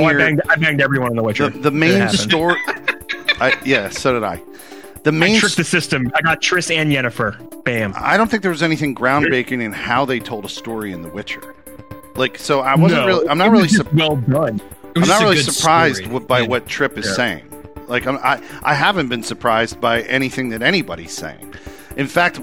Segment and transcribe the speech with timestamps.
[0.00, 1.48] Oh, I banged, I banged everyone in The Witcher.
[1.50, 2.56] the, the main story.
[3.40, 4.42] I, yeah, so did I.
[5.02, 5.38] The I main.
[5.40, 6.10] tricked the system.
[6.14, 7.64] I got Triss and Yennefer.
[7.64, 7.94] Bam.
[7.96, 11.08] I don't think there was anything groundbreaking in how they told a story in The
[11.08, 11.54] Witcher.
[12.16, 13.28] Like, so I wasn't No, really.
[13.28, 13.68] I'm it not was really.
[13.68, 14.60] Su- well done.
[14.94, 16.24] It was I'm not really surprised story.
[16.26, 16.48] by Yeah.
[16.48, 17.12] what Trip is Yeah.
[17.14, 17.44] saying.
[17.88, 21.54] Like, I'm, I I haven't been surprised by anything that anybody's saying.
[21.96, 22.40] In fact,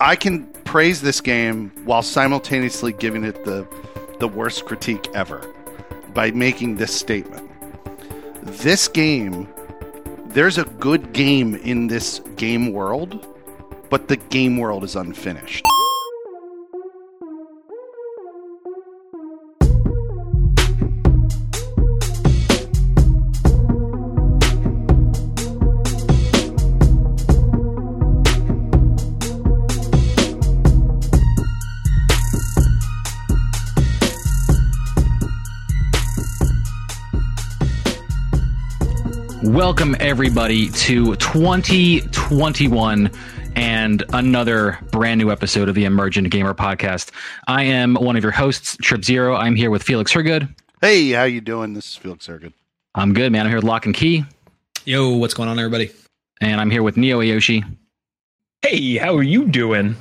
[0.00, 3.66] I can praise this game while simultaneously giving it the
[4.20, 5.40] the worst critique ever
[6.14, 7.50] by making this statement.
[8.42, 9.48] This game,
[10.26, 13.26] there's a good game in this game world,
[13.90, 15.64] but the game world is unfinished.
[39.54, 43.10] Welcome, everybody, to 2021
[43.54, 47.12] and another brand new episode of the Emergent Gamer Podcast.
[47.46, 49.36] I am one of your hosts, Trip Zero.
[49.36, 50.52] I'm here with Felix Hergood.
[50.80, 51.72] Hey, how you doing?
[51.74, 52.52] This is Felix Ergood.
[52.96, 53.42] I'm good, man.
[53.42, 54.24] I'm here with Lock and Key,
[54.86, 55.92] Yo, what's going on, everybody?
[56.40, 57.62] and I'm here with Neo Ayoshi.
[58.62, 59.94] Hey, how are you doing?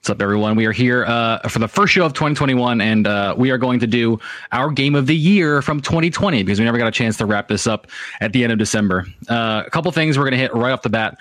[0.00, 0.56] What's up, everyone?
[0.56, 3.80] We are here uh, for the first show of 2021, and uh, we are going
[3.80, 4.18] to do
[4.50, 7.48] our game of the year from 2020 because we never got a chance to wrap
[7.48, 7.86] this up
[8.22, 9.06] at the end of December.
[9.28, 11.18] Uh, a couple things we're going to hit right off the bat.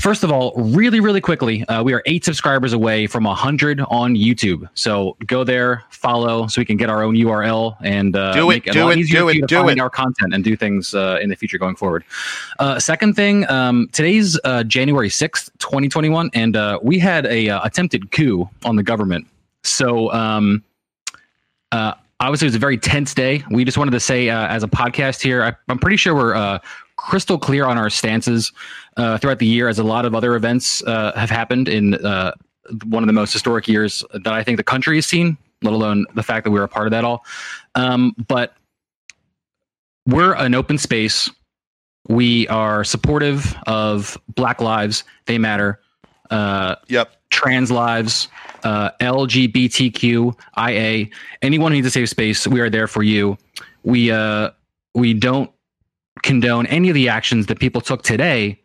[0.00, 4.16] First of all, really, really quickly, uh, we are eight subscribers away from 100 on
[4.16, 4.68] YouTube.
[4.74, 8.54] So go there, follow, so we can get our own URL and uh, Do it,
[8.54, 9.78] make it do it, easier do for it, you to do it.
[9.78, 12.04] our content and do things uh, in the future going forward.
[12.58, 17.60] Uh, second thing, um, today's uh, January 6th, 2021, and uh, we had a uh,
[17.62, 19.26] attempted coup on the government.
[19.62, 20.64] So, um,
[21.70, 23.44] uh, obviously, it was a very tense day.
[23.48, 26.34] We just wanted to say, uh, as a podcast here, I, I'm pretty sure we're
[26.34, 26.58] uh,
[26.96, 28.52] crystal clear on our stances
[28.96, 32.32] uh, throughout the year, as a lot of other events uh, have happened in uh,
[32.84, 36.06] one of the most historic years that I think the country has seen, let alone
[36.14, 37.24] the fact that we were a part of that all.
[37.74, 38.56] Um, but
[40.06, 41.30] we're an open space.
[42.08, 45.04] We are supportive of Black lives.
[45.26, 45.80] They matter.
[46.30, 47.12] Uh, Yep.
[47.30, 48.28] trans lives,
[48.64, 51.10] uh, LGBTQIA,
[51.42, 53.36] anyone who needs a safe space, we are there for you.
[53.82, 54.50] We uh,
[54.94, 55.50] we don't
[56.22, 58.60] condone any of the actions that people took today,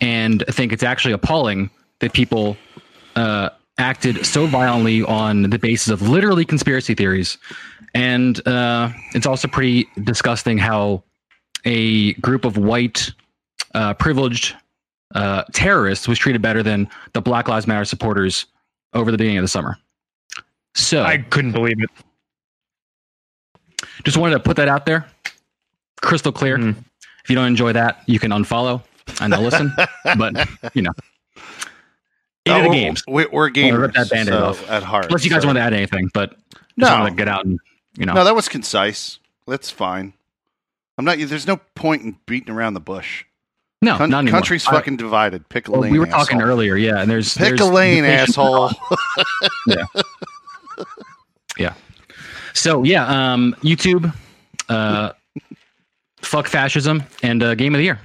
[0.00, 1.70] and think it's actually appalling
[2.00, 2.56] that people
[3.16, 7.38] uh, acted so violently on the basis of literally conspiracy theories.
[7.94, 11.02] And uh, it's also pretty disgusting how
[11.64, 13.10] a group of white,
[13.74, 14.54] uh, privileged
[15.14, 18.46] uh, terrorists was treated better than the Black Lives Matter supporters
[18.92, 19.76] over the beginning of the summer.
[20.74, 21.90] So I couldn't believe it.
[24.04, 25.06] just wanted to put that out there,
[26.02, 26.58] crystal clear.
[26.58, 26.76] Mhm.
[27.24, 28.82] If you don't enjoy that, you can unfollow
[29.20, 29.72] and listen.
[30.18, 30.92] but you know,
[31.36, 33.02] eight Oh, of the we're- games.
[33.08, 34.70] We're, we're gamers rip that Band-Aid so, off.
[34.70, 35.06] at heart.
[35.06, 36.30] Unless you guys so- want to add anything, but
[36.78, 36.98] just No.
[36.98, 37.58] wanted to get out and
[37.98, 38.12] you know.
[38.14, 39.18] No, that was concise.
[39.48, 40.12] That's fine.
[40.98, 41.18] I'm not.
[41.18, 43.24] There's no point in beating around the bush.
[43.82, 44.38] no, Con- not anymore.
[44.40, 45.48] country's I- fucking divided.
[45.48, 45.92] Pick a well, lane.
[45.92, 46.50] we were talking asshole.
[46.50, 48.70] earlier, yeah, and there's Pick there's a lane, asshole.
[52.54, 54.14] So yeah, um, YouTube,
[54.70, 55.12] uh,
[56.26, 58.00] fuck fascism, and uh, game of the year.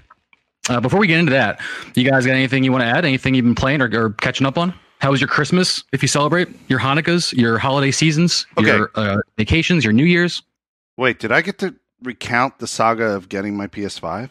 [0.69, 1.59] Uh, before we get into that,
[1.95, 3.03] you guys got anything you want to add?
[3.03, 4.73] Anything you've been playing or, or catching up on?
[4.99, 5.83] How was your Christmas?
[5.91, 8.67] If you celebrate your Hanukkahs, your holiday seasons, Okay.
[8.67, 10.43] your uh, vacations, your New Year's.
[10.97, 14.29] Wait, did I get to recount the saga of getting my PS5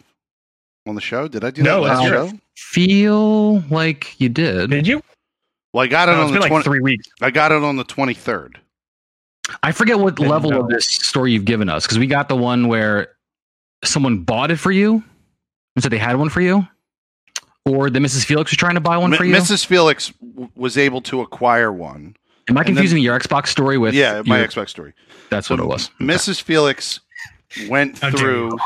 [0.87, 1.27] on the show?
[1.27, 2.39] Did I do No, that last let's show?
[2.57, 4.71] Feel like you did.
[4.71, 5.03] Did you?
[5.73, 7.09] Well, I got it Oh, on it's the been like three weeks.
[7.21, 8.55] I got it on the 23rd.
[9.65, 10.61] I forget what level know.
[10.61, 13.09] of this story you've given us because we got the one where
[13.85, 15.03] someone bought it for you
[15.77, 16.67] and said they had one for you,
[17.65, 18.25] or the Mrs.
[18.25, 19.35] Felix was trying to buy one M- for you.
[19.35, 19.65] Mrs.
[19.65, 22.17] Felix w- was able to acquire one.
[22.49, 23.95] Am I and then- confusing your Xbox story with?
[23.95, 24.93] yeah, my your- Xbox story.
[25.31, 25.91] That's So what it was.
[26.01, 26.41] Mrs.
[26.43, 27.01] Felix
[27.69, 28.59] went through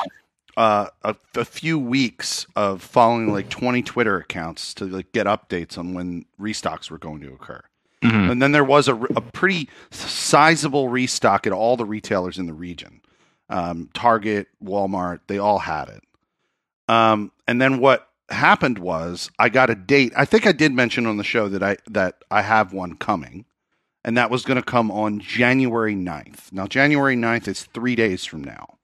[0.56, 5.76] uh, a, a few weeks of following like 20 Twitter accounts to like get updates
[5.76, 7.60] on when restocks were going to occur.
[8.02, 8.30] Mhm.
[8.30, 12.52] And then there was a, a pretty sizable restock at all the retailers in the
[12.54, 13.00] region.
[13.48, 16.02] Um, Target, Walmart, they all had it.
[16.88, 20.12] Um, and then what happened was I got a date.
[20.16, 23.44] I think I did mention on the show that I that I have one coming,
[24.04, 26.52] and that was going to come on January 9th.
[26.52, 28.76] Now January 9th is 3 days from now.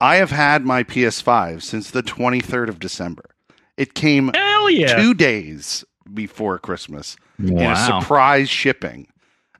[0.00, 3.30] I have had my PS5 since the 23rd of December.
[3.76, 4.30] It came
[4.68, 4.96] yeah.
[4.96, 9.08] 2 days before Christmas in a surprise shipping.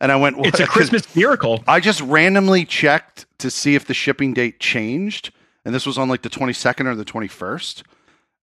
[0.01, 1.63] And I went, It's a Christmas miracle.
[1.67, 5.31] I just randomly checked to see if the shipping date changed,
[5.65, 7.83] and this was on like the 22nd or the 21st,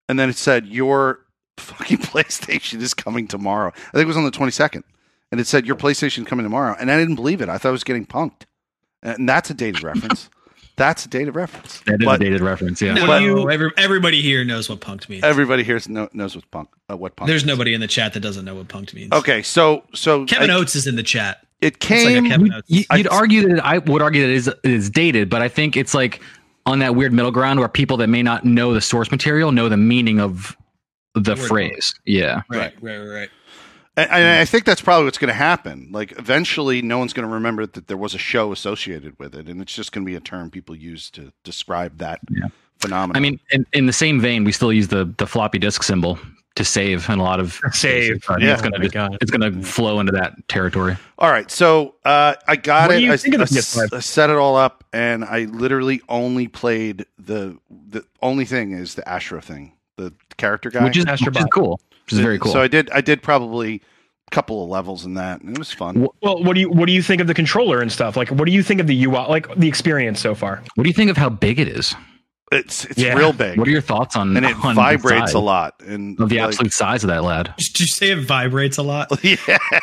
[0.07, 1.19] and then it said your
[1.57, 3.71] fucking PlayStation is coming tomorrow.
[3.75, 4.83] I think it was on the 22nd,
[5.31, 7.49] and it said your PlayStation coming tomorrow, and I didn't believe it.
[7.49, 8.43] I thought I was getting punked,
[9.03, 10.29] and that's a dated reference.
[10.77, 11.81] That's a dated reference.
[11.81, 12.81] That is But a dated reference.
[12.81, 12.93] Yeah.
[12.93, 13.21] No, But-
[13.51, 15.23] every, everybody here knows what punked means.
[15.23, 16.69] everybody here know, knows what punk.
[16.89, 17.27] Uh, what punk.
[17.27, 17.47] There's is.
[17.47, 19.11] nobody in the chat that doesn't know what punked means.
[19.11, 21.45] Okay, so so Kevin I- Oates is in the chat.
[21.61, 22.25] It It's like came.
[22.25, 22.69] a Kevin Oates.
[22.69, 25.41] You, I- would argue that I would argue that it is, it is dated, but
[25.41, 26.21] I think it's like
[26.65, 29.69] on that weird middle ground where people that may not know the source material know
[29.69, 30.55] the meaning of
[31.15, 31.93] the word phrase.
[32.05, 32.41] Yeah.
[32.49, 33.29] Right, right, right, right.
[33.97, 35.89] And, and I think that's probably what's going to happen.
[35.91, 39.49] Like eventually, no one's going to remember that there was a show associated with it,
[39.49, 42.47] and it's just going to be a term people use to describe that Yeah.
[42.79, 43.17] phenomenon.
[43.17, 46.17] I mean, in, in the same vein, we still use the the floppy disk symbol
[46.55, 48.21] to save in a lot of Save.
[48.21, 48.35] cases.
[48.41, 48.53] Yeah.
[48.53, 49.17] it's gonna Oh my just- God.
[49.21, 50.97] it's gonna flow into that territory.
[51.17, 52.99] all right, so uh, I got What it.
[52.99, 53.93] do you I, think of the I- PS5?
[53.93, 58.95] I set it all up, and I literally only played the the only thing is
[58.95, 61.79] the Astro thing, the character guy, which is which is cool.
[62.05, 62.51] Which is very cool.
[62.51, 63.75] So I did I did probably
[64.27, 66.07] a couple of levels in that, and it was fun.
[66.21, 68.17] Well, what do you what do you think of the controller and stuff?
[68.17, 70.61] Like, what do you think of the UI, like the experience so far?
[70.75, 71.95] what do you think of how big it is?
[72.53, 73.13] It's it's Yeah.
[73.13, 76.27] real big, What are your thoughts on and it on vibrates a lot, and of
[76.27, 77.53] the like- absolute size of that lad?
[77.57, 79.07] Did you say it vibrates a lot?
[79.23, 79.37] yeah.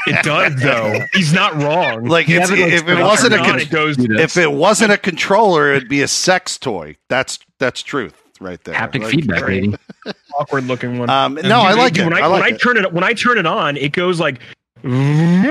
[0.07, 1.01] It does though.
[1.15, 2.05] He's not wrong.
[2.05, 3.97] Like it's, it, if it wasn't a con- it goes.
[3.99, 6.97] if it wasn't a controller, it'd be a sex toy.
[7.09, 8.75] That's that's truth right there.
[8.75, 9.75] Haptic Like, feedback, baby.
[10.39, 11.09] awkward looking one.
[11.09, 12.05] Um, no, I like it.
[12.05, 12.61] when I, I like when I it.
[12.61, 14.41] turn it when I turn it on, it goes like,
[14.83, 15.47] and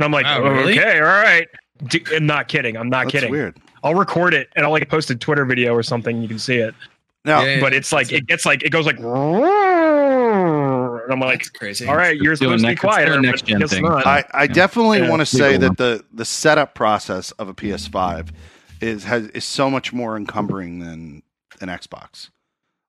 [0.00, 0.78] I'm like, Wow, oh, really?
[0.78, 1.46] okay, all right.
[1.86, 2.76] D- I'm not kidding.
[2.76, 3.30] I'm not That's kidding.
[3.30, 3.56] weird.
[3.82, 6.22] I'll record it and I'll like post a Twitter video or something.
[6.22, 6.74] You can see it,
[7.24, 7.60] No, Yeah.
[7.60, 9.06] but it's like it gets like it goes like, and
[11.12, 11.86] I'm like, That's crazy.
[11.86, 13.82] all right, you're Still supposed to be next- still quieter, next gen thing.
[13.84, 14.06] not.
[14.06, 18.28] I, I definitely Yeah, want to say that the the setup process of a PS5
[18.80, 21.22] is has is so much more encumbering than
[21.60, 22.30] an Xbox.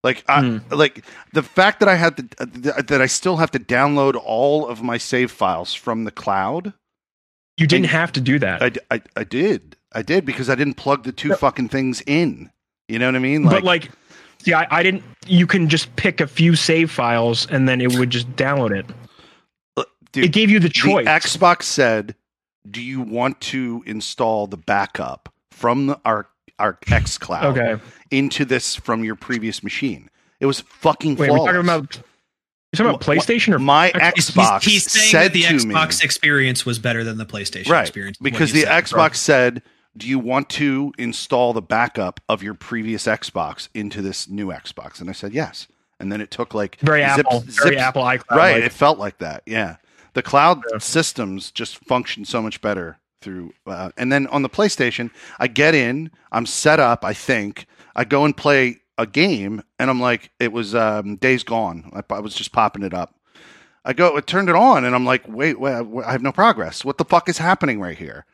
[0.03, 0.57] Like I, Hmm.
[0.71, 1.03] like
[1.33, 2.45] the fact that I had to
[2.81, 6.73] that I still have to download all of my save files from the cloud.
[7.57, 8.61] you didn't have to do that.
[8.61, 9.75] I, d- I, I did.
[9.93, 11.35] I did because I didn't plug the two No.
[11.35, 12.51] fucking things in.
[12.87, 13.43] You know what I mean?
[13.43, 13.91] but like,
[14.39, 15.03] see, I, I didn't.
[15.25, 18.85] You can just pick a few save files and then it would just download it.
[19.75, 21.05] Uh, dude, it gave you the choice.
[21.05, 22.15] The Xbox said,
[22.69, 26.27] "Do you want to install the backup from the, our
[26.59, 27.81] our X Cloud okay.
[28.09, 31.41] into this from your previous machine?" It was fucking Wait, flawless.
[31.41, 32.01] we're talking about.
[32.73, 34.63] You're talking about PlayStation or my Xbox?
[34.63, 37.69] He's, he's, he's saying said that the Xbox me, experience was better than the PlayStation
[37.69, 37.81] right?
[37.81, 38.17] experience.
[38.17, 38.83] Because you the said.
[38.83, 39.63] Xbox said,
[39.97, 45.01] "Do you want to install the backup of your previous Xbox into this new Xbox?"
[45.01, 45.67] And I said yes.
[45.99, 48.29] And then it took like very zip- Apple, very zips- Apple iCloud.
[48.37, 49.77] right like- it felt like that yeah
[50.13, 50.77] the cloud Yeah.
[50.77, 55.09] systems just function so much better through uh, and then on the playstation
[55.39, 57.65] i get in i'm set up i think
[57.95, 62.13] i go and play a game and i'm like it was um, days gone I,
[62.13, 63.15] I was just popping it up
[63.83, 65.73] i go i turned it on and i'm like wait wait
[66.05, 68.25] i have no progress what the fuck is happening right here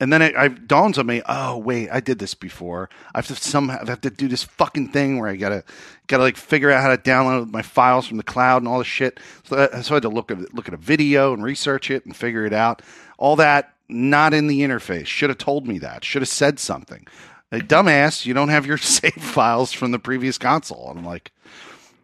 [0.00, 2.88] and then it, it dawns on me, oh wait, I did this before.
[3.14, 5.62] I have to somehow have to do this fucking thing where I gotta
[6.06, 8.86] gotta like figure out how to download my files from the cloud and all this
[8.86, 9.20] shit.
[9.44, 12.04] So, I, so I had to look at look at a video and research it
[12.06, 12.82] and figure it out.
[13.18, 15.06] All that not in the interface.
[15.06, 16.04] Should have told me that.
[16.04, 17.06] Should have said something.
[17.52, 20.88] Like, dumbass, you don't have your save files from the previous console.
[20.90, 21.32] And I'm like,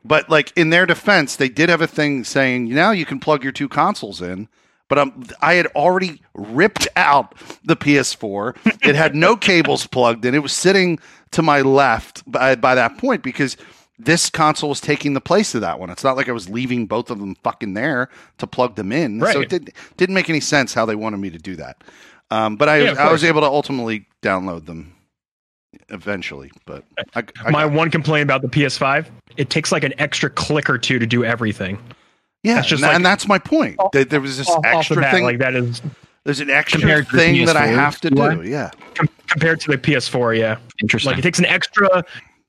[0.04, 3.42] but like in their defense, they did have a thing saying now you can plug
[3.42, 4.48] your two consoles in.
[4.88, 8.56] But um, I had already ripped out the PS4.
[8.86, 10.34] It had no cables plugged in.
[10.34, 10.98] It was sitting
[11.32, 13.56] to my left by, by that point because
[13.98, 15.90] this console was taking the place of that one.
[15.90, 19.20] It's not like I was leaving both of them fucking there to plug them in.
[19.20, 21.82] So it did, didn't make any sense how they wanted me to do that.
[22.30, 24.94] Um, but I, Yeah, I was able to ultimately download them
[25.88, 26.50] eventually.
[26.64, 30.68] But I, I My one complaint about the PS5, it takes like an extra click
[30.68, 31.78] or two to do everything.
[32.42, 33.76] Yeah, That's just and, like- and that's my point.
[33.78, 35.24] Off- There, there was this Off, off extra bat, thing.
[35.24, 35.82] like that is
[36.24, 38.42] there's an extra Compared thing that I have to do.
[38.42, 40.38] Yeah, com- compared to the PS4.
[40.38, 41.10] Yeah, Interesting.
[41.10, 42.04] like it takes an extra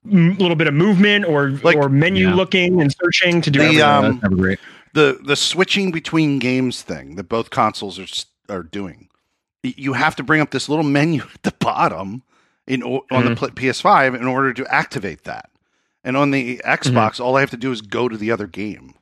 [0.08, 2.36] mm, little bit of movement or Like- or menu Yeah.
[2.36, 3.84] looking and searching to do The, everything.
[3.84, 4.60] um, That's never great.
[4.94, 8.08] the the switching between games thing that both consoles are
[8.54, 9.10] are doing.
[9.64, 12.24] You have to bring up this little menu at the bottom
[12.68, 13.46] in o- on Mm-hmm.
[13.46, 15.50] the PS5 in order to activate that.
[16.04, 17.24] And on the Xbox, Mm-hmm.
[17.24, 18.94] all I have to do is go to the other game.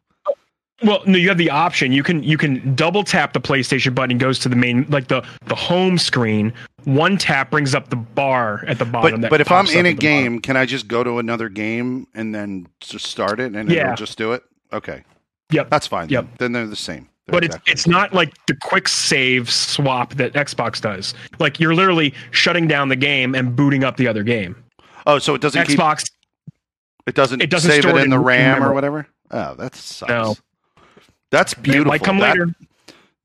[0.84, 1.94] Well, no, you have the option.
[1.94, 5.26] You can you can double tap the PlayStation button, goes to the main like the
[5.46, 6.52] the home screen.
[6.84, 9.14] One tap brings up the bar at the bottom.
[9.14, 10.00] But that but if I'm in a the bottom.
[10.00, 13.84] game, can I just go to another game and then just start it and Yeah.
[13.84, 14.44] it'll just do it?
[14.74, 15.04] Okay.
[15.52, 15.70] Yep.
[15.70, 16.10] That's fine.
[16.10, 16.24] Yep.
[16.26, 16.34] Then.
[16.40, 17.08] then they're the same.
[17.28, 21.14] They're but it's exactly- it's not like the quick save swap that Xbox does.
[21.40, 24.56] Like you're literally shutting down the game and booting up the other game.
[25.08, 26.12] oh, so it doesn't keep Xbox,
[27.08, 29.08] it doesn't it doesn't save it in the RAM or whatever.
[29.32, 30.10] Oh, that sucks.
[30.10, 30.36] No.
[31.36, 31.92] That's it beautiful.
[31.92, 32.56] might come that, later.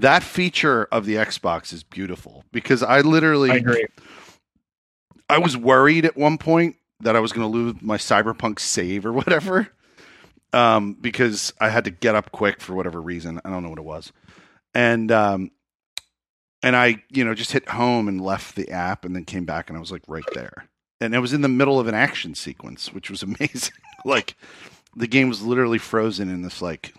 [0.00, 3.86] that feature of the Xbox is beautiful because I literally I agree.
[5.28, 9.06] I was worried at one point that I was going to lose my Cyberpunk save
[9.06, 9.68] or whatever,
[10.52, 13.40] um, because I had to get up quick for whatever reason.
[13.44, 14.12] I don't know what it was,
[14.74, 15.52] and um,
[16.64, 19.70] and I you know just hit home and left the app and then came back
[19.70, 20.68] and I was like right there,
[21.00, 23.74] and it was in the middle of an action sequence, which was amazing.
[24.04, 24.34] like
[24.96, 26.92] the game was literally frozen in this like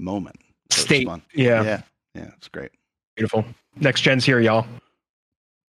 [0.00, 0.36] moment.
[0.70, 1.06] So State.
[1.06, 1.22] fun.
[1.34, 1.82] Yeah, yeah,
[2.14, 2.70] yeah, it's great.
[3.16, 3.44] beautiful.
[3.76, 4.66] Next gen's here, y'all.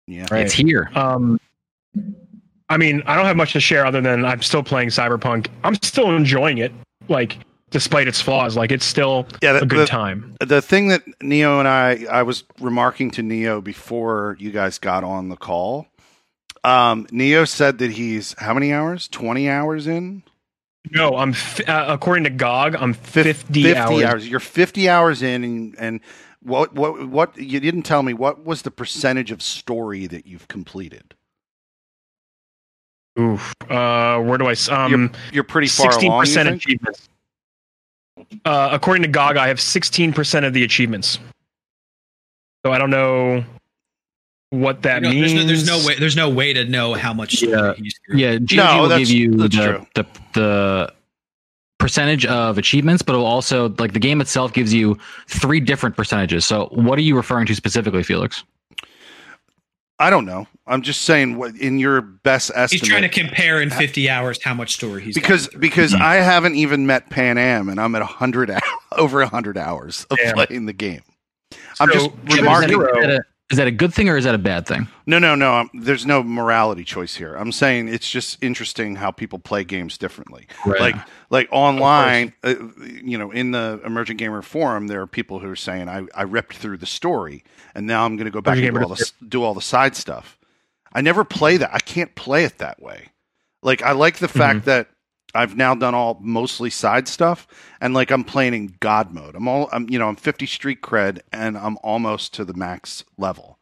[0.08, 0.46] Yeah, Right.
[0.46, 0.90] It's here.
[0.96, 1.40] Um,
[2.70, 5.48] I mean, I don't have much to share other than I'm still playing Cyberpunk.
[5.64, 6.72] I'm still enjoying it,
[7.10, 7.38] like
[7.70, 8.56] despite its flaws.
[8.58, 9.58] Like it's still yeah.
[9.58, 10.36] a good the- time.
[10.40, 15.04] the thing that Neo and I I was remarking to Neo before you guys got
[15.04, 15.88] on the call.
[16.64, 19.08] Um, Neo said that he's how many hours?
[19.08, 20.24] Twenty hours in.
[20.90, 21.36] No, I'm
[21.68, 24.28] uh, according to GOG, I'm Fif- 50, hours.
[24.28, 26.00] You're fifty hours in, and and
[26.42, 30.48] what what what you didn't tell me what was the percentage of story that you've
[30.48, 31.14] completed?
[33.20, 33.54] Oof.
[33.70, 34.56] Uh, where do I?
[34.72, 36.26] Um, You're pretty far sixteen along.
[36.26, 36.64] you percent think?
[36.64, 37.10] achievements.
[38.46, 41.20] Uh, according to GOG, I have sixteen percent of the achievements.
[42.66, 43.44] So I don't know
[44.52, 45.34] what that You know, means.
[45.34, 45.96] there's, no, there's no way.
[46.00, 47.74] There's no way to know how much story Yeah.
[47.76, 48.00] he's.
[48.14, 49.88] Yeah, GOG No, will that's- give you that's the, true.
[49.96, 50.94] the the
[51.80, 56.46] percentage of achievements, but it'll also like the game itself gives you three different percentages.
[56.46, 58.44] So, what are you referring to specifically, Felix?
[60.00, 60.48] I don't know.
[60.66, 62.82] I'm just saying what in your best estimate.
[62.82, 65.62] He's trying to compare in 50 hours how much story he's because gotten through.
[65.62, 66.02] because Hmm.
[66.02, 68.52] I haven't even met Panam, and I'm at hundred
[68.98, 70.34] over hundred hours of Damn.
[70.34, 71.02] playing the game.
[71.80, 72.70] I'm just remarking.
[72.70, 74.88] Zero- Is a, is that a good thing or is that a bad thing?
[75.06, 75.54] No, no, no.
[75.54, 77.36] Um, there's no morality choice here.
[77.36, 80.48] I'm saying it's just interesting how people play games differently.
[80.80, 80.96] Like
[81.30, 82.56] like online, uh,
[83.04, 86.24] you know, in the Emergent Gamer forum, there are people who are saying, "I, I
[86.24, 87.44] ripped through the story,
[87.76, 89.96] and now I'm going to go back and do all, the, do all the side
[89.96, 90.38] stuff."
[90.94, 91.74] I never play that.
[91.74, 93.10] I can't play it that way.
[93.64, 94.88] Like I like the fact that
[95.34, 97.48] I've now done all mostly side stuff,
[97.80, 99.36] and like I'm playing in God mode.
[99.36, 103.04] I'm all I'm you know I'm 50 street cred, and I'm almost to the max
[103.18, 103.58] level.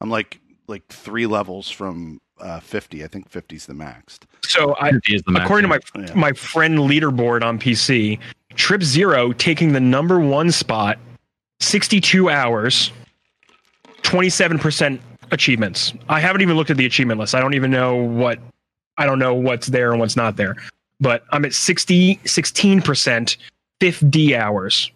[0.00, 3.04] I'm like like three levels from uh, 50.
[3.04, 4.18] I think 50 is the max.
[4.42, 5.44] So I, 50 is the max.
[5.44, 6.14] according to my Yeah.
[6.14, 8.18] my friend leaderboard on PC,
[8.54, 10.98] Trip Zero taking the number one spot,
[11.60, 12.92] 62 hours,
[14.02, 14.98] 27%
[15.30, 15.94] achievements.
[16.08, 17.34] I haven't even looked at the achievement list.
[17.34, 18.38] I don't even know what
[18.96, 20.56] I don't know what's there and what's not there.
[21.00, 23.36] But I'm at 60 16%,
[23.80, 24.90] 50 hours.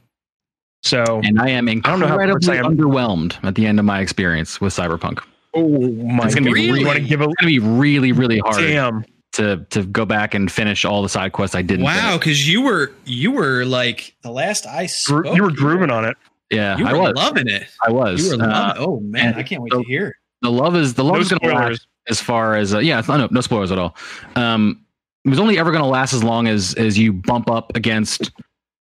[0.82, 2.76] So and I am don't know how incredibly I am.
[2.76, 5.20] underwhelmed at the end of my experience with Cyberpunk.
[5.54, 8.12] oh my It's gonna be really- want to give a It's going to be really,
[8.12, 9.04] really hard damn.
[9.32, 11.84] to to go back and finish all the side quests I didn't.
[11.84, 15.90] wow, because you were you were like the last I Gro- spoke, you were grooving
[15.90, 16.16] on it.
[16.50, 17.14] Yeah, You I was.
[17.16, 17.66] loving it.
[17.86, 18.30] I was.
[18.30, 18.74] You were Uh.
[18.78, 20.16] Oh man, I can't wait so- to hear.
[20.42, 23.02] the love is the love No is going to last as far as uh, yeah,
[23.08, 23.96] no, no spoilers at all.
[24.36, 24.80] Um,
[25.28, 28.30] it was only ever going to last as long as as you bump up against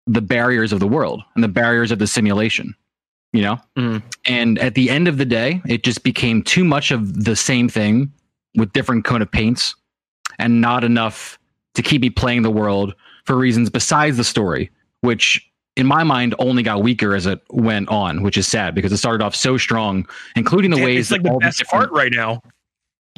[0.08, 2.74] the barriers of the world and the barriers of the simulation.
[3.32, 4.02] You know, Mhm.
[4.26, 7.68] and at the end of the day, it just became too much of the same
[7.68, 8.12] thing
[8.56, 9.74] with different coat of paints,
[10.38, 11.38] and not enough
[11.74, 12.94] to keep me playing the world
[13.24, 14.68] for reasons besides the story,
[15.00, 18.92] which in my mind only got weaker as it went on, which is sad because
[18.92, 20.06] it started off so strong,
[20.36, 22.42] including the Damn, ways it's like that the all best part right now.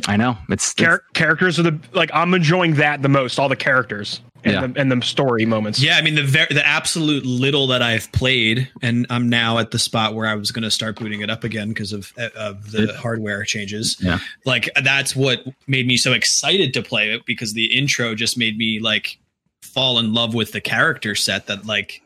[0.07, 3.39] I know it's, it's characters are the like I'm enjoying that the most.
[3.39, 4.67] All the characters and Yeah.
[4.67, 5.81] the and the story moments.
[5.81, 9.71] Yeah, I mean the ver- the absolute little that I've played, and I'm now at
[9.71, 12.73] the spot where I was going to start booting it up again because of of
[12.73, 13.97] the hardware changes.
[14.01, 14.19] Yeah.
[14.45, 18.59] like that's what made me so excited to play it because the intro just made
[18.59, 19.19] me like
[19.63, 21.47] fall in love with the character set.
[21.47, 22.03] That like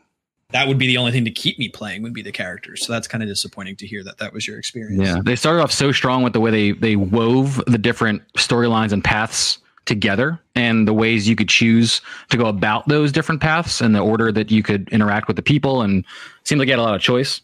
[0.51, 2.85] that would be the only thing to keep me playing would be the characters.
[2.85, 5.01] So that's kind of disappointing to hear that that was your experience.
[5.01, 5.19] yeah.
[5.23, 9.03] They started off so strong with the way they they wove the different storylines and
[9.03, 13.95] paths together, and the ways you could choose to go about those different paths, and
[13.95, 16.05] the order that you could interact with the people, and
[16.43, 17.41] seemed like you had a lot of choice.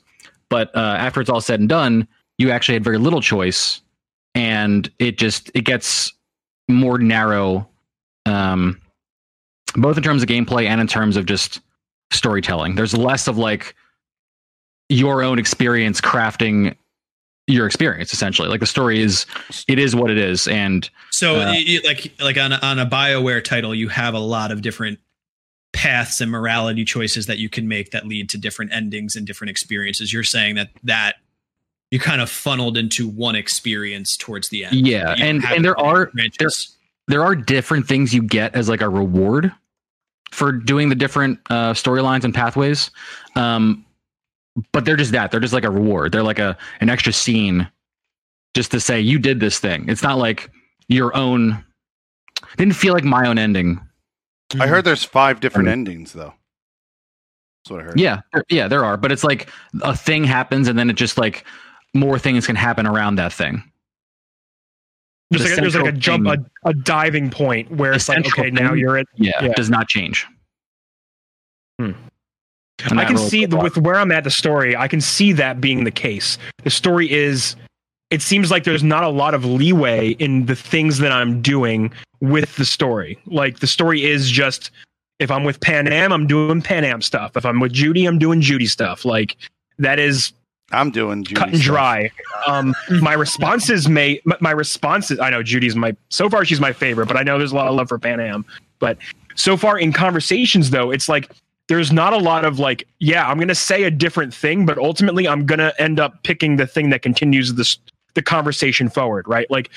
[0.50, 2.08] But uh, after it's all said and done,
[2.38, 3.82] you actually had very little choice,
[4.34, 6.12] and it just it gets
[6.68, 7.68] more narrow,
[8.26, 8.82] um,
[9.76, 11.62] both in terms of gameplay and in terms of just
[12.16, 12.76] storytelling.
[12.76, 13.76] There's less of like
[14.90, 16.76] your own experience crafting
[17.48, 19.28] your experience essentially like the story is
[19.68, 22.88] it is what it is and So Uh, y- like like on a, on a
[22.88, 24.98] Bioware title, you have a lot of different
[25.72, 29.52] paths and morality choices that you can make that lead to different endings and different
[29.52, 30.12] experiences.
[30.12, 31.18] You're saying that that
[31.92, 34.88] you kind of funneled into one experience towards the end.
[34.88, 36.76] Yeah, and and there are branches.
[37.08, 39.52] there are different things you get as like a reward
[40.32, 42.92] for doing the different uh, storylines and pathways.
[43.36, 43.86] Um,
[44.72, 45.32] but they're just that.
[45.32, 46.12] They're just like a reward.
[46.12, 47.70] They're like a an extra scene
[48.54, 49.86] just to say you did this thing.
[49.90, 50.50] It's not like
[50.88, 51.64] your own
[52.58, 53.82] didn't feel like my own ending.
[54.60, 55.72] I heard there's five different Mm.
[55.72, 56.34] endings though.
[57.64, 58.00] That's what I heard.
[58.00, 59.50] Yeah, yeah, there are, but it's like
[59.82, 61.44] a thing happens and then it just like
[61.94, 63.64] more things can happen around that thing.
[65.32, 68.26] There's The like, a, there's like a jump, a, a diving point where it's like,
[68.28, 69.08] okay, now you're at.
[69.16, 69.54] Yeah, Yeah.
[69.54, 70.26] does not change.
[71.80, 71.92] Hmm.
[72.92, 74.76] I can see the, with where I'm at the story.
[74.76, 76.38] I can see that being the case.
[76.64, 77.56] The story is.
[78.12, 81.92] It seems like there's not a lot of leeway in the things that I'm doing
[82.22, 83.18] with the story.
[83.26, 84.70] Like the story is just
[85.20, 87.36] if I'm with Panam, I'm doing Panam stuff.
[87.36, 89.06] If I'm with Judy, I'm doing Judy stuff.
[89.06, 89.36] Like
[89.80, 90.34] that is
[90.72, 91.66] I'm doing Judy cut and stuff.
[91.66, 92.12] dry.
[92.48, 95.20] Um, my responses may my- my responses.
[95.20, 97.68] I know Judy's my so far she's my favorite, but I know there's a lot
[97.68, 98.44] of love for Panam.
[98.80, 98.98] But
[99.36, 101.32] so far in conversations though, it's like
[101.68, 105.28] there's not a lot of like, yeah, I'm gonna say a different thing, but ultimately
[105.28, 107.78] I'm gonna end up picking the thing that continues this
[108.16, 109.50] the conversation forward, right?
[109.52, 109.70] Like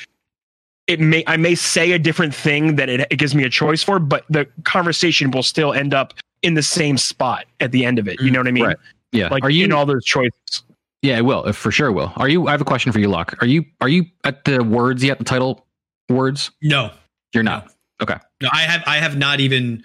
[0.86, 3.82] it may I may say a different thing that it, it gives me a choice
[3.82, 7.98] for, but the conversation will still end up in the same spot at the end
[7.98, 8.20] of it.
[8.22, 8.64] You know what I mean?
[8.64, 8.76] Right.
[9.12, 9.28] Yeah.
[9.28, 10.62] Like are you in all those choices.
[11.02, 11.44] Yeah, it will.
[11.44, 12.12] It for sure will.
[12.16, 12.48] Are you?
[12.48, 13.36] I have a question for you, Locke.
[13.40, 13.64] Are you?
[13.80, 15.18] Are you at the words yet?
[15.18, 15.64] The title
[16.08, 16.50] words?
[16.62, 16.90] No,
[17.32, 17.68] You're not.
[18.02, 18.16] Okay.
[18.42, 19.82] No, I have I have not even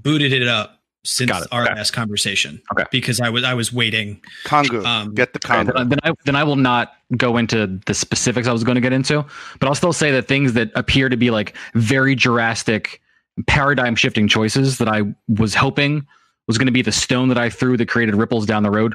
[0.00, 1.48] booted it up since it.
[1.50, 1.74] our Okay.
[1.74, 2.62] last conversation.
[2.72, 2.84] Okay.
[2.92, 4.20] because I was I was waiting.
[4.44, 4.84] Congo.
[4.84, 5.72] Um, Get the Okay, Congo.
[5.72, 8.80] then, then I then I will not go into the specifics I was going to
[8.80, 9.24] get into,
[9.58, 13.00] but I'll still say that things that appear to be like very drastic
[13.48, 16.06] paradigm shifting choices that I was hoping
[16.46, 18.94] was going to be the stone that I threw that created ripples down the road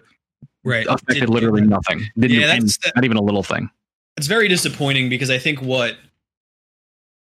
[0.67, 1.67] Right, affected Didn't literally that.
[1.67, 1.99] nothing.
[2.17, 3.69] Didn't Yeah, do any- that's- that- not even a little thing.
[4.17, 5.97] it's very disappointing because I think what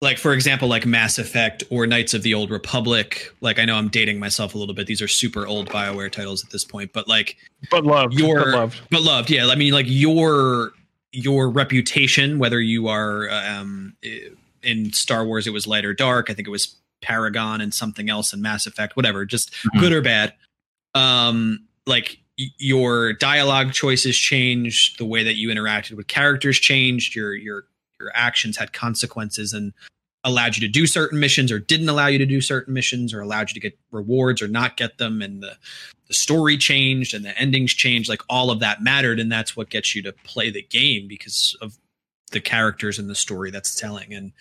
[0.02, 3.76] like for example like Mass Effect or Knights of the Old Republic like I know
[3.76, 6.91] I'm dating myself a little bit these are super old BioWare titles at this point
[6.94, 7.38] but like
[7.70, 8.15] But loved.
[8.15, 8.82] Your- but loved.
[8.89, 10.72] but loved yeah I mean like your
[11.12, 13.96] your reputation whether you are um
[14.63, 18.10] in Star Wars it was light or dark I think it was Paragon and something
[18.10, 19.80] else in Mass Effect whatever just Mhm.
[19.82, 20.34] good or bad
[20.96, 22.21] um like y-
[22.58, 27.65] your dialogue choices changed the way that you interacted with characters changed your your
[27.99, 29.73] your actions had consequences and
[30.23, 33.21] allowed you to do certain missions or didn't allow you to do certain missions or
[33.21, 35.58] allowed you to get rewards or not get them and the
[36.08, 39.69] the story changed and the endings changed like all of that mattered and that's what
[39.69, 41.77] gets you to play the game because of
[42.32, 44.13] the characters and the story that's telling.
[44.13, 44.32] And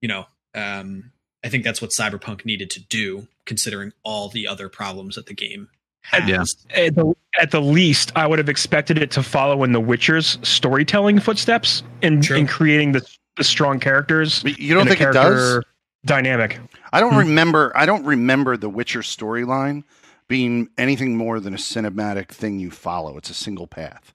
[0.00, 1.10] you know um
[1.44, 5.34] i think that's what cyberpunk needed to do considering all the other problems that the
[5.34, 5.68] game
[6.10, 6.84] has Yeah.
[6.86, 10.38] At the, at the least, I would have expected it to follow in The Witcher's
[10.42, 12.36] storytelling footsteps in, True.
[12.38, 14.42] in creating the, the strong characters.
[14.42, 15.62] But you don't think it does?
[16.04, 16.58] Dynamic.
[16.92, 17.18] I don't Hmm.
[17.18, 17.72] remember.
[17.74, 19.82] I don't remember the Witcher storyline
[20.28, 23.16] being anything more than a cinematic thing you follow.
[23.18, 24.12] It's a single path.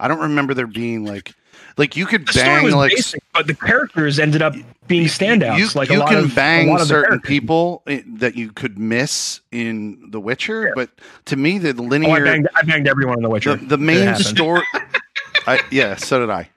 [0.00, 1.32] I don't remember there being like,
[1.76, 4.54] like you could The story bang was like basic, but the characters ended up
[4.86, 5.58] being standouts.
[5.58, 8.36] You, like you a lot can of, bang a lot of certain people eh, that
[8.36, 10.72] you could miss in The Witcher, Yeah.
[10.76, 10.90] but
[11.26, 13.56] to me, the Oh, I linear, banged, I banged everyone in The Witcher.
[13.56, 14.62] the, the main story.
[15.46, 16.48] I, yeah, so did I.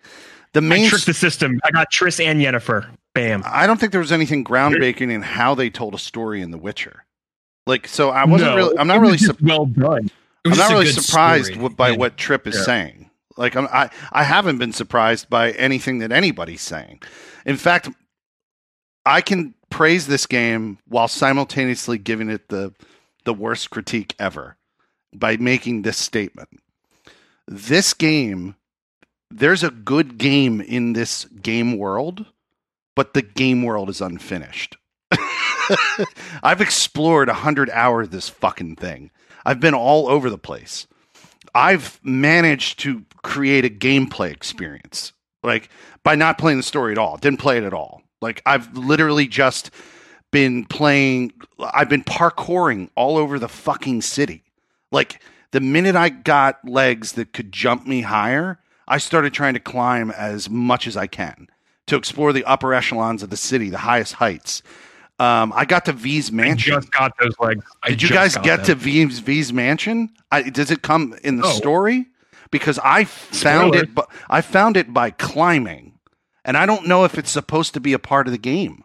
[0.53, 0.89] The I main.
[0.89, 1.60] tricked the system.
[1.63, 2.88] I got Triss and Yennefer.
[3.13, 3.43] Bam.
[3.45, 6.57] I don't think there was anything groundbreaking in how they told a story in The
[6.57, 7.03] Witcher.
[7.65, 8.77] Like, so I wasn't No, really.
[8.77, 9.17] I'm not really.
[9.17, 10.10] just Sur- well done.
[10.45, 11.69] I'm not really surprised story.
[11.69, 11.97] by Yeah.
[11.97, 12.62] what Trip is Yeah.
[12.63, 13.07] saying.
[13.38, 17.02] Like I'm, I, I haven't been surprised by anything that anybody's saying.
[17.45, 17.89] In fact,
[19.06, 22.73] I can praise this game while simultaneously giving it the
[23.26, 24.58] the worst critique ever
[25.13, 26.50] by making this statement.
[27.47, 28.56] This game,
[29.30, 32.26] there's a good game in this game world,
[32.95, 34.78] but the game world is unfinished.
[36.43, 39.12] I've explored a hundred hours of this fucking thing.
[39.45, 40.88] I've been all over the place.
[41.54, 45.69] I've managed to create a gameplay experience, like
[46.03, 47.17] by not playing the story at all.
[47.17, 48.01] Didn't play it at all.
[48.21, 49.71] Like I've literally just
[50.32, 51.34] been playing.
[51.60, 54.43] I've been parkouring all over the fucking city.
[54.91, 59.60] Like the minute I got legs that could jump me higher, I started trying to
[59.60, 61.47] climb as much as I can
[61.88, 64.62] to explore the upper echelons of the city, the highest heights.
[65.19, 66.73] Um, I got to V's mansion.
[66.73, 67.65] I just got those legs.
[67.84, 68.65] I Did you guys get them.
[68.65, 70.10] to V's V's mansion?
[70.32, 71.49] I, does it come in the No.
[71.53, 72.06] story?
[72.51, 73.83] Because I found Spoiler.
[73.83, 75.99] it, but I found it by climbing,
[76.45, 78.83] and I don't know if it's supposed to be a part of the game.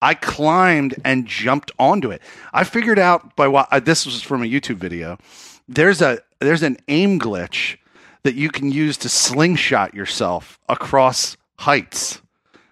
[0.00, 2.22] I climbed and jumped onto it.
[2.52, 5.18] I figured out by what uh, this was from a YouTube video.
[5.66, 7.76] There's a there's an aim glitch
[8.22, 12.22] that you can use to slingshot yourself across heights.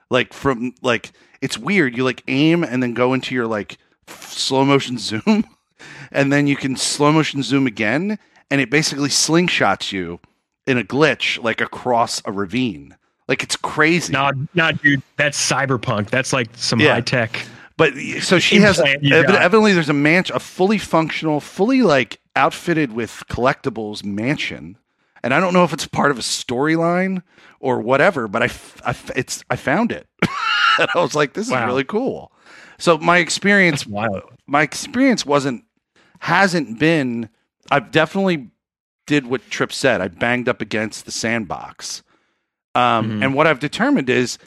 [0.09, 1.11] Like from like
[1.43, 1.97] it's weird.
[1.97, 3.77] You like aim and then go into your like
[4.09, 5.45] f- slow motion zoom
[6.13, 8.19] and then you can slow motion zoom again
[8.51, 10.21] and it basically slingshots you
[10.67, 12.97] in a glitch like across a ravine.
[13.29, 14.13] Like it's crazy.
[14.13, 16.11] Nah, nah, dude, that's cyberpunk.
[16.11, 16.95] That's like some Yeah.
[16.95, 17.47] high tech.
[17.77, 22.93] But so she has ev- evidently there's a mansion, a fully functional, fully like outfitted
[22.93, 24.79] with collectibles mansion,
[25.23, 27.23] and I don't know if it's part of a storyline
[27.61, 28.29] or whatever.
[28.29, 30.07] But I, f- I f- it's I found it,
[30.79, 31.67] and I was like, this is Wow.
[31.67, 32.33] really cool.
[32.79, 33.87] So my experience,
[34.47, 35.65] my experience wasn't
[36.21, 37.29] hasn't been.
[37.71, 38.49] I've definitely
[39.07, 40.01] did what Trip said.
[40.01, 42.03] I banged up against the sandbox,
[42.75, 43.25] um, Mhm.
[43.25, 44.39] and what I've determined is,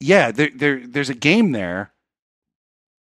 [0.00, 1.92] yeah, there, there there's a game there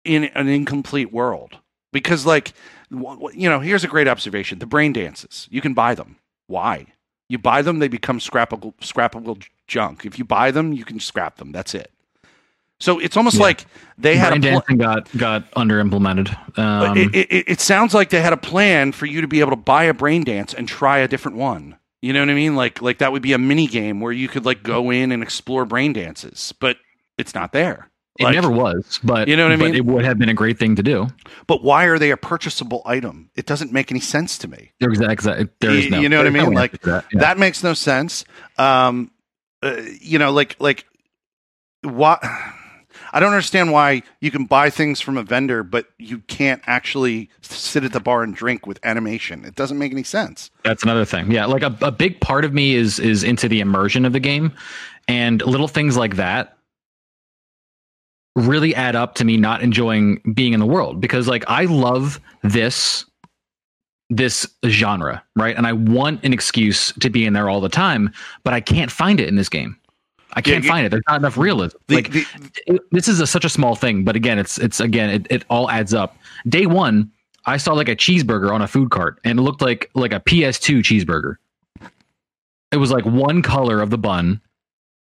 [0.04, 1.58] in an incomplete world
[1.92, 2.52] because, like,
[2.90, 5.46] you know, here's a great observation: the brain dances.
[5.50, 6.16] You can buy them.
[6.46, 6.86] Why?
[7.28, 10.06] You buy them, they become scrappable scrappable junk.
[10.06, 11.52] If you buy them, you can scrap them.
[11.52, 11.92] That's it.
[12.80, 13.42] So it's almost Yeah.
[13.42, 13.66] like
[13.98, 16.34] they had a Brain pl- got got under implemented.
[16.56, 19.50] Um, it, it, it, sounds like they had a plan for you to be able
[19.50, 21.76] to buy a brain dance and try a different one.
[22.02, 22.54] You know what I mean?
[22.54, 25.22] Like like that would be a mini game where you could like go in and
[25.22, 26.76] explore brain dances, but
[27.16, 27.90] it's not there.
[28.20, 29.74] it never was, but You know what I mean?
[29.74, 31.08] It would have been a great thing to do.
[31.48, 33.30] But why are they a purchasable item?
[33.34, 34.70] It doesn't make any sense to me.
[34.78, 36.00] There, exa- exa- there is You- no.
[36.00, 36.54] you know what I there's no mean?
[36.58, 37.04] Like, that.
[37.12, 37.20] Yeah.
[37.20, 38.24] That makes no sense.
[38.56, 39.10] Um,
[39.64, 40.84] uh, you know, like like
[41.82, 42.22] what?
[43.12, 47.30] I don't understand why you can buy things from a vendor, but you can't actually
[47.42, 49.44] sit at the bar and drink with animation.
[49.44, 50.50] It doesn't make any sense.
[50.64, 51.30] That's another thing.
[51.30, 54.20] Yeah, like a, a big part of me is is into the immersion of the
[54.20, 54.52] game,
[55.06, 56.58] and little things like that
[58.36, 62.20] really add up to me not enjoying being in the world because like I love
[62.42, 63.04] this
[64.10, 65.56] this genre, right?
[65.56, 68.10] And I want an excuse to be in there all the time,
[68.42, 69.77] but I can't find it in this game.
[70.34, 70.90] I can't you- find it.
[70.90, 71.76] There's not enough realism.
[71.86, 72.26] The- like the-
[72.66, 75.44] it- this is a, such a small thing, but again, it's it's again it, it
[75.48, 76.16] all adds up.
[76.48, 77.10] Day one,
[77.46, 80.20] I saw like a cheeseburger on a food cart, and it looked like like a
[80.20, 81.36] PS2 cheeseburger.
[82.70, 84.40] It was like one color of the bun,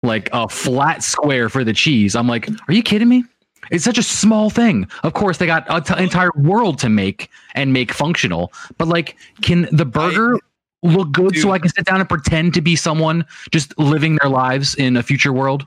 [0.03, 2.17] like a flat square for the cheese.
[2.17, 3.25] I'm like, are you kidding me?
[3.71, 4.89] It's such a small thing.
[5.05, 9.69] Of course, they got an entire world to make and make functional, but like, can
[9.73, 10.39] the burger
[10.85, 14.31] look good so I can sit down and pretend to be someone just living their
[14.31, 15.67] lives in a future world?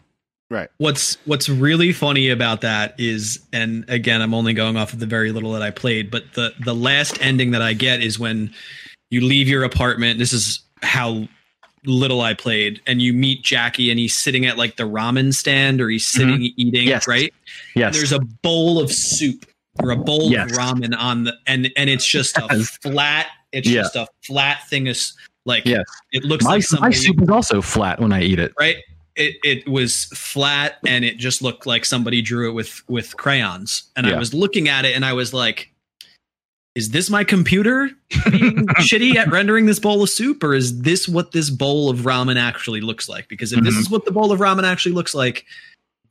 [0.50, 0.70] Right.
[0.78, 5.06] What's what's really funny about that is, and again, I'm only going off of the
[5.06, 8.54] very little that I played, but the the last ending that I get is when
[9.10, 10.20] you leave your apartment.
[10.20, 11.28] This is how
[11.86, 15.82] little I played, and you meet Jackie, and he's sitting at like the ramen stand,
[15.82, 16.20] or he's mm-hmm.
[16.20, 17.08] sitting eating, Yes.
[17.08, 17.34] right?
[17.76, 17.98] Yes.
[17.98, 19.46] There's a bowl of soup
[19.82, 20.52] or a bowl Yes.
[20.52, 23.28] of ramen on the, and and it's just a flat.
[23.52, 23.82] It's Yeah.
[23.82, 24.88] just a flat thing.
[24.88, 25.14] Is
[25.46, 25.86] like Yes.
[26.12, 28.54] it looks my, like my soup is also flat when I eat it.
[28.60, 28.78] right
[29.16, 33.84] it it was flat and it just looked like somebody drew it with with crayons
[33.96, 35.72] and i was looking at it and i was like
[36.76, 37.90] is this my computer
[38.30, 42.02] being shitty at rendering this bowl of soup or is this what this bowl of
[42.02, 43.80] ramen actually looks like because if this Mhm.
[43.80, 45.46] is what the bowl of ramen actually looks like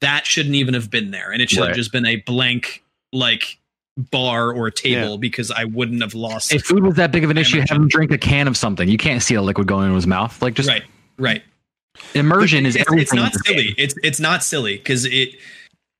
[0.00, 1.68] that shouldn't even have been there and it should Right.
[1.68, 3.56] have just been a blank like
[3.96, 7.38] bar or table because i wouldn't have lost If food was that big of an
[7.38, 8.88] issue, have him drink a can of something.
[8.88, 10.40] You can't see a liquid going into his mouth.
[10.42, 10.82] Like just right
[11.18, 11.42] right
[12.14, 13.02] immersion is it's, everything.
[13.02, 13.56] it's not in this game.
[13.58, 13.74] silly.
[13.78, 15.30] It's it's not silly because it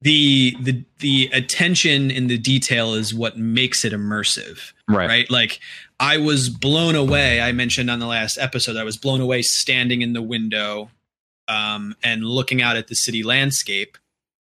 [0.02, 5.08] the the the attention in the detail is what makes it immersive, Right.
[5.08, 5.30] right?
[5.30, 5.58] Like
[5.98, 7.40] I was blown away.
[7.40, 10.90] I mentioned on the last episode, I was blown away standing in the window
[11.48, 13.96] um, and looking out at the city landscape.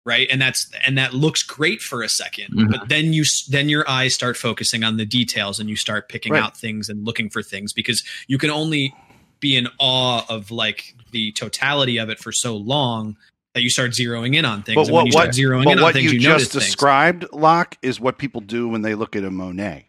[0.08, 2.70] Right, and that's and that looks great for a 2nd Mhm.
[2.70, 6.32] but then you then your eyes start focusing on the details, and you start picking
[6.32, 6.42] Right.
[6.42, 8.94] out things and looking for things because you can only
[9.40, 13.16] be in awe of like the totality of it for so long
[13.54, 14.76] that you start zeroing in on things.
[14.76, 16.64] But and what you what, start zeroing but in on things, you, you, just things.
[16.64, 19.88] described, Locke, is what people do when they look at a Monet.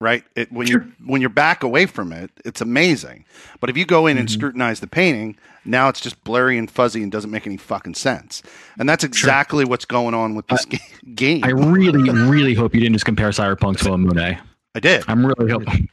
[0.00, 0.24] Right?
[0.34, 0.82] It, when Sure.
[0.82, 3.24] you when you're back away from it, it's amazing.
[3.60, 4.32] But if you go in and Mhm.
[4.32, 8.42] scrutinize the painting, now it's just blurry and fuzzy and doesn't make any fucking sense.
[8.78, 10.78] And that's exactly what's going on with this ga-
[11.14, 11.44] game.
[11.44, 14.38] I really, really hope you didn't just compare Cyberpunk to a Monet.
[14.74, 15.04] I did.
[15.08, 15.88] I'm really hoping.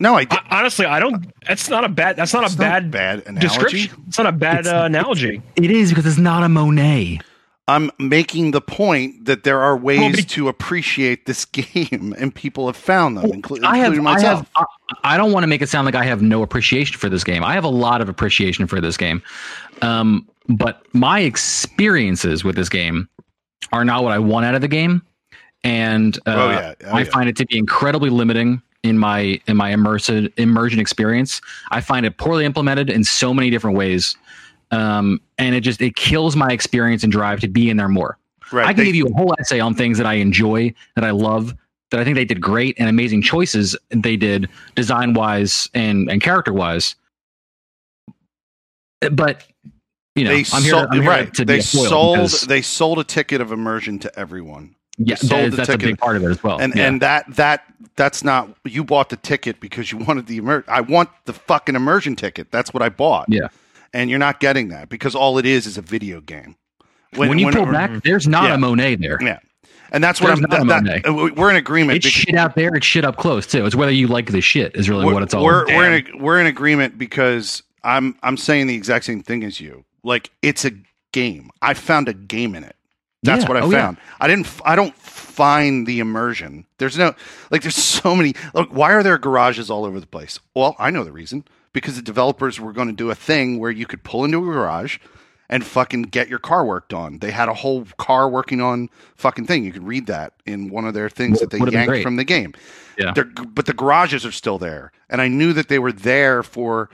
[0.00, 0.26] No, I.
[0.30, 1.26] I, honestly, I don't.
[1.46, 2.16] That's not a bad.
[2.16, 3.40] That's not It's a bad, bad analogy.
[3.48, 4.04] description.
[4.06, 5.42] It's not a bad It's- uh, analogy.
[5.56, 7.18] It is because it's not a Monet.
[7.68, 12.66] I'm making the point that there are ways be- to appreciate this game, and people
[12.66, 14.50] have found them, inclu- I have, including I myself.
[14.56, 14.66] have,
[15.04, 17.22] I, I don't want to make it sound like I have no appreciation for this
[17.22, 17.44] game.
[17.44, 19.22] I have a lot of appreciation for this game.
[19.82, 23.06] Um, but my experiences with this game
[23.72, 25.02] are not what I want out of the game,
[25.62, 27.10] and uh, oh yeah, oh, I yeah.
[27.10, 31.42] find it to be incredibly limiting in my in my immersive immersion experience.
[31.70, 34.16] I find it poorly implemented in so many different ways,
[34.70, 38.18] um, and it just it kills my experience and drive to be in there more.
[38.52, 38.66] right.
[38.66, 41.10] I can they- give you a whole essay on things that I enjoy, that I
[41.10, 41.54] love,
[41.90, 46.22] that I think they did great and amazing choices they did design wise and and
[46.22, 46.94] character wise.
[49.12, 49.44] But
[50.14, 50.72] you know, they I'm here.
[50.72, 51.34] sold, I'm here right.
[51.34, 54.74] to they a sold they sold a ticket of immersion to everyone.
[54.98, 55.86] yeah, sold that that's a ticket.
[55.90, 56.60] big part of it as well.
[56.60, 56.88] and yeah.
[56.88, 60.80] and that that that's not you bought the ticket because you wanted the immer I
[60.80, 62.50] want the fucking immersion ticket.
[62.50, 63.26] That's what I bought.
[63.28, 63.48] Yeah.
[63.94, 66.56] And you're not getting that because all it is is a video game.
[67.16, 68.54] when, you pull back, there's not Yeah.
[68.54, 69.18] a Monet there.
[69.22, 69.38] yeah.
[69.90, 71.96] And that's what There's I'm that, that- uh, we're in agreement.
[72.04, 72.74] It's shit out there.
[72.74, 73.64] It's shit up close too.
[73.64, 75.42] It's whether you like the shit is really what it's all.
[75.42, 75.74] we're, about.
[75.76, 79.58] we're in a, we're in agreement because I'm I'm saying the exact same thing as
[79.60, 79.86] you.
[80.04, 80.72] Like it's a
[81.12, 81.48] game.
[81.62, 82.76] I found a game in it.
[83.22, 83.48] That's Yeah.
[83.48, 83.78] what I Oh, yeah.
[83.86, 83.96] found.
[84.20, 84.48] I didn't.
[84.66, 86.66] I don't find the immersion.
[86.78, 87.14] There's no
[87.50, 87.62] like.
[87.62, 88.34] There's so many.
[88.52, 90.38] Look, why are there garages all over the place?
[90.54, 91.44] Well, I know the reason.
[91.78, 94.52] Because the developers were going to do a thing where you could pull into a
[94.52, 94.98] garage
[95.48, 97.20] and fucking get your car worked on.
[97.20, 99.64] They had a whole car working on fucking thing.
[99.64, 102.24] You could read that in one of their things that they Would've yanked from the
[102.24, 102.52] game.
[102.98, 103.12] Yeah.
[103.12, 106.90] They're, but the garages are still there, and I knew that they were there for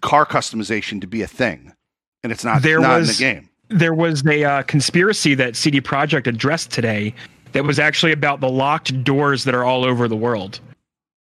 [0.00, 1.72] car customization to be a thing,
[2.22, 3.48] and it's not There not was- in the game.
[3.68, 7.14] there was a uh, conspiracy that CD Projekt addressed today
[7.52, 10.60] that was actually about the locked doors that are all over the world.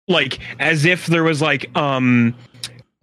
[0.09, 2.35] Like as if there was like um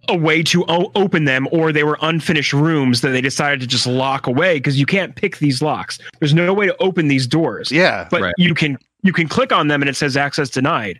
[0.10, 3.68] a way to o- open them or they were unfinished rooms that they decided to
[3.68, 5.98] just lock away because you can't pick these locks.
[6.20, 7.72] There's no way to open these doors.
[7.72, 8.34] Yeah, But Right.
[8.38, 11.00] you can you can click on them and it says access denied.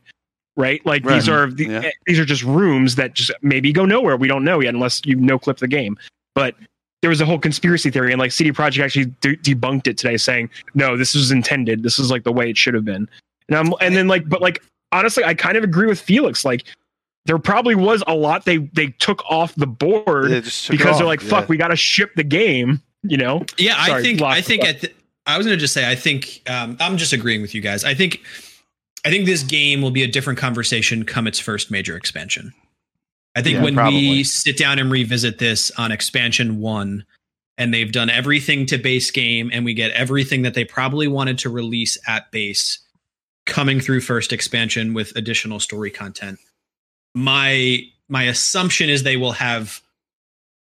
[0.56, 0.86] Right?
[0.86, 1.90] Like these are the, Yeah.
[2.06, 4.16] these are just rooms that just maybe go nowhere.
[4.18, 5.98] We don't know yet unless you no clip the game.
[6.36, 6.56] But
[7.02, 10.16] there was a whole conspiracy theory and like CD Projekt actually de- debunked it today
[10.18, 11.84] saying, "No, this was intended.
[11.84, 13.10] This is like the way it should have been."
[13.50, 14.62] And I'm and then like but like
[14.92, 16.64] honestly, I kind of agree with Felix like
[17.26, 21.08] there probably was a lot they they took off the board They just because they're
[21.08, 21.48] like, "Fuck, yeah.
[21.50, 23.46] we got to ship the game," you know?
[23.58, 24.92] Yeah, I think I think at the,
[25.26, 27.84] I was going to just say I think um, I'm just agreeing with you guys.
[27.86, 28.22] I think
[29.06, 32.54] I think this game will be a different conversation come its first major expansion.
[33.36, 34.00] I think Yeah, when probably.
[34.00, 37.04] we sit down and revisit this on expansion 1
[37.58, 41.38] and they've done everything to base game and we get everything that they probably wanted
[41.40, 42.80] to release at base
[43.46, 46.38] coming through first expansion with additional story content.
[47.14, 49.82] My my assumption is they will have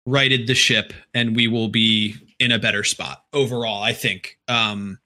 [0.06, 4.98] righted the ship and we will be in a better spot overall i think um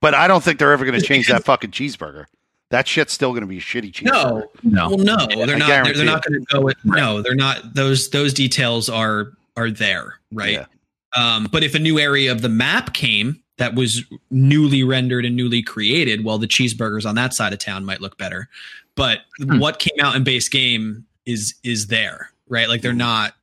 [0.00, 2.24] but I don't think they're ever going to change that fucking cheeseburger.
[2.70, 4.44] That shit's still going to be a shitty cheeseburger.
[4.62, 4.88] no no.
[4.88, 7.74] well no they're I not they're, they're not going to go with no they're not
[7.74, 10.66] those those details are are there right Yeah.
[11.14, 15.36] um but if a new area of the map came that was newly rendered and
[15.36, 18.48] newly created well the cheeseburgers on that side of town might look better
[18.96, 19.58] but Hmm.
[19.60, 23.34] what came out in base game is is there right like they're not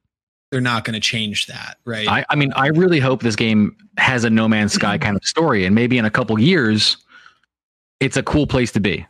[0.52, 3.76] they're not going to change that right I, I mean, I really hope this game
[3.98, 6.98] has a No Man's Sky kind of story, and maybe in a couple years,
[8.00, 9.06] it's a cool place to be.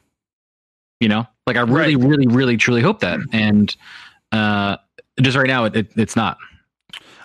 [1.01, 3.19] You know, like I really, really, really, truly hope that.
[3.33, 3.75] And
[4.31, 4.77] uh,
[5.21, 6.37] just right now, it, it, it's not.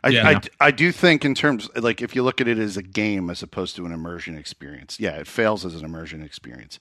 [0.03, 0.41] I, Yeah.
[0.61, 3.31] I, I do think in terms like if you look at it as a game
[3.31, 6.81] as opposed to an immersion experience, yeah, it fails as an immersion experience.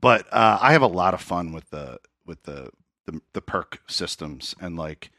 [0.00, 2.70] But uh, I have a lot of fun with the with the
[3.06, 5.10] the, the perk systems and like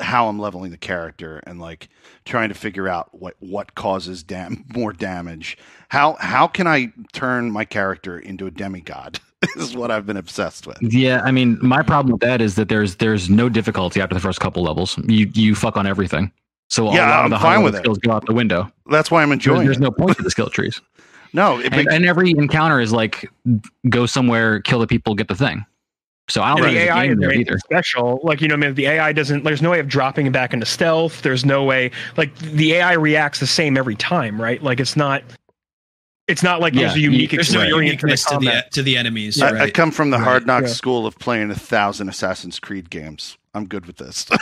[0.00, 1.88] how I'm leveling the character and like
[2.24, 5.56] trying to figure out what what causes dam- more damage.
[5.90, 9.20] How how can I turn my character into a demigod?
[9.56, 10.78] is what I've been obsessed with.
[10.80, 14.20] Yeah, I mean, my problem with that is that there's there's no difficulty after the
[14.20, 14.96] first couple levels.
[15.08, 16.30] You you fuck on everything.
[16.70, 17.84] So Yeah, I'm fine with it.
[17.84, 18.72] go out the window.
[18.88, 19.80] That's why I'm There's, enjoying there's it.
[19.80, 20.80] no point to the skill trees.
[21.32, 23.30] No, it And, makes, and every encounter is like
[23.88, 25.64] go somewhere, kill the people, get the thing.
[26.28, 27.58] So I don't And think the AI is there either.
[27.58, 28.20] special.
[28.22, 29.42] Like you know, I mean, the AI doesn't.
[29.44, 31.22] There's no way of dropping it back into stealth.
[31.22, 31.90] There's no way.
[32.16, 34.62] Like the AI reacts the same every time, right?
[34.62, 35.22] Like it's not.
[36.28, 38.38] It's not like Yeah, there's a unique you- there's no experience to the uniqueness to
[38.38, 40.74] the to the enemies I, I come from the Right, hard knocks yeah.
[40.74, 43.36] school of playing a thousand Assassin's Creed games.
[43.54, 44.26] I'm good with this.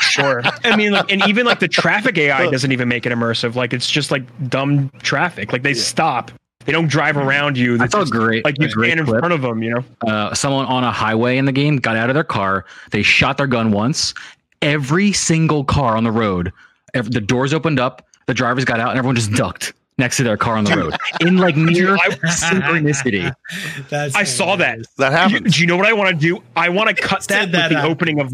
[0.00, 0.42] Sure.
[0.64, 3.54] I mean, like, and even like the traffic AI doesn't even make it immersive.
[3.54, 5.52] Like it's just like dumb traffic.
[5.52, 6.30] Like they stop.
[6.64, 7.76] They don't drive around you.
[7.76, 9.18] That's They saw a great, like you a stand in clip.
[9.18, 9.62] front of them.
[9.62, 9.84] You know.
[10.06, 12.64] uh, someone on a highway in the game got out of their car.
[12.92, 14.14] They shot their gun once.
[14.60, 16.52] Every single car on the road,
[16.94, 18.06] ev- the doors opened up.
[18.26, 19.72] The drivers got out, and everyone just ducked
[20.02, 23.32] next to their car on the road in like near I- synchronicity.
[23.88, 24.80] That's I saw that.
[24.98, 25.54] that You- happens.
[25.54, 26.42] do you know what I want to do?
[26.56, 28.32] I want to cut that, that with the opening of,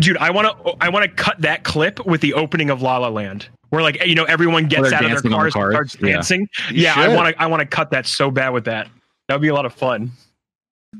[0.00, 0.16] dude.
[0.16, 3.08] I want to I want to cut that clip with the opening of La La
[3.08, 5.72] Land, where like you know everyone gets out of their dancing on the cars, and
[5.74, 6.12] starts Yeah.
[6.14, 6.48] dancing.
[6.70, 8.88] You Yeah, I want to I want to cut that so bad with that.
[9.28, 10.10] That would be a lot of fun.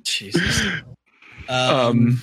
[0.04, 0.42] Jesus.
[1.48, 2.22] Um, Um,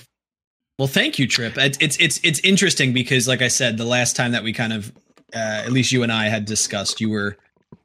[0.77, 1.53] well, thank you, Trip.
[1.57, 4.73] It's it's it's it's interesting because, like I said, the last time that we kind
[4.73, 4.91] of,
[5.33, 7.37] uh, at least you and I had discussed, you were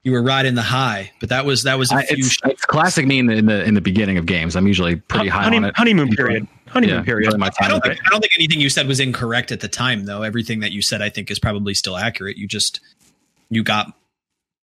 [0.05, 2.17] you were riding the high, but that was that was a I, few.
[2.25, 4.57] it's, it's classic me in the, in the in the beginning of games.
[4.57, 5.77] I'm usually pretty high honey- on it.
[5.77, 6.47] honeymoon period.
[6.69, 7.27] Honeymoon Yeah, period.
[7.27, 9.69] enjoy my I don't think I don't think anything you said was incorrect at the
[9.69, 10.23] time, though.
[10.23, 12.37] Everything that you said, I think, is probably still accurate.
[12.37, 12.81] You just
[13.51, 13.93] you got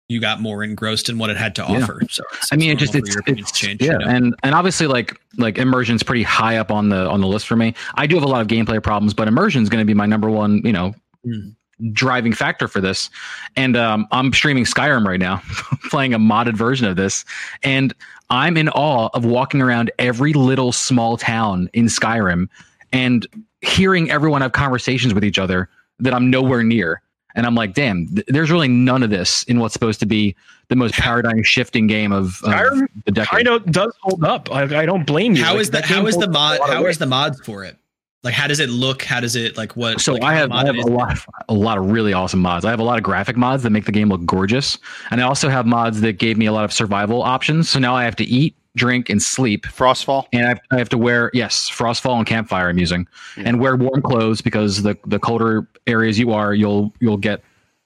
[0.07, 1.83] you got more engrossed in what it had to Yeah.
[1.83, 2.01] offer.
[2.09, 3.81] So I mean, it just normal it's, your it's to change.
[3.81, 4.05] yeah, you know?
[4.07, 7.55] and and obviously like like immersion's pretty high up on the on the list for
[7.55, 7.75] me.
[7.95, 10.29] I do have a lot of gameplay problems, but immersion's going to be my number
[10.29, 11.49] one, you know, Hmm.
[11.91, 13.09] Driving factor for this.
[13.55, 15.41] And um, I'm streaming Skyrim right now,
[15.89, 17.25] playing a modded version of this,
[17.63, 17.93] and
[18.29, 22.47] I'm in awe of walking around every little small town in Skyrim
[22.91, 23.25] and
[23.61, 27.01] hearing everyone have conversations with each other that I'm nowhere near.
[27.35, 30.35] And I'm like, damn, th- there's really none of this in what's supposed to be
[30.67, 33.29] the most paradigm shifting game of, of Skyrim the decade.
[33.29, 34.51] Kind of does hold up.
[34.51, 35.43] I, I don't blame you.
[35.43, 36.97] How Like, is the that how is the mod a lot of how weight.
[36.99, 37.77] the mods for it?
[38.21, 39.01] Like how does it look?
[39.03, 40.01] How does it like what?
[40.01, 42.65] So like, I have I have a lot of, a lot of really awesome mods.
[42.65, 44.77] I have a lot of graphic mods that make the game look gorgeous,
[45.09, 47.69] and I also have mods that gave me a lot of survival options.
[47.69, 50.25] So now I have to eat, drink, and sleep, Frostfall.
[50.33, 52.67] and I have, I have to wear yes, frostfall and campfire.
[52.67, 57.17] I'm using, and wear warm clothes because the the colder areas you are, you'll you'll
[57.17, 57.41] get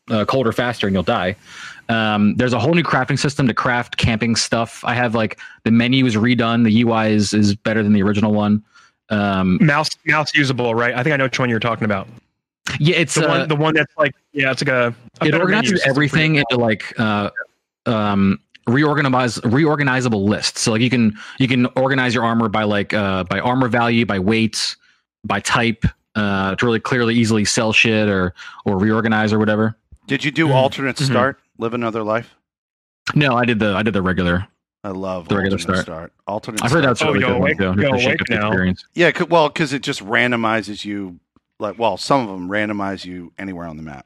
[0.10, 1.36] uh, colder faster and you'll die.
[1.90, 4.84] Um, there's a whole new crafting system to craft camping stuff.
[4.84, 6.64] I have like the menu is redone.
[6.64, 8.64] The UI is is better than the original one.
[9.14, 10.94] Um, mouse mouse usable, right?
[10.96, 12.08] I think I know which one you're talking about.
[12.80, 15.32] yeah, it's The uh, one the one that's like yeah, it's like a, a it
[15.32, 16.42] better menu organizes everything you.
[16.50, 17.30] into like uh
[17.86, 22.94] um reorganize reorganizable lists so like you can you can organize your armor by like
[22.94, 24.78] uh by armor value by weight
[25.26, 25.84] by type
[26.16, 29.76] uh to really clearly easily sell shit or or reorganize or whatever
[30.08, 30.54] Did you do Mhm.
[30.56, 31.06] alternate Mhm.
[31.06, 31.40] start?
[31.58, 32.34] Live another life.
[33.16, 34.48] no i did the i did the regular
[34.84, 36.14] I love The regular alternate start.
[36.28, 36.64] Alternate.
[36.64, 36.98] i've heard start.
[37.00, 38.48] that's a Oh, really go good awake- too go just to shake awake now.
[38.48, 41.20] experience Yeah, c- well, because it just randomizes you.
[41.60, 44.06] Like, well, some of them randomize you anywhere on the map.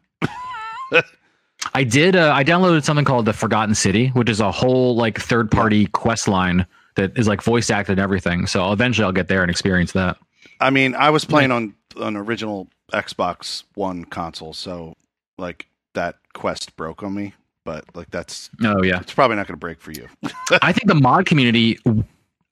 [1.73, 5.19] i did uh, i downloaded something called the forgotten city which is a whole like
[5.19, 9.27] third party quest line that is like voice acted and everything so eventually i'll get
[9.27, 10.17] there and experience that
[10.59, 14.95] I mean, I was playing on an original Xbox One console, so
[15.37, 17.35] like that quest broke on me.
[17.67, 20.07] But like that's oh yeah it's probably not going to break for you.
[20.61, 21.77] I think the mod community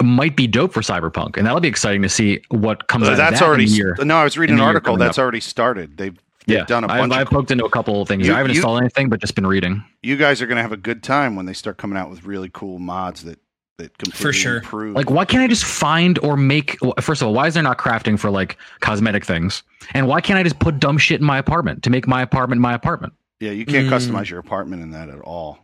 [0.04, 3.12] might be dope for Cyberpunk, and that'll be exciting to see what comes uh, out
[3.13, 3.95] of that's that already in year.
[4.01, 4.17] no.
[4.17, 5.23] I was reading an article that's up.
[5.23, 5.95] already started.
[5.95, 7.13] They've they've Yeah, done a I've, bunch.
[7.13, 8.28] I've of, poked into a couple of things.
[8.28, 9.82] You- I haven't you- installed anything, but just been reading.
[10.04, 12.25] you guys are going to have a good time when they start coming out with
[12.25, 13.39] really cool mods that
[13.78, 14.58] that completely sure.
[14.58, 14.95] improve.
[14.95, 16.75] Like, why can't I just find or make?
[16.99, 19.63] First of all, why is there not crafting for like cosmetic things?
[19.93, 22.60] And why can't I just put dumb shit in my apartment to make my apartment
[22.60, 23.13] my apartment?
[23.39, 23.91] Yeah, you can't Mm.
[23.91, 25.60] customize your apartment in that at all.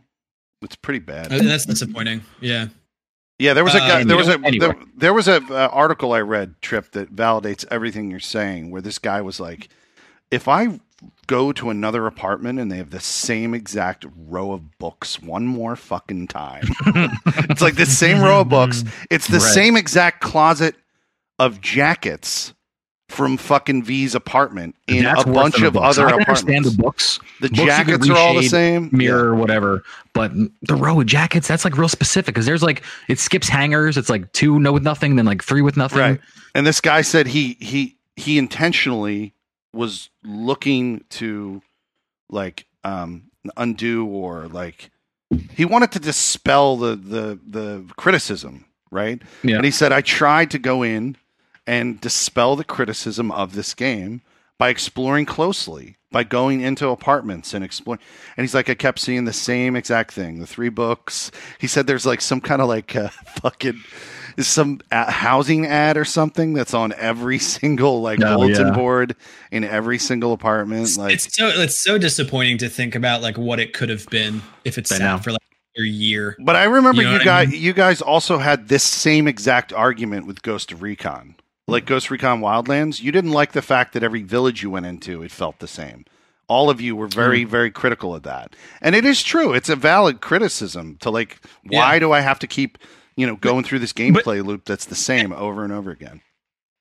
[0.62, 1.32] It's pretty bad.
[1.32, 2.22] And that's disappointing.
[2.40, 2.68] Yeah.
[3.38, 5.68] Yeah, there was a Uh, guy, you there was a there, there was a uh,
[5.72, 8.70] article I read trip that validates everything you're saying.
[8.70, 9.68] Where this guy was like,
[10.30, 10.78] if I
[11.26, 15.74] go to another apartment and they have the same exact row of books one more
[15.74, 16.62] fucking time,
[17.50, 18.84] it's like the same row of books.
[19.10, 19.52] It's the Right.
[19.54, 20.76] same exact closet
[21.40, 22.54] of jackets
[23.12, 25.98] from fucking V's apartment in a bunch of books.
[25.98, 26.42] other I apartments.
[26.42, 28.88] understand the books, the books jackets are all the same.
[28.90, 29.84] mirror, whatever.
[30.14, 33.96] But the row of jackets, that's like real specific because there's like it skips hangers.
[33.98, 35.98] It's like two no with nothing, then like three with nothing.
[35.98, 36.20] Right.
[36.54, 39.34] And this guy said he he he intentionally
[39.74, 41.62] was looking to
[42.30, 43.24] like um
[43.56, 44.90] undo or like
[45.50, 49.20] he wanted to dispel the the the criticism, right?
[49.42, 49.56] Yeah.
[49.56, 51.16] And he said I tried to go in
[51.66, 54.22] and dispel the criticism of this game
[54.58, 58.00] by exploring closely, by going into apartments and exploring.
[58.36, 61.30] And he's like, I kept seeing the same exact thing, the three books.
[61.58, 63.08] He said there's like some kind of like uh,
[63.40, 63.80] fucking
[64.38, 68.72] is some uh, housing ad or something that's on every single like Oh, bulletin yeah.
[68.74, 69.16] board
[69.50, 70.82] in every single apartment.
[70.84, 74.06] It's, Like, it's so it's so disappointing to think about like what it could have
[74.06, 75.18] been if it's I sat know.
[75.22, 75.40] for like
[75.78, 76.36] a year.
[76.38, 79.26] but I remember You know you, what I guys, you guys also had this same
[79.26, 81.34] exact argument with Ghost of Recon,
[81.72, 83.02] like Ghost Recon Wildlands.
[83.02, 86.04] You didn't like the fact that every village you went into, it felt the same.
[86.48, 87.50] All of you were very, hmm.
[87.50, 89.52] very critical of that, and it is true.
[89.54, 91.98] It's a valid criticism to like, why Yeah.
[92.00, 92.78] do I have to keep,
[93.16, 96.20] you know, going through this gameplay loop that's the same over and over again?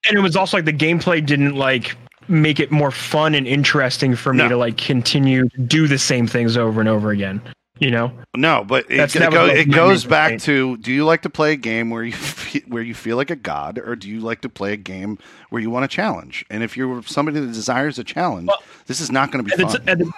[0.09, 1.95] and it was also like the gameplay didn't like
[2.27, 4.49] make it more fun and interesting for me No.
[4.49, 7.39] to like continue to do the same things over and over again.
[7.81, 11.31] You know, No, but it, it, go, it goes back to: Do you like to
[11.31, 14.19] play a game where you fe- where you feel like a god, or do you
[14.19, 15.17] like to play a game
[15.49, 16.45] where you want a challenge?
[16.51, 19.53] And if you're somebody that desires a challenge, Well, this is not going to be
[19.53, 19.81] at the, fun.
[19.85, 20.11] t- at, the,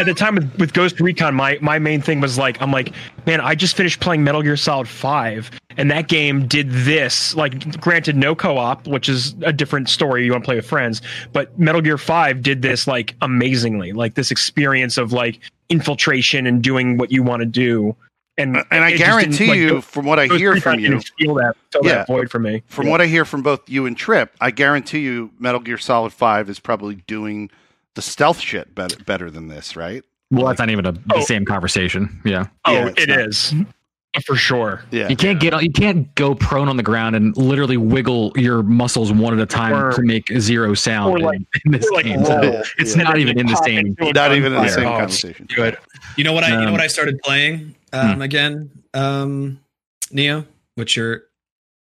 [0.00, 2.94] at the time with, with Ghost Recon, my my main thing was like, I'm like,
[3.26, 7.34] man, I just finished playing Metal Gear Solid Five, and that game did this.
[7.36, 10.24] Like, granted, no co-op, which is a different story.
[10.24, 11.02] You want to play with friends,
[11.34, 16.62] but Metal Gear Five did this like amazingly, like this experience of like infiltration and
[16.62, 17.96] doing what you want to do.
[18.38, 20.56] And uh, and I it just didn't, guarantee like, you, Ghost- from what I hear
[20.60, 21.94] from you, feel that fill Yeah.
[21.96, 22.62] that void for me.
[22.66, 26.12] from what I hear from both you and Trip, I guarantee you, Metal Gear Solid
[26.14, 27.50] Five is probably doing
[27.94, 30.02] the stealth shit better better than this, right?
[30.30, 31.20] Well, that's not even a, the Oh.
[31.24, 32.22] same conversation.
[32.24, 32.46] Yeah.
[32.64, 33.18] Oh, Yeah, it's it not.
[33.20, 33.54] is
[34.20, 34.82] for sure.
[34.90, 35.62] Yeah, You can't get on.
[35.64, 39.46] You can't go prone on the ground and literally wiggle your muscles one at a
[39.46, 42.24] time Or- to make zero sound like- in, in this like game.
[42.24, 43.04] So it's Yeah.
[43.04, 43.96] not even in the same.
[44.14, 45.46] not even in the same Oh, conversation.
[45.54, 45.78] Good.
[46.16, 49.58] You know what I you know Um, what I started playing um, again, um,
[50.10, 50.44] Neo,
[50.74, 51.22] which you're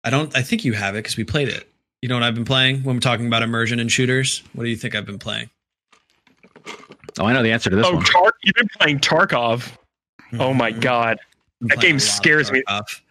[0.04, 1.68] I don't I think you have it because we played it.
[2.04, 4.44] You know what I've been playing when we're talking about immersion and shooters?
[4.54, 5.50] What do you think I've been playing?
[7.20, 8.04] Oh, I know the answer to this Oh, one.
[8.04, 9.72] Tar- you've been playing Tarkov.
[10.40, 10.82] Oh my Mhm.
[10.82, 11.20] god.
[11.68, 12.64] Been that game a lot of scares me.
[12.70, 13.02] Tarkov.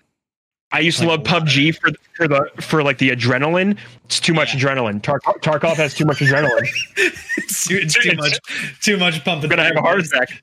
[0.75, 1.43] I used to Like love.
[1.45, 3.77] PUBG for for the for like the adrenaline.
[4.07, 4.61] It's too much Yeah.
[4.61, 5.03] adrenaline.
[5.03, 6.67] Tar- Tarkov has too much adrenaline.
[6.97, 8.39] it's too, it's too much
[8.83, 9.51] too much pumping.
[9.53, 10.43] I'm gonna have a heart attack.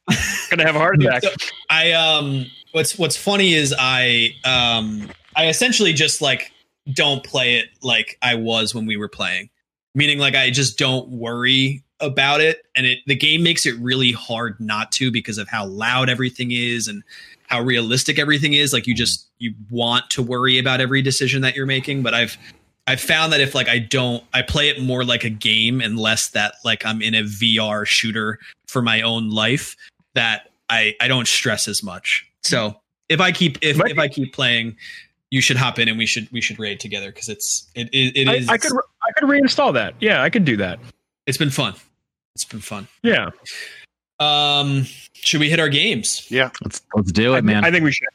[0.51, 1.23] gonna have a heart attack.
[1.23, 1.29] So,
[1.71, 6.51] I um what's what's funny is I um I essentially just like
[6.93, 9.49] don't play it like I was when we were playing.
[9.95, 14.11] Meaning like I just don't worry about it and it the game makes it really
[14.11, 17.03] hard not to because of how loud everything is and
[17.49, 21.55] how realistic everything is like you just you want to worry about every decision that
[21.55, 22.37] you're making but I've
[22.89, 25.99] I've found that if like I don't I play it more like a game and
[25.99, 29.75] less that like I'm in a VR shooter for my own life
[30.15, 32.27] that I I don't stress as much.
[32.41, 34.75] So if I keep if, if I keep playing,
[35.29, 38.27] you should hop in and we should we should raid together because it's it it,
[38.27, 39.93] it I, I could I could reinstall that.
[39.99, 40.79] Yeah, I could do that.
[41.27, 41.75] it's been fun.
[42.33, 42.87] It's been fun.
[43.03, 43.29] Yeah,
[44.19, 46.25] Um, should we hit our games?
[46.29, 47.63] Yeah, Let's let's do I, it, man.
[47.65, 48.07] I think we should.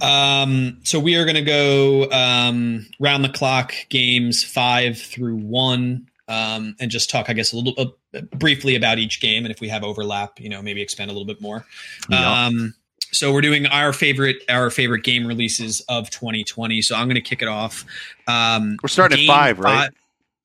[0.00, 6.08] Um, so we are going to go um, round the clock games five through one,
[6.28, 7.74] um, and just talk, I guess, a little
[8.14, 11.12] uh, briefly about each game, and if we have overlap, you know, maybe expand a
[11.12, 11.64] little bit more.
[12.08, 12.46] Yeah.
[12.46, 12.74] Um,
[13.12, 16.80] so we're doing our favorite our favorite game releases of 2020.
[16.80, 17.84] So I'm going to kick it off.
[18.26, 19.90] Um, we're starting game at five, right?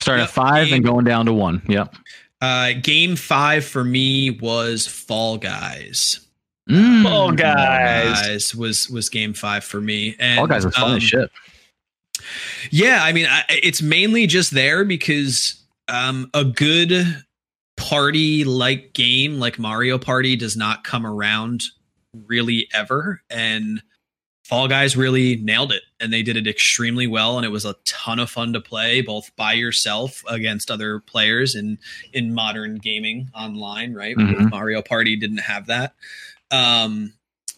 [0.01, 0.29] Starting Yep.
[0.29, 1.61] at five Game- and going down to one.
[1.69, 1.95] Yep.
[2.41, 6.19] Uh, game five for me was Fall Guys.
[6.69, 7.03] Mm.
[7.03, 8.21] Fall Guys.
[8.21, 10.15] Guys was was game five for me.
[10.19, 11.31] And, All guys was fun um, as shit.
[12.71, 17.23] Yeah, I mean, I, it's mainly just there because um, a good
[17.77, 21.63] party like game like Mario Party does not come around
[22.27, 23.21] really ever.
[23.29, 23.81] And
[24.43, 27.37] Fall Guys really nailed it and they did it extremely well.
[27.37, 31.55] And it was a ton of fun to play both by yourself against other players
[31.55, 31.79] in,
[32.13, 34.15] in modern gaming online, right?
[34.15, 34.49] Mhm.
[34.51, 35.95] Mario Party didn't have that.
[36.51, 37.13] Um,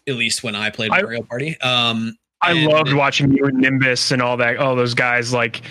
[0.08, 1.60] at least when I played I- Mario Party.
[1.62, 4.58] Um, I loved it- watching you and Nimbus and all that.
[4.58, 5.62] All those guys like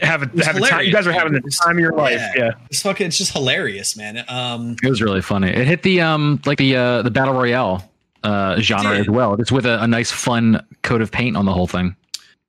[0.00, 0.84] have a, was have a time.
[0.84, 2.20] You guys are having the time of your life.
[2.20, 2.32] yeah.
[2.36, 2.50] Yeah.
[2.70, 3.08] It's fucking.
[3.08, 4.24] It's just hilarious, man.
[4.28, 5.48] Um, It was really funny.
[5.48, 7.90] It hit the um like the uh the battle royale
[8.22, 9.34] uh genre as well.
[9.34, 11.96] It's with a, a nice fun coat of paint on the whole thing.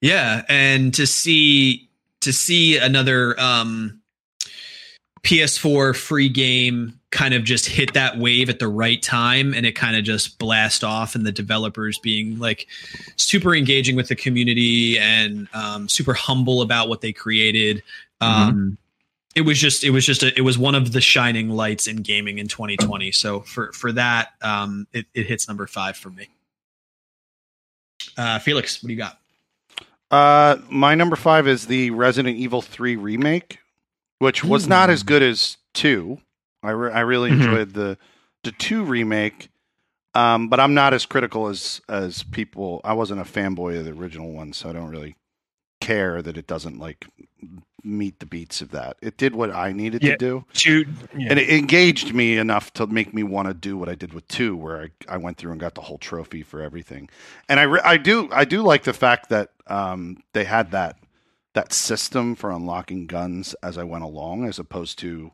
[0.01, 1.87] yeah, and to see
[2.21, 4.01] to see another um,
[5.23, 9.73] PS4 free game kind of just hit that wave at the right time, and it
[9.73, 12.67] kind of just blast off, and the developers being like
[13.15, 17.83] super engaging with the community and um, super humble about what they created.
[18.19, 18.77] Um,
[19.37, 21.97] It was just, it was just, a, it was one of the shining lights in
[21.97, 23.11] gaming in 2020.
[23.11, 26.27] So for for that, um, it, it hits number five for me.
[28.17, 29.19] Uh, Felix, what do you got?
[30.09, 33.59] Uh, my number five is the Resident Evil 3 remake,
[34.19, 36.19] which was not as good as two.
[36.63, 37.33] I, re- I really Mhm.
[37.33, 37.97] enjoyed the
[38.43, 39.49] the two remake,
[40.13, 42.81] um, but I'm not as critical as as people.
[42.83, 45.15] I wasn't a fanboy of the original one, so I don't really
[45.81, 47.05] care that it doesn't like
[47.83, 48.97] meet the beats of that.
[49.01, 50.11] It did what I needed Yeah.
[50.11, 51.27] to do, To, yeah.
[51.29, 54.27] and it engaged me enough to make me want to do what I did with
[54.27, 57.09] two, where I, I went through and got the whole trophy for everything.
[57.47, 60.97] And I, re- I do I do like the fact that um, they had that
[61.53, 65.31] that system for unlocking guns as I went along, as opposed to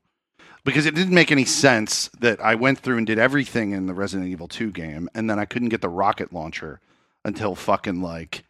[0.63, 3.93] because it didn't make any sense that I went through and did everything in the
[3.93, 6.79] Resident Evil 2 game, and then I couldn't get the rocket launcher
[7.25, 8.45] until fucking like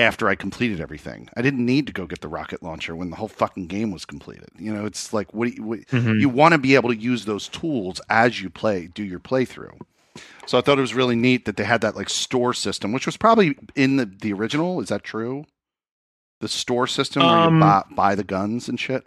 [0.00, 1.28] after I completed everything.
[1.36, 4.04] I didn't need to go get the rocket launcher when the whole fucking game was
[4.04, 4.48] completed.
[4.58, 6.20] You know, it's like what, you, what Mhm.
[6.20, 9.78] you want to be able to use those tools as you play, do your playthrough.
[10.46, 13.06] So I thought it was really neat that they had that like store system, which
[13.06, 14.80] was probably in the the original.
[14.80, 15.44] Is that true?
[16.40, 19.04] The store system where Um, you buy, buy the guns and shit.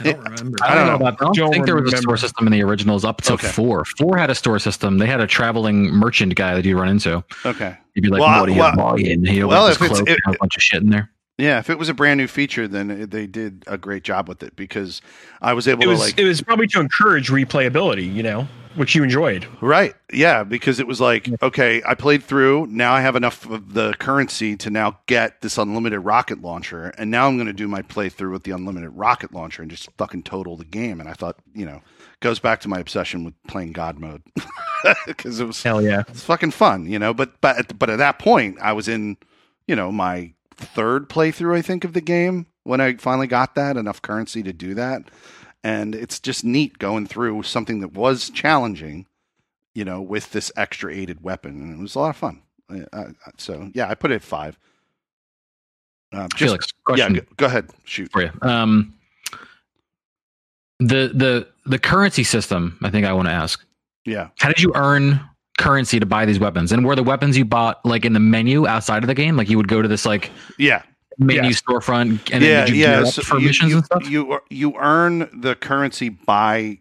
[0.00, 0.58] I don't remember.
[0.62, 1.24] I don't know about that.
[1.24, 3.48] I don't Don't think there was a store system in the originals up to Okay.
[3.48, 3.84] four.
[3.84, 4.98] Four had a store system.
[4.98, 7.24] They had a traveling merchant guy that you run into.
[7.44, 7.76] Okay.
[7.94, 10.08] You'd be like, Well, "What are you well- buying?" He well, if his it's- it-
[10.08, 11.10] and has a bunch of shit in there.
[11.38, 14.42] Yeah, if it was a brand new feature, then they did a great job with
[14.42, 15.00] it because
[15.40, 18.48] I was able It was to like it was probably to encourage replayability, you know,
[18.74, 19.46] which you enjoyed.
[19.60, 19.94] Right.
[20.12, 22.66] Yeah, because it was like, okay, I played through.
[22.66, 27.08] Now I have enough of the currency to now get this unlimited rocket launcher, and
[27.08, 30.24] now I'm going to do my playthrough with the unlimited rocket launcher and just fucking
[30.24, 30.98] total the game.
[30.98, 31.82] And I thought, you know,
[32.18, 34.22] goes back to my obsession with playing God mode
[35.06, 36.02] because it was Hell yeah.
[36.08, 37.14] it's fucking fun, you know.
[37.14, 39.18] But but at, but at that point, I was in,
[39.68, 43.76] you know, my third playthrough, I think, of the game when I finally got that
[43.76, 45.02] enough currency to do that,
[45.64, 49.06] and it's just neat going through something that was challenging,
[49.74, 52.42] you know, with this extra aided weapon, and it was a lot of fun.
[52.70, 53.06] I,
[53.38, 54.58] so yeah, I put it at five.
[56.12, 58.10] Um, just, Felix, question yeah, go, go ahead, shoot.
[58.10, 58.30] for you.
[58.42, 58.94] Um,
[60.78, 62.78] the the the currency system.
[62.82, 63.64] I think I want to ask.
[64.04, 65.20] Yeah, How did you earn
[65.58, 66.72] currency to buy these weapons?
[66.72, 69.36] And were the weapons you bought like in the menu outside of the game?
[69.36, 70.82] Like you would go to this like yeah.
[71.18, 71.60] menu Yes.
[71.62, 73.04] storefront and yeah, then did you yeah.
[73.04, 74.08] so for you, missions you, and stuff?
[74.08, 76.78] You you earn the currency by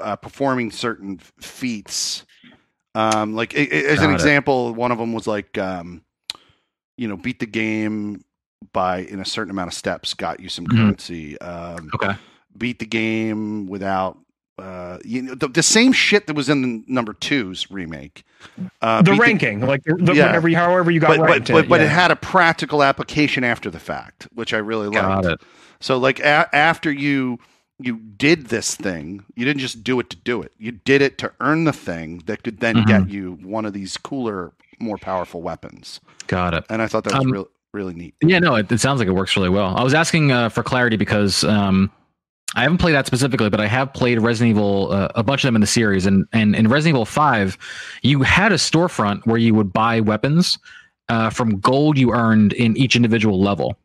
[0.00, 2.24] uh, performing certain feats.
[2.94, 4.14] Um, like as an Got it.
[4.14, 6.02] example, one of them was like, um,
[6.96, 8.24] you know, beat the game
[8.72, 10.76] by in a certain amount of steps, got you some Mhm.
[10.76, 11.38] currency.
[11.40, 12.14] Um, okay.
[12.56, 14.18] beat the game without.
[14.58, 18.24] Uh, you know, the, the same shit that was in the number two's remake.
[18.80, 20.26] Uh, the beat ranking, like the, the, Yeah.
[20.28, 21.48] whenever you, however you got but, but, ranked.
[21.52, 21.86] but, but yeah.
[21.86, 24.96] it had a practical application after the fact, which I really liked.
[25.24, 25.40] Got it.
[25.80, 27.38] So like a- after you
[27.78, 30.52] you did this thing, you didn't just do it to do it.
[30.56, 32.86] You did it to earn the thing that could then Mhm.
[32.86, 36.00] get you one of these cooler, more powerful weapons.
[36.28, 36.64] Got it.
[36.70, 38.14] And I thought that was Um, really really neat.
[38.22, 39.76] Yeah, no, it, it sounds like it works really well.
[39.76, 41.90] I was asking uh, for clarity because um,
[42.56, 45.48] I haven't played that specifically, but I have played Resident Evil, uh, a bunch of
[45.48, 47.58] them in the series, and and in Resident Evil Five,
[48.02, 50.58] you had a storefront where you would buy weapons
[51.10, 53.78] uh, from gold you earned in each individual level.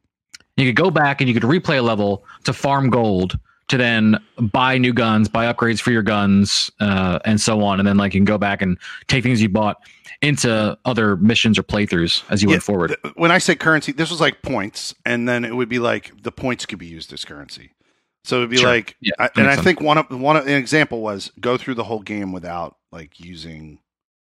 [0.58, 4.18] You could go back and you could replay a level to farm gold to then
[4.38, 8.14] buy new guns, buy upgrades for your guns, uh, and so on, and then like
[8.14, 9.78] you can go back and take things you bought
[10.22, 12.98] into other missions or playthroughs as you Yeah, went forward.
[13.02, 16.24] Th- When I say currency, this was like points, and then it would be like
[16.24, 17.72] the points could be used as currency.
[18.24, 18.70] So it'd be Sure.
[18.70, 19.64] like, Yeah, I, and I sense.
[19.66, 23.20] think one of one of, an example was go through the whole game without like
[23.20, 23.80] using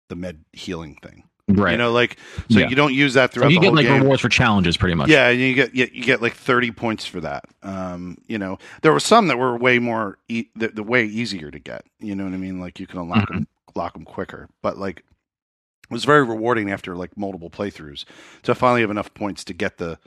[0.09, 1.23] the med healing thing.
[1.47, 1.71] Right.
[1.73, 2.17] You know, like
[2.49, 2.69] so Yeah.
[2.69, 4.01] you don't use that So throughout you the get like game.
[4.01, 5.09] rewards for challenges, pretty much.
[5.09, 7.43] Yeah, you get you, you get like thirty points for that.
[7.61, 11.51] Um, you know, there were some that were way more e- the, the way easier
[11.51, 11.83] to get.
[11.99, 12.59] You know what I mean?
[12.61, 13.33] Like you can unlock Mm-hmm.
[13.35, 14.47] them, lock them quicker.
[14.63, 18.05] But like, it was very rewarding after like multiple playthroughs
[18.43, 19.99] to finally have enough points to get the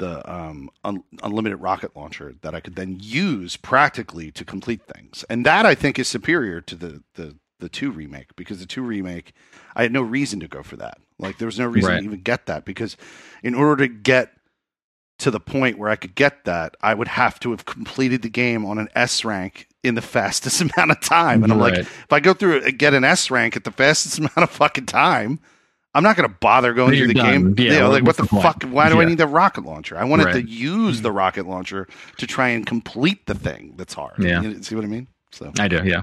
[0.00, 5.24] the um, un- unlimited rocket launcher that I could then use practically to complete things.
[5.30, 8.82] And that I think is superior to the the the two remake because the two
[8.82, 9.32] remake
[9.76, 10.98] I had no reason to go for that.
[11.18, 11.98] Like there was no reason Right.
[12.00, 12.96] to even get that because
[13.42, 14.32] in order to get
[15.18, 18.30] to the point where I could get that, I would have to have completed the
[18.30, 21.44] game on an S rank in the fastest amount of time.
[21.44, 23.70] And I'm like, if I go through it and get an S rank at the
[23.70, 25.38] fastest amount of fucking time,
[25.94, 27.54] I'm not going to bother going through the you're game.
[27.58, 28.62] Yeah, You know, like what the, the fuck?
[28.64, 29.98] Why do I need the rocket launcher?
[29.98, 31.88] I wanted to use the rocket launcher
[32.18, 34.22] to try and complete the thing that's hard.
[34.22, 34.40] Yeah.
[34.42, 35.08] You see what I mean?
[35.32, 35.80] So, I do.
[35.84, 36.02] Yeah.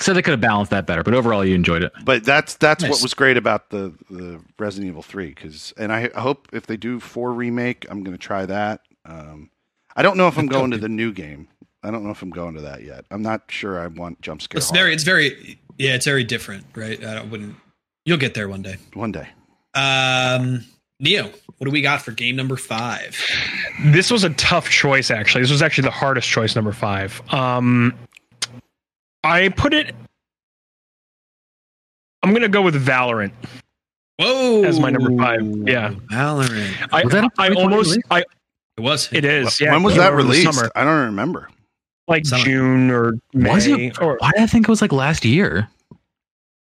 [0.00, 1.92] So they could have balanced that better, but overall, you enjoyed it.
[2.04, 6.08] but that's that's what was great about the the Resident Evil Three because, and I,
[6.14, 8.80] I hope if they do four remake, I'm going to try that.
[9.04, 9.50] Um,
[9.94, 10.82] I don't know if I'm That's going to okay.
[10.82, 11.48] the new game.
[11.82, 13.04] I don't know if I'm going to that yet.
[13.10, 13.78] I'm not sure.
[13.78, 14.58] I want jump scare.
[14.58, 14.84] It's horror.
[14.84, 17.02] very, it's very, yeah, it's very different, right?
[17.04, 17.56] I don't- wouldn't.
[18.04, 18.76] You'll get there one day.
[18.94, 19.28] one day.
[19.74, 20.64] Um,
[20.98, 21.24] Neo,
[21.58, 23.16] what do we got for game number five?
[23.84, 25.42] This was a tough choice, actually.
[25.42, 27.20] This was actually the hardest choice, number five.
[27.32, 27.94] Um,
[29.22, 29.94] I put it.
[32.22, 33.32] I'm gonna go with Valorant.
[34.18, 35.90] Whoa, As my number five, yeah.
[36.10, 36.88] Valorant.
[36.92, 37.90] I, Was that a I 2020 almost.
[37.90, 38.04] release?
[38.10, 38.18] I
[38.76, 39.08] It was.
[39.12, 39.58] it is.
[39.60, 40.52] Yeah, when was that released?
[40.52, 41.48] Summer, I don't remember.
[42.08, 42.44] like Summer.
[42.44, 43.50] June or May.
[43.54, 44.00] Was it?
[44.02, 45.68] Or Why did I think it was like last year?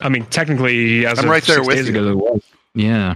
[0.05, 1.99] I mean, technically, as I'm of right there six with days you.
[1.99, 2.43] ago, it was.
[2.75, 3.15] Yeah.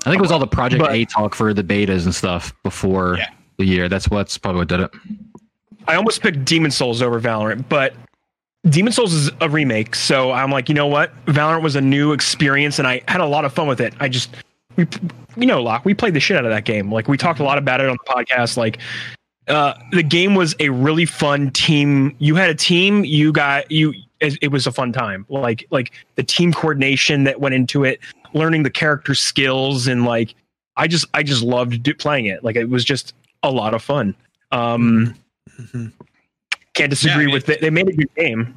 [0.00, 2.52] I think it was all the Project But- A talk for the betas and stuff
[2.62, 3.28] before Yeah.
[3.56, 3.88] the year.
[3.88, 4.90] That's what's probably what did it.
[5.86, 7.94] I almost picked Demon Souls over Valorant, but
[8.68, 11.12] Demon Souls is a remake, so I'm like, you know what?
[11.26, 13.94] Valorant was a new experience, and I had a lot of fun with it.
[13.98, 14.30] I just,
[14.76, 14.86] we,
[15.36, 16.92] you know, Locke, we played the shit out of that game.
[16.92, 18.56] Like we talked a lot about it on the podcast.
[18.56, 18.78] Like,
[19.46, 22.14] uh, the game was a really fun team.
[22.18, 23.04] You had a team.
[23.04, 23.94] You got you.
[24.20, 25.24] It, it was a fun time.
[25.28, 28.00] Like like the team coordination that went into it,
[28.34, 30.34] learning the character skills, and like
[30.76, 32.42] I just I just loved do, playing it.
[32.44, 34.14] Like it was just a lot of fun.
[34.52, 35.14] Um,
[35.60, 35.92] Mhm.
[36.74, 37.60] can't disagree Yeah, with it.
[37.60, 38.54] They made a good game.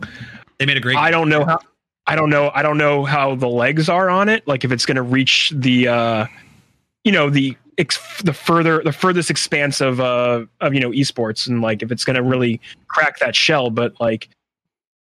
[0.59, 0.97] They made a great.
[0.97, 1.59] I don't know how.
[2.07, 2.51] I don't know.
[2.53, 4.47] I don't know how the legs are on it.
[4.47, 6.25] Like if it's going to reach the, uh,
[7.03, 11.47] you know, the ex- the further the furthest expanse of uh of you know esports
[11.47, 13.69] and like if it's going to really crack that shell.
[13.69, 14.29] But like,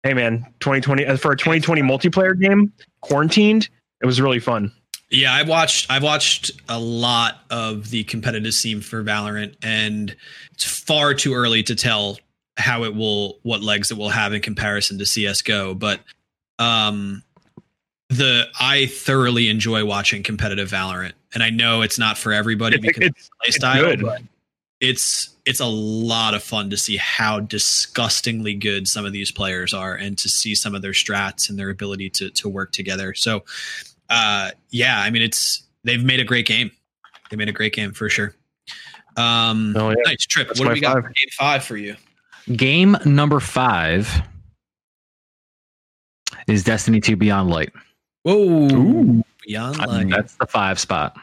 [0.06, 3.68] hey man, 2020 uh, for a 2020 multiplayer game, quarantined,
[4.00, 4.72] it was really fun.
[5.10, 5.90] Yeah, I've watched.
[5.90, 10.14] I've watched a lot of the competitive scene for Valorant, and
[10.52, 12.18] it's far too early to tell
[12.56, 15.74] how it will, what legs it will have in comparison to CS:GO.
[15.74, 16.00] But
[16.58, 17.22] um,
[18.08, 23.02] the I thoroughly enjoy watching competitive Valorant, and I know it's not for everybody because
[23.02, 24.02] it's, of the it's play style, good.
[24.02, 24.22] but
[24.80, 29.72] it's it's a lot of fun to see how disgustingly good some of these players
[29.72, 33.14] are and to see some of their strats and their ability to to work together.
[33.14, 33.44] So
[34.10, 36.70] uh yeah, I mean it's they've made a great game.
[37.30, 38.34] They made a great game for sure.
[39.16, 39.94] Um Oh, yeah.
[40.04, 40.48] nice trip.
[40.48, 41.02] That's what do we got five.
[41.04, 41.96] for game five for you?
[42.56, 44.22] Game number five
[46.48, 47.72] is Destiny 2 Beyond Light.
[48.22, 48.36] Whoa
[48.72, 50.08] Ooh, beyond I- light.
[50.10, 51.16] That's the five spot.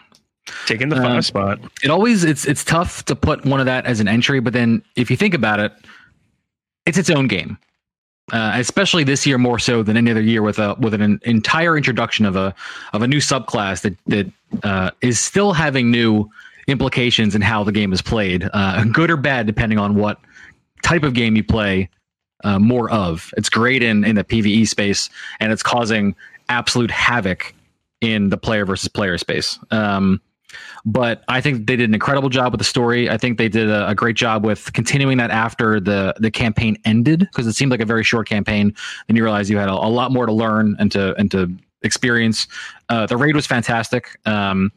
[0.65, 1.59] Taking the Um, five spot.
[1.83, 4.83] It always it's it's tough to put one of that as an entry, but then
[4.95, 5.73] if you think about it,
[6.85, 7.57] it's its own game.
[8.31, 11.75] Uh, especially this year more so than any other year with a with an entire
[11.75, 12.55] introduction of a
[12.93, 14.31] of a new subclass that that
[14.63, 16.29] uh, is still having new
[16.67, 20.19] implications in how the game is played, uh, good or bad depending on what
[20.83, 21.89] type of game you play
[22.45, 23.29] uh, more of.
[23.35, 25.09] It's great in in the PVE space,
[25.41, 26.15] and it's causing
[26.47, 27.53] absolute havoc
[27.99, 29.59] in the player versus player space.
[29.69, 30.21] Um,
[30.85, 33.09] but I think they did an incredible job with the story.
[33.09, 36.77] I think they did a, a great job with continuing that after the the campaign
[36.85, 38.75] ended because it seemed like a very short campaign.
[39.07, 41.49] Then you realize you had a, a lot more to learn and to and to
[41.83, 42.47] experience.
[42.89, 44.19] Uh, the raid was fantastic.
[44.25, 44.71] Um,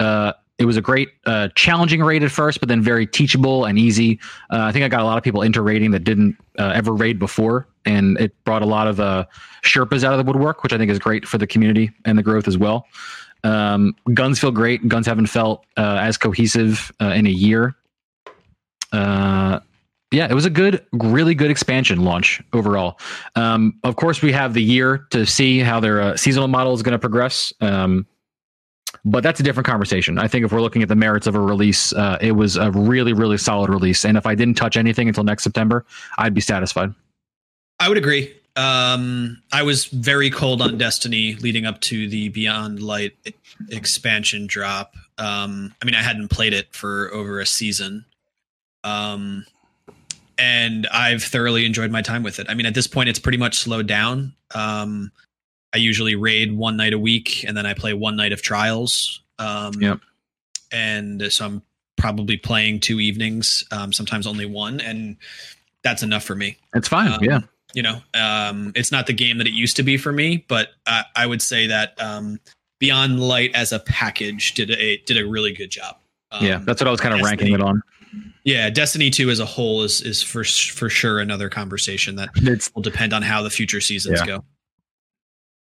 [0.00, 3.76] uh, it was a great, uh, challenging raid at first, but then very teachable and
[3.76, 4.20] easy.
[4.50, 6.92] Uh, I think I got a lot of people into raiding that didn't uh, ever
[6.92, 9.24] raid before, and it brought a lot of uh,
[9.64, 12.22] Sherpas out of the woodwork, which I think is great for the community and the
[12.22, 12.86] growth as well.
[13.44, 14.88] Um, guns feel great.
[14.88, 17.76] Guns haven't felt uh, as cohesive uh, in a year.
[18.90, 19.60] Uh,
[20.10, 22.98] yeah, it was a good, really good expansion launch overall.
[23.34, 26.82] Um, of course, we have the year to see how their uh, seasonal model is
[26.82, 27.52] going to progress.
[27.60, 28.06] Um,
[29.04, 30.18] but that's a different conversation.
[30.18, 32.70] I think if we're looking at the merits of a release, uh, it was a
[32.70, 34.04] really, really solid release.
[34.04, 35.84] And if I didn't touch anything until next September,
[36.16, 36.94] I'd be satisfied.
[37.80, 38.34] I would agree.
[38.56, 43.16] Um, I was very cold on Destiny leading up to the Beyond Light
[43.68, 44.94] expansion drop.
[45.18, 48.04] Um, I mean, I hadn't played it for over a season.
[48.84, 49.44] Um,
[50.38, 52.46] and I've thoroughly enjoyed my time with it.
[52.48, 54.34] I mean, at this point, it's pretty much slowed down.
[54.54, 55.10] Um,
[55.72, 59.20] I usually raid one night a week, and then I play one night of trials.
[59.38, 60.00] Um, Yep.
[60.70, 61.62] And so I'm
[61.96, 65.16] probably playing two evenings, um, sometimes only one, and
[65.82, 67.12] that's enough for me It's fine.
[67.12, 67.40] Um, yeah.
[67.74, 70.68] You know um it's not the game that it used to be for me but
[70.86, 72.38] i, I would say that um
[72.80, 75.96] beyond light as a package did a did a really good job
[76.30, 76.58] um, yeah.
[76.64, 77.80] That's what I was kind of ranking it on.
[78.44, 82.74] yeah destiny 2 as a whole is is for for sure another conversation that It's
[82.74, 84.26] will depend on how the future seasons Yeah.
[84.26, 84.44] go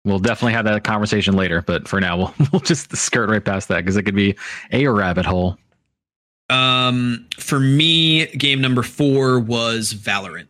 [0.05, 3.67] We'll definitely have that conversation later, but for now, we'll, we'll just skirt right past
[3.69, 4.37] that because it could be
[4.71, 5.57] a rabbit hole.
[6.49, 10.47] um for me game number four was valorant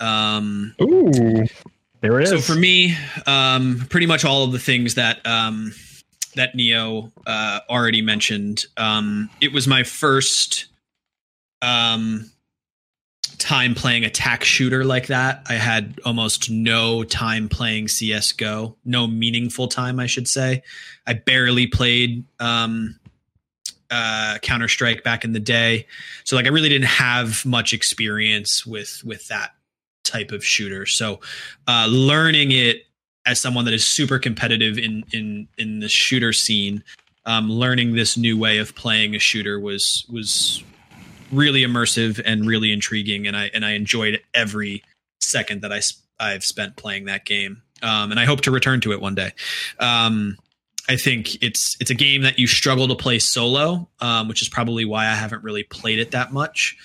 [0.00, 1.46] um Ooh,
[2.00, 2.30] there it is.
[2.30, 2.96] So for me,
[3.26, 5.72] um, pretty much all of the things that um,
[6.34, 8.64] that Neo uh, already mentioned.
[8.76, 10.66] Um, it was my first
[11.60, 12.30] um,
[13.38, 15.42] time playing attack shooter like that.
[15.48, 20.62] I had almost no time playing CS:GO, no meaningful time, I should say.
[21.06, 22.98] I barely played um,
[23.90, 25.86] uh, Counter Strike back in the day,
[26.24, 29.50] so like I really didn't have much experience with with that
[30.10, 30.86] type of shooter.
[30.86, 31.20] So
[31.68, 32.86] uh, learning it
[33.26, 36.82] as someone that is super competitive in in in the shooter scene,
[37.26, 40.62] um, learning this new way of playing a shooter was was
[41.32, 44.82] really immersive and really intriguing, and I and I enjoyed every
[45.20, 45.80] second that I
[46.18, 47.62] I've spent playing that game.
[47.82, 49.32] Um, and I hope to return to it one day.
[49.78, 50.36] Um,
[50.88, 54.48] I think it's it's a game that you struggle to play solo, um, which is
[54.48, 56.76] probably why I haven't really played it that much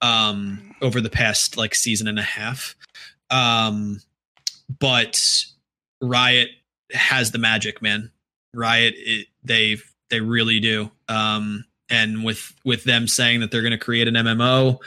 [0.00, 2.76] um, over the past like season and a half.
[3.30, 4.00] Um,
[4.78, 5.18] but
[6.00, 6.50] Riot
[6.92, 8.10] has the magic, man.
[8.54, 9.76] Riot, it, they
[10.10, 10.90] they really do.
[11.08, 14.78] Um, and with with them saying that they're going to create an MMO,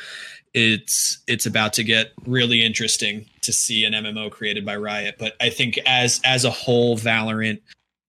[0.53, 5.15] it's it's about to get really interesting to see an MMO created by Riot.
[5.17, 7.61] But I think as as a whole, Valorant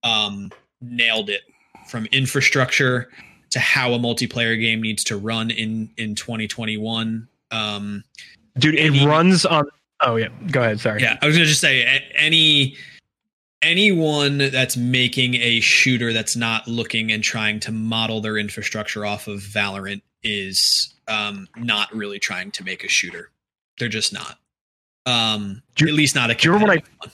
[0.03, 0.51] um,
[0.81, 1.43] nailed it
[1.89, 3.09] from infrastructure
[3.53, 7.29] to how a multiplayer game needs to run in in 2021.
[7.51, 8.05] Um,
[8.59, 9.65] Dude, it Any- runs on.
[10.01, 10.81] Oh yeah, go ahead.
[10.81, 11.01] Sorry.
[11.01, 11.85] yeah, I was gonna just say
[12.15, 12.77] any
[13.63, 19.29] anyone that's making a shooter that's not looking and trying to model their infrastructure off
[19.29, 23.31] of Valorant is um, not really trying to make a shooter.
[23.79, 24.39] They're just not.
[25.07, 27.11] Um, you- at least not a do you remember when I- one.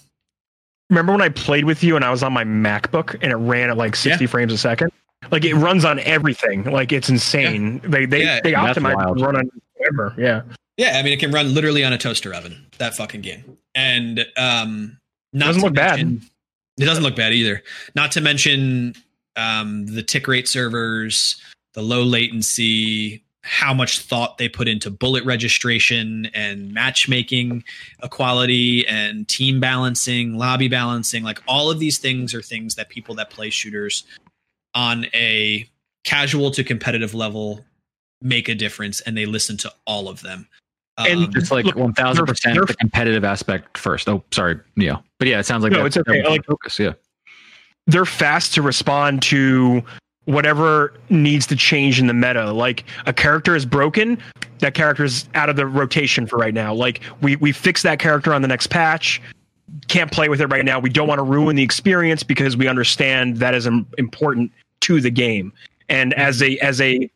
[0.91, 3.69] Remember when I played with you and I was on my MacBook and it ran
[3.69, 4.91] at like 60 frames a second?
[5.31, 6.65] Like it runs on everything.
[6.65, 7.81] Like it's insane.
[7.85, 8.41] They they Yeah.
[8.43, 10.15] they optimize to run on whatever.
[10.17, 10.43] Yeah.
[10.77, 12.65] Yeah, I mean it can run literally on a toaster oven.
[12.79, 14.97] That fucking game, and um,
[15.33, 15.99] not Doesn't to look bad.
[16.01, 17.65] It doesn't look bad either.
[17.97, 18.95] Not to mention
[19.35, 21.43] um, the tick rate servers,
[21.75, 27.65] the low latency, how much thought they put into bullet registration and matchmaking
[28.05, 31.25] equality and team balancing, lobby balancing.
[31.25, 34.05] Like all of these things are things that people that play shooters
[34.79, 35.69] on a
[36.05, 37.65] casual to competitive level
[38.23, 40.47] make a difference, and they listen to all of them.
[40.97, 44.09] And Um, It's like Look, one thousand percent they're- the competitive aspect first.
[44.09, 46.23] Oh, sorry, yeah But yeah, it sounds like No, that's it's okay.
[46.23, 46.79] their Like- focus.
[46.79, 46.93] Yeah,
[47.87, 49.83] They're fast to respond to
[50.27, 52.53] whatever needs to change in the meta.
[52.53, 54.19] Like a character is broken,
[54.59, 56.73] that character is out of the rotation for right now.
[56.75, 59.21] Like we we fix that character on the next patch.
[59.89, 60.79] Can't play with it right now.
[60.81, 63.67] We don't want to ruin the experience because we understand that is
[63.99, 64.51] important
[64.81, 65.53] to the game.
[65.89, 67.11] And as a as a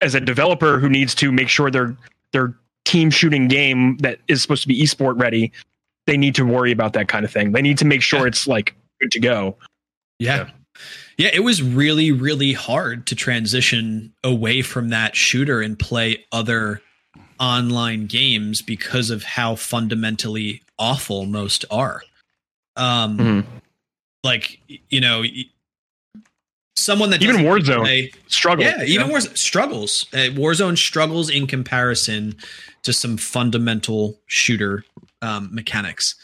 [0.00, 1.96] as a developer who needs to make sure their
[2.32, 2.54] their
[2.84, 5.52] team shooting game that is supposed to be esport ready,
[6.06, 7.52] they need to worry about that kind of thing.
[7.52, 8.26] They need to make sure Yeah.
[8.26, 9.56] it's like good to go.
[10.18, 10.50] Yeah.
[11.16, 16.82] Yeah, it was really, really hard to transition away from that shooter and play other
[17.38, 22.02] online games because of how fundamentally awful most are.
[22.76, 23.44] Um, Mhm.
[24.24, 24.58] like
[24.90, 25.22] you know,
[26.76, 27.80] someone that Even Warzone.
[27.80, 28.64] play- Struggle.
[28.64, 30.06] yeah, even Warzone struggles.
[30.12, 32.36] Uh, Warzone struggles in comparison
[32.82, 34.84] to some fundamental shooter
[35.22, 36.14] um, mechanics.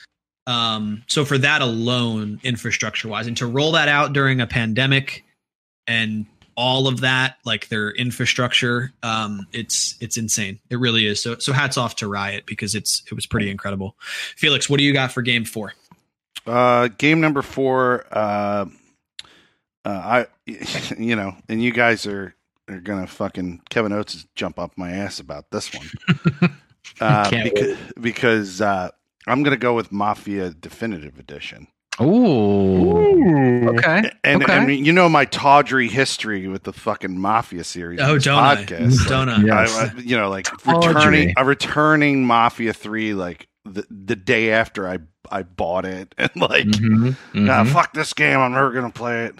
[0.47, 5.25] Um, so for that alone, infrastructure wise, and to roll that out during a pandemic
[5.87, 6.27] and
[6.57, 10.59] all of that, like their infrastructure, um, it's it's insane.
[10.69, 11.23] It really is.
[11.23, 13.97] So so hats off to Riot because it's it was pretty incredible.
[14.37, 15.73] Felix, what do you got for game four?
[16.47, 18.05] Uh, game number four.
[18.11, 18.67] Uh,
[19.85, 20.27] uh, I,
[20.99, 22.35] you know, and you guys are
[22.69, 25.89] are gonna fucking Kevin Oates is jump up my ass about this one.
[27.01, 28.91] uh, Can't because because uh,
[29.27, 31.67] I'm gonna go with Mafia Definitive Edition.
[32.01, 32.05] Ooh.
[32.05, 33.69] Ooh.
[33.71, 34.11] Okay.
[34.25, 34.55] And, okay.
[34.55, 38.01] I mean, you know my tawdry history with the fucking Mafia series.
[38.01, 38.65] Oh, on this don't I?
[39.09, 39.43] Don't I?
[39.43, 39.55] Yeah.
[39.55, 39.77] I, Yes.
[39.79, 40.95] I- you know, like Tawdry.
[40.95, 44.99] returning a returning Mafia three, like the the day after I
[45.31, 47.67] I bought it, and like Mhm, ah, mhm.
[47.73, 49.35] fuck this game, I'm never gonna play it.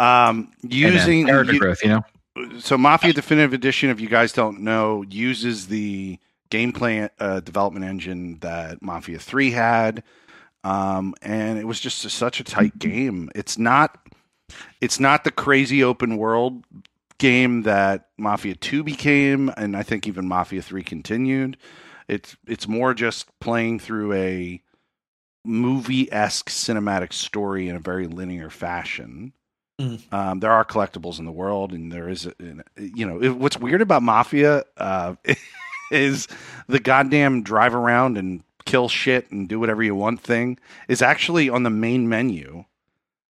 [0.00, 2.02] Um, using character u- growth, you know.
[2.58, 6.18] so Mafia Definitive Edition, if you guys don't know, uses the
[6.50, 10.02] gameplay uh, development engine that Mafia Three had,
[10.64, 13.30] um, and it was just a, such a tight game.
[13.34, 13.98] It's not,
[14.80, 16.64] it's not the crazy open world
[17.18, 21.58] game that Mafia Two became, and I think even Mafia Three continued.
[22.08, 24.62] It's it's more just playing through a
[25.44, 29.34] movie esque cinematic story in a very linear fashion.
[30.12, 32.28] Um, there are collectibles in the world, and there is,
[32.76, 35.14] you know, it, what's weird about Mafia uh,
[35.90, 36.28] is
[36.68, 40.58] the goddamn drive around and kill shit and do whatever you want thing
[40.88, 42.64] is actually on the main menu,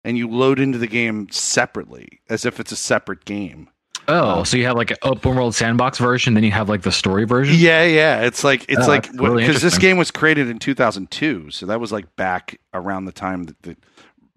[0.03, 3.69] and you load into the game separately as if it's a separate game.
[4.09, 6.93] Oh, so you have like an open world sandbox version, then you have like the
[6.93, 7.55] story version.
[7.59, 10.59] Yeah, yeah, it's like it's Oh, like that's really because this game was created in
[10.59, 13.75] 2002, so that was like back around the time that the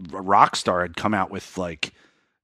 [0.02, 1.92] Rockstar had come out with like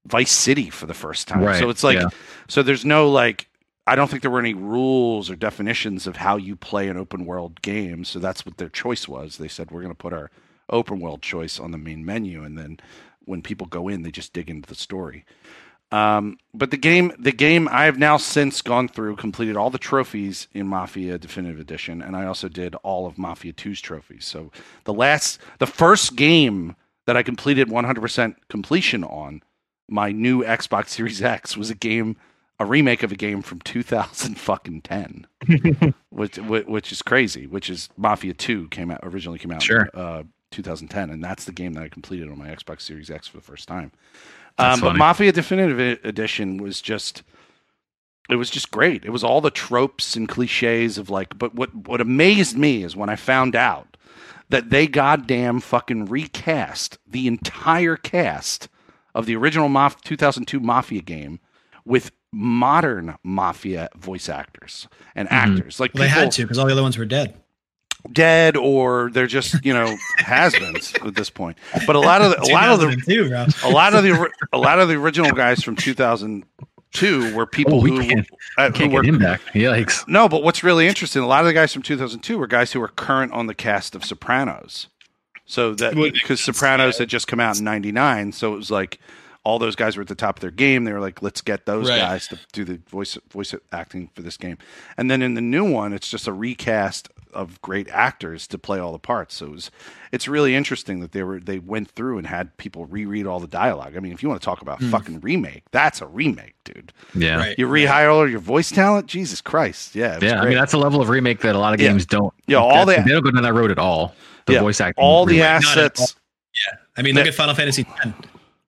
[0.06, 1.42] Vice City for the first time.
[1.42, 2.08] Right, So it's like yeah.
[2.48, 3.48] so there's no like
[3.86, 7.24] I don't think there were any rules or definitions of how you play an open
[7.24, 8.04] world game.
[8.04, 9.38] So that's what their choice was.
[9.38, 10.30] They said we're going to put our
[10.68, 12.80] open world choice on the main menu, and then
[13.24, 15.24] when people go in, they just dig into the story.
[15.92, 19.78] Um, but the game, the game, I have now since gone through, completed all the
[19.78, 24.24] trophies in Mafia Definitive Edition, and I also did all of Mafia 2's trophies.
[24.24, 24.50] So
[24.82, 26.74] the last, the first game
[27.06, 29.42] that I completed 100% completion on
[29.88, 32.16] my new Xbox Series X was a game,
[32.58, 35.26] a remake of a game from 2000 fucking 10,
[36.10, 37.46] which which which is crazy.
[37.46, 39.88] Which is Mafia 2 came out originally came out Sure.
[39.94, 43.28] in uh, 2010, and that's the game that I completed on my Xbox Series X
[43.28, 43.92] for the first time.
[44.58, 44.96] Um, but.
[44.96, 47.22] Mafia Definitive Edition was just
[48.28, 49.04] it was just great.
[49.04, 51.38] It was all the tropes and cliches of like.
[51.38, 53.95] But what what amazed me is when I found out
[54.48, 58.68] that they goddamn fucking recast the entire cast
[59.14, 61.40] of the original Maf- 2002 Mafia game
[61.84, 65.58] with modern Mafia voice actors and mm-hmm.
[65.58, 65.80] actors.
[65.80, 67.34] Like Well, they had to because all the other ones were dead.
[68.12, 71.56] dead or they're just you know has-beens at this point.
[71.86, 73.46] But a lot of the, a lot of the 2002, bro.
[73.64, 75.76] a lot of the a lot of the original guys from
[76.96, 78.28] 2002 were people Oh, we who, can't-
[78.58, 79.40] uh, Can't were get him back.
[79.54, 80.06] Yikes.
[80.08, 82.80] no, but what's really interesting, a lot of the guys from 2002 were guys who
[82.80, 84.88] were current on the cast of Sopranos.
[85.44, 88.98] So that because Sopranos had just come out in '99, so it was like
[89.44, 90.82] all those guys were at the top of their game.
[90.82, 91.98] They were like, let's get those Right.
[92.00, 94.58] guys to do the voice voice acting for this game.
[94.96, 98.78] And then in the new one, it's just a recast of great actors to play
[98.78, 99.36] all the parts.
[99.36, 99.70] So it was,
[100.12, 103.46] it's really interesting that they were they went through and had people reread all the
[103.46, 103.96] dialogue.
[103.96, 104.90] I mean, if you want to talk about hmm.
[104.90, 106.92] fucking remake, that's a remake, dude.
[107.14, 107.36] Yeah.
[107.36, 107.58] Right.
[107.58, 110.72] You rehire all your voice talent, Jesus Christ, yeah, it was Yeah, I mean that's
[110.72, 111.88] a level of remake that a lot of Yeah.
[111.88, 112.32] games don't.
[112.46, 114.14] Yeah, all that's- the- they don't go down that road at all.
[114.46, 115.62] The Yeah, voice acting, all the remake.
[115.62, 116.16] Not at assets.
[116.96, 117.30] I mean, look Yeah.
[117.30, 118.14] at Final Fantasy X.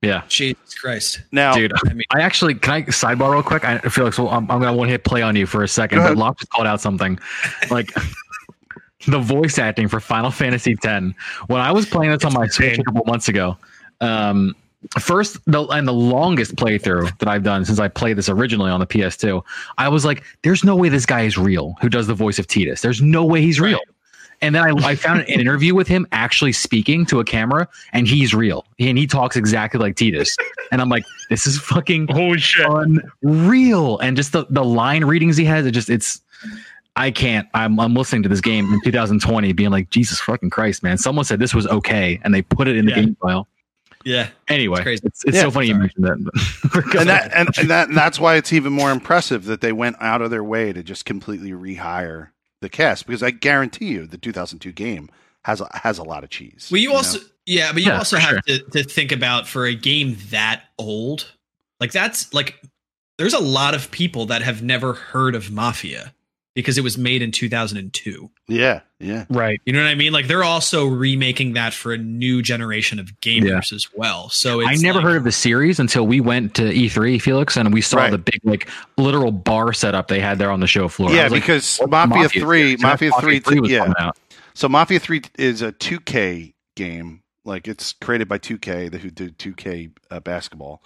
[0.02, 1.22] yeah, Jesus Christ.
[1.32, 1.72] Now, dude.
[1.72, 3.64] I mean, I actually can I sidebar real quick.
[3.64, 5.98] I feel like so I'm, I'm gonna one hit play on you for a second,
[5.98, 6.18] but ahead.
[6.18, 7.18] Locke just called out something
[7.70, 7.92] like
[9.06, 11.14] the voice acting for Final Fantasy X.
[11.46, 13.56] When I was playing this on my Switch a couple months ago,
[14.00, 14.54] um,
[15.00, 18.80] first the and the longest playthrough that I've done since I played this originally on
[18.80, 19.42] the PS2,
[19.76, 22.46] I was like, "There's no way this guy is real." Who does the voice of
[22.46, 22.80] Tidus?
[22.80, 23.80] There's no way he's real.
[24.40, 28.06] And then I, I found an interview with him actually speaking to a camera, and
[28.06, 28.64] he's real.
[28.78, 30.36] And he talks exactly like Tidus.
[30.70, 32.66] And I'm like, this is fucking Holy shit!
[32.68, 33.98] unreal.
[33.98, 36.20] And just the, the line readings he has, it just it's
[36.96, 37.46] I can't.
[37.54, 40.98] I'm I'm listening to this game in 2020, being like, Jesus fucking Christ, man.
[40.98, 43.00] Someone said this was okay, and they put it in the Yeah.
[43.02, 43.46] game file.
[44.04, 44.28] yeah.
[44.48, 45.02] Anyway, It's crazy.
[45.04, 45.82] it's, it's Yeah, so funny you sorry.
[45.82, 46.94] mentioned that.
[46.98, 49.96] and that and, and that and that's why it's even more impressive that they went
[50.00, 52.30] out of their way to just completely rehire
[52.60, 55.08] the cast because I guarantee you the 2002 game
[55.44, 56.68] has a, has a lot of cheese.
[56.72, 56.96] Well, you know?
[56.96, 60.16] also, yeah, but you Yeah, also for have to, to think about for a game
[60.30, 61.30] that old,
[61.78, 62.60] like that's like,
[63.18, 66.12] there's a lot of people that have never heard of Mafia
[66.54, 68.30] because it was made in 2002.
[68.48, 69.60] yeah, yeah, Right.
[69.64, 70.12] You know what I mean?
[70.12, 74.28] Like they're also remaking that for a new generation of gamers as well.
[74.30, 77.56] So it's I never like- heard of the series until we went to E3, Felix,
[77.56, 78.10] and we saw Right.
[78.10, 81.12] the big like literal bar setup they had there on the show floor.
[81.12, 81.24] Yeah.
[81.24, 82.28] was like, Because what's Mafia.
[82.28, 83.78] Three, And Mafia Three, was yeah.
[83.80, 84.16] coming out.
[84.54, 87.22] So Mafia Three is a 2K game.
[87.44, 90.82] Like it's created by 2K, the who did 2K uh, basketball.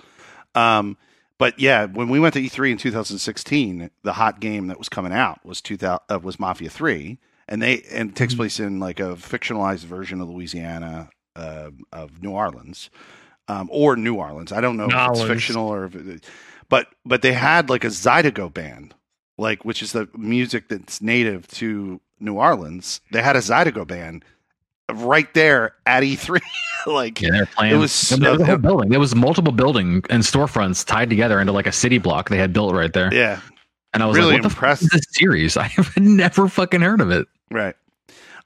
[0.54, 0.98] Um,
[1.38, 5.12] but yeah, when we went to E3 in 2016, the hot game that was coming
[5.12, 7.18] out was 2000 uh, was Mafia 3,
[7.48, 12.22] and they and it takes place in like a fictionalized version of Louisiana uh, of
[12.22, 12.90] New Orleans,
[13.48, 14.52] um, or New Orleans.
[14.52, 16.24] I don't know if it's fictional or if it,
[16.68, 18.94] but but they had like a Zydeco band,
[19.38, 23.00] like which is the music that's native to New Orleans.
[23.10, 24.24] They had a Zydeco band
[24.94, 26.40] right there at E3,
[26.86, 27.74] like Yeah, they're playing.
[27.74, 28.90] It was- was a whole building.
[28.90, 32.52] There was multiple building and storefronts tied together into like a city block they had
[32.52, 33.12] built right there.
[33.12, 33.40] yeah,
[33.94, 34.90] And I was Really like, what the impressed.
[34.92, 35.56] this series?
[35.56, 37.26] I have never fucking heard of it.
[37.50, 37.74] Right.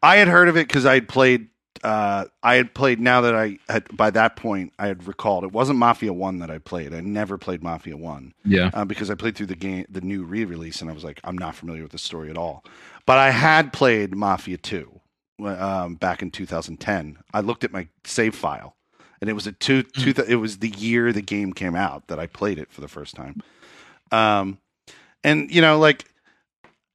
[0.02, 1.48] I had heard of it because I had played.
[1.84, 3.00] Uh, I had played.
[3.00, 6.50] Now that I had by that point, I had recalled it wasn't Mafia One that
[6.50, 6.92] I played.
[6.94, 8.70] I never played Mafia One Yeah.
[8.74, 11.36] uh, because I played through the game, the new re-release, and I was like, I'm
[11.38, 12.64] not familiar with the story at all.
[13.04, 14.95] But I had played Mafia Two
[15.44, 17.18] um, back in 2010.
[17.32, 18.76] I looked at my save file,
[19.20, 19.82] and it was a two.
[19.82, 22.80] two th- it was the year the game came out that I played it for
[22.80, 23.42] the first time.
[24.12, 24.58] Um,
[25.24, 26.04] and you know, like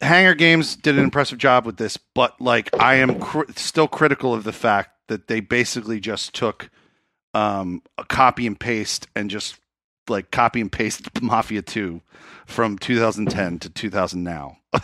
[0.01, 4.33] Hanger Games did an impressive job with this, but like I am cr- still critical
[4.33, 6.69] of the fact that they basically just took
[7.33, 9.57] um, a copy and paste and just
[10.07, 12.01] like copy and paste Mafia 2
[12.45, 14.57] from 2010 to 2000 now.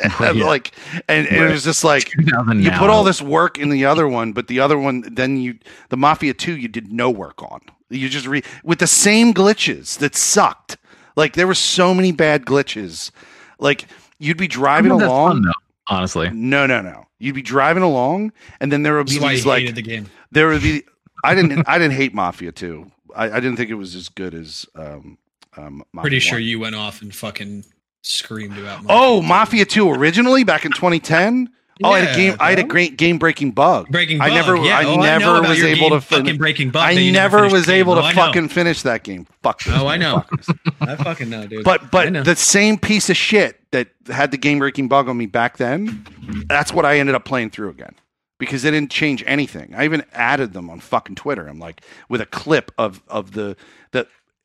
[0.20, 0.44] and Yeah.
[0.44, 0.72] like
[1.08, 4.32] and, and it was just like you put all this work in the other one,
[4.32, 7.60] but the other one, then you, the Mafia 2, you did no work on.
[7.88, 10.76] You just re, with the same glitches that sucked.
[11.16, 13.10] Like there were so many bad glitches.
[13.58, 13.86] Like
[14.18, 15.30] you'd be driving That's along.
[15.32, 15.52] fun, though,
[15.88, 16.30] honestly.
[16.30, 17.06] no, no, no.
[17.18, 20.06] You'd be driving along, and then there would be is these like the game.
[20.30, 20.84] there would be.
[21.22, 21.68] I didn't.
[21.68, 22.90] I didn't hate Mafia 2.
[23.14, 24.64] I, I didn't think it was as good as.
[24.74, 25.18] Um,
[25.56, 27.64] um, Mafia Pretty sure you went off and fucking
[28.02, 28.84] screamed about.
[28.88, 31.48] Oh, Mafia 2 originally back in 2010.
[31.82, 32.36] Oh, I had a Yeah, game.
[32.40, 33.88] I had a great game breaking bug.
[33.88, 34.30] Breaking bug.
[34.30, 34.54] I never.
[34.56, 34.78] yeah.
[34.80, 36.82] I oh, never about was able to fin- fucking Breaking Bug.
[36.82, 37.76] I never was game.
[37.76, 39.26] able to Oh, fucking finish that game.
[39.42, 39.62] Fuck.
[39.68, 40.22] Oh, I know.
[40.82, 41.64] I fucking know, dude.
[41.64, 45.24] But but the same piece of shit that had the game breaking bug on me
[45.24, 46.04] back then,
[46.48, 47.94] that's what I ended up playing through again.
[48.38, 49.74] Because they didn't change anything.
[49.74, 51.46] I even added them on fucking Twitter.
[51.46, 53.56] I'm like with a clip of of the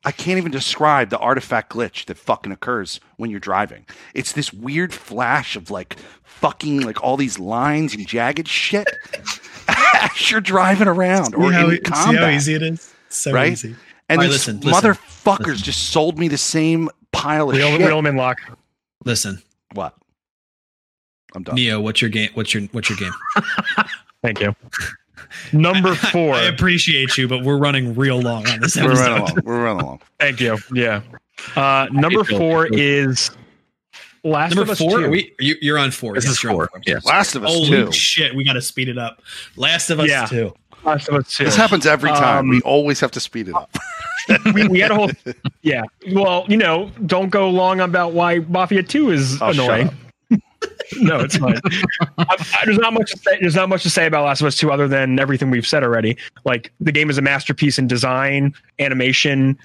[0.05, 3.85] I can't even describe the artifact glitch that fucking occurs when you're driving.
[4.13, 8.87] It's this weird flash of like fucking like all these lines and jagged shit
[9.67, 12.93] as you're driving around or see how, in see how easy it is?
[13.09, 13.51] So Right?
[13.53, 13.75] easy.
[14.07, 15.63] And All right, these listen, listen, motherfuckers listen.
[15.63, 17.79] just sold me the same pile of Reel, shit.
[17.87, 18.39] reel 'em in Locke.
[19.05, 19.41] Listen,
[19.73, 19.95] What?
[21.33, 21.55] I'm done.
[21.55, 22.29] Neo, what's your game?
[22.35, 23.11] What's your what's your game?
[24.21, 24.55] Thank you.
[25.53, 26.35] Number four.
[26.35, 29.37] I, appreciate you, but we're running real long on this We're running along.
[29.43, 30.01] We're running along.
[30.19, 30.57] Thank you.
[30.73, 31.01] Yeah.
[31.55, 33.31] Uh, number four is
[34.23, 34.99] Last Number of Us four?
[34.99, 35.05] 2.
[35.05, 36.15] Are we, you, you're on four.
[36.15, 36.67] This Yes, is you're four.
[36.67, 36.81] four.
[36.85, 37.05] Yes.
[37.05, 37.91] Last of Us Holy two.
[37.91, 39.21] shit, we got to speed it up.
[39.55, 40.25] Last of Us Yeah.
[40.25, 40.53] 2.
[40.83, 41.45] Last of Us 2.
[41.45, 42.39] This happens every time.
[42.39, 43.75] Um, we always have to speed it up.
[44.55, 45.11] we, we had a whole
[45.61, 49.87] yeah well you know don't go long about why mafia 2 is Oh, shut annoying
[49.89, 49.93] up.
[50.99, 51.59] no it's fine.
[52.17, 54.47] I, I- there's not much to say, there's not much to say about last of
[54.47, 56.17] us 2 other than everything we've said already.
[56.45, 59.57] Like the game is a masterpiece in design animation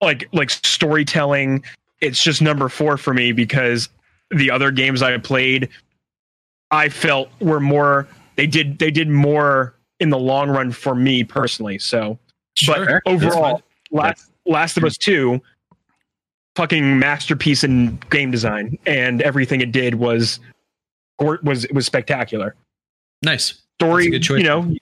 [0.00, 1.64] like like storytelling.
[2.00, 3.88] It's just number four for me because
[4.30, 5.68] the other games i played
[6.70, 11.22] i felt were more they did they did more in the long run for me
[11.22, 12.18] personally so.
[12.54, 13.00] Sure.
[13.04, 15.40] but overall, Last Last of Us Two,
[16.56, 20.40] fucking masterpiece in game design, and everything it did was
[21.20, 22.54] was was spectacular.
[23.22, 23.62] Nice.
[23.80, 24.38] Story, That's a good choice.
[24.38, 24.74] you know,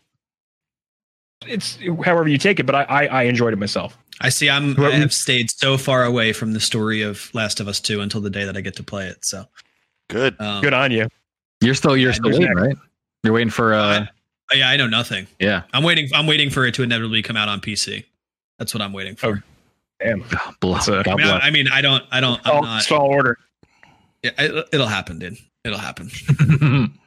[1.47, 3.97] it's however you take it, but I I, I enjoyed it myself.
[4.21, 4.49] I see.
[4.49, 4.75] I'm.
[4.77, 7.81] What I we- have stayed so far away from the story of Last of Us
[7.81, 9.25] Two until the day that I get to play it.
[9.25, 9.47] So,
[10.09, 10.37] Good.
[10.41, 11.09] um, Good on you.
[11.61, 12.77] You're still you're Yeah, still waiting, right?
[13.25, 14.07] You're waiting for uh
[14.53, 15.27] oh, yeah, I know nothing.
[15.41, 15.63] yeah.
[15.73, 16.09] I'm waiting.
[16.15, 18.05] I'm waiting for it to inevitably come out on PC.
[18.59, 19.43] That's what I'm waiting for.
[20.03, 20.25] Damn,
[20.61, 21.27] Bless, That's a- I, mean.
[21.27, 22.05] I, I mean, I don't.
[22.11, 22.41] I don't.
[22.47, 22.85] I'm oh, not.
[22.85, 23.39] tall order.
[24.23, 25.37] Yeah, it, it'll happen, dude.
[25.65, 26.11] It'll happen.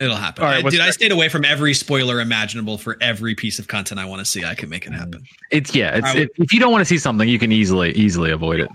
[0.00, 0.44] It'll happen.
[0.44, 3.58] All right, I, what's dude, I stayed away from every spoiler imaginable for every piece
[3.60, 4.44] of content I want to see.
[4.44, 5.24] I can make it happen.
[5.50, 5.96] it's yeah.
[5.96, 8.30] It's I would- it, if you don't want to see something, you can easily easily
[8.30, 8.68] avoid it.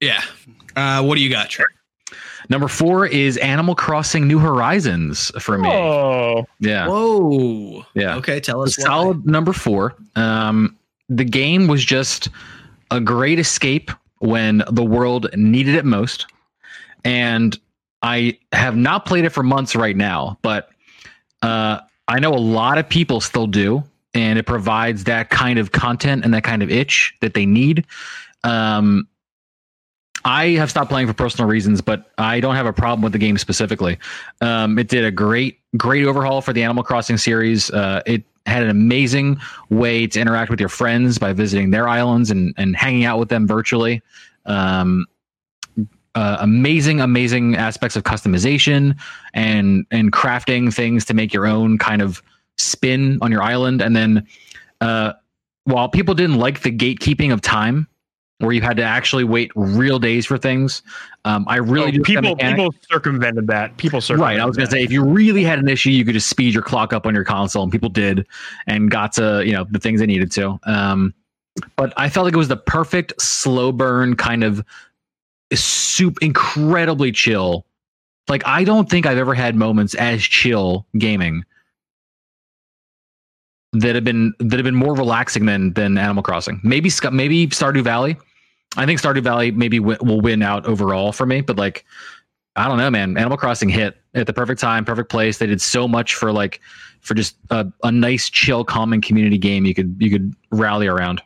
[0.00, 0.22] Yeah.
[0.74, 1.66] Uh, what do you got, Trey?
[2.48, 5.68] Number four is Animal Crossing: New Horizons for me.
[5.68, 7.84] Oh, Yeah, Whoa.
[7.94, 8.16] Yeah.
[8.16, 8.76] Okay, tell us.
[8.76, 9.94] solid number four.
[10.16, 10.76] Um,
[11.08, 12.28] the game was just
[12.90, 16.26] a great escape when the world needed it most,
[17.04, 17.58] and
[18.02, 20.70] I have not played it for months right now, but
[21.42, 23.82] uh, I know a lot of people still do,
[24.14, 27.86] and it provides that kind of content and that kind of itch that they need.
[28.44, 29.08] Um,
[30.24, 33.18] I have stopped playing for personal reasons, but I don't have a problem with the
[33.18, 33.98] game specifically.
[34.40, 37.70] Um, it did a great, great overhaul for the Animal Crossing series.
[37.70, 39.38] Uh, it had an amazing
[39.70, 43.28] way to interact with your friends by visiting their islands and, and hanging out with
[43.28, 44.02] them virtually.
[44.46, 45.06] Um,
[46.14, 48.96] uh, amazing, amazing aspects of customization
[49.32, 52.22] and and crafting things to make your own kind of
[52.56, 53.82] spin on your island.
[53.82, 54.26] And then,
[54.80, 55.14] uh,
[55.64, 57.88] while people didn't like the gatekeeping of time,
[58.38, 60.82] where you had to actually wait real days for things,
[61.24, 63.76] um, I really Oh, do like that people people circumvented that.
[63.76, 64.40] People circumvented Right.
[64.40, 64.76] I was going to that.
[64.76, 67.14] say, if you really had an issue, you could just speed your clock up on
[67.14, 68.26] your console, and people did,
[68.66, 70.58] and got to you know the things they needed to.
[70.64, 71.14] Um,
[71.76, 74.64] but I felt like it was the perfect slow burn kind of
[75.52, 77.64] soup, incredibly chill.
[78.28, 81.44] Like I don't think I've ever had moments as chill gaming
[83.74, 86.60] that have been that have been more relaxing than than Animal Crossing.
[86.64, 88.16] Maybe Sc- maybe Stardew Valley.
[88.76, 91.84] I think Stardew Valley maybe wi- will win out overall for me, but like
[92.56, 93.16] I don't know, man.
[93.16, 95.38] Animal Crossing hit at the perfect time, perfect place.
[95.38, 96.60] They did so much for like
[97.00, 101.20] for just a, a nice, chill, calming community game you could you could rally around.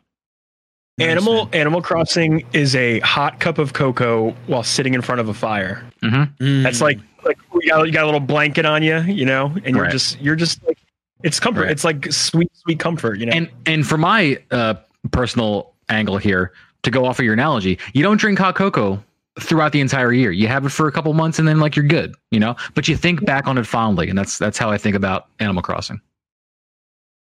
[0.99, 1.53] Animal man.
[1.53, 5.83] Animal Crossing is a hot cup of cocoa while sitting in front of a fire.
[6.03, 6.63] Mm.
[6.63, 9.75] That's like like you got, you got a little blanket on you, you know, and
[9.75, 9.91] you're Right.
[9.91, 10.77] just you're just like
[11.23, 11.61] it's comfort.
[11.63, 11.71] Right.
[11.71, 13.33] It's like sweet sweet comfort, you know.
[13.33, 14.75] And and for my uh,
[15.11, 16.53] personal angle here,
[16.83, 19.03] to go off of your analogy, you don't drink hot cocoa
[19.39, 20.31] throughout the entire year.
[20.31, 22.55] You have it for a couple months and then like you're good, you know.
[22.75, 25.61] But you think back on it fondly, and that's that's how I think about Animal
[25.63, 25.99] Crossing.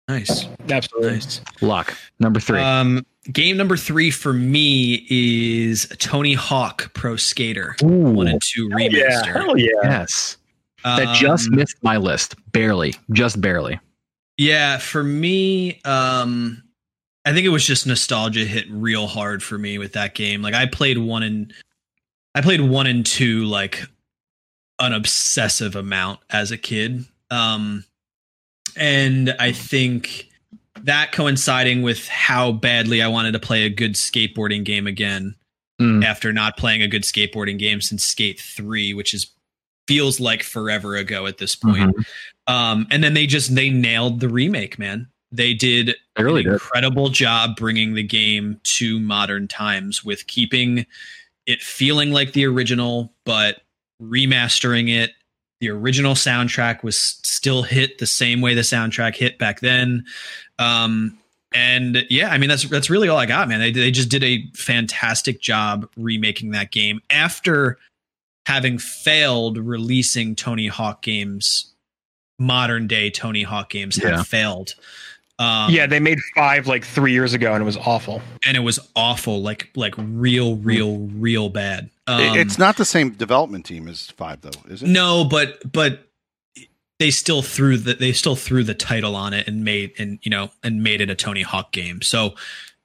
[0.07, 0.47] nice.
[0.69, 1.11] Absolutely.
[1.13, 1.41] Nice.
[1.61, 2.59] Locke number three.
[2.59, 8.69] Um, game number three for me is Tony Hawk Pro Skater Ooh, one and two
[8.69, 9.09] Hell yeah.
[9.21, 9.33] remaster.
[9.33, 9.67] Hell yeah.
[9.83, 10.37] yes,
[10.83, 13.79] that just Um, missed my list, barely, just barely.
[14.37, 16.61] Yeah, for me, um,
[17.25, 20.41] I think it was just nostalgia hit real hard for me with that game.
[20.41, 21.53] Like I played one and
[22.35, 23.83] I played one and two like
[24.79, 27.05] an obsessive amount as a kid.
[27.31, 27.85] Um,
[28.75, 30.29] and I think
[30.81, 35.35] that coinciding with how badly I wanted to play a good skateboarding game again
[35.81, 36.05] Mm.
[36.05, 39.27] after not playing a good skateboarding game since Skate 3, which is
[39.89, 41.93] feels like forever ago at this point.
[41.97, 42.05] Mhm.
[42.47, 45.07] Um, and then they just they nailed the remake, man.
[45.31, 46.53] they did really an did.
[46.53, 50.85] incredible job bringing the game to modern times with keeping
[51.45, 53.61] it feeling like the original, but
[54.01, 55.11] remastering it.
[55.61, 60.05] The original soundtrack was still hit the same way the soundtrack hit back then.
[60.59, 61.17] Um,
[61.53, 63.59] and yeah, I mean that's that's really all I got, man.
[63.59, 67.77] They they just did a fantastic job remaking that game after
[68.45, 71.71] having failed releasing Tony Hawk games.
[72.39, 74.17] Modern day Tony Hawk games Yeah.
[74.17, 74.73] have failed.
[75.37, 78.21] Um, yeah, they made five like three years ago, and it was awful.
[78.45, 81.89] and it was awful, like like real, real, real bad.
[82.07, 84.87] Um, it's not the same development team as five, though, is it?
[84.87, 86.07] no, but but
[86.99, 90.29] they still threw the they still threw the title on it and made and you
[90.29, 92.01] know and made it a Tony Hawk game.
[92.01, 92.35] So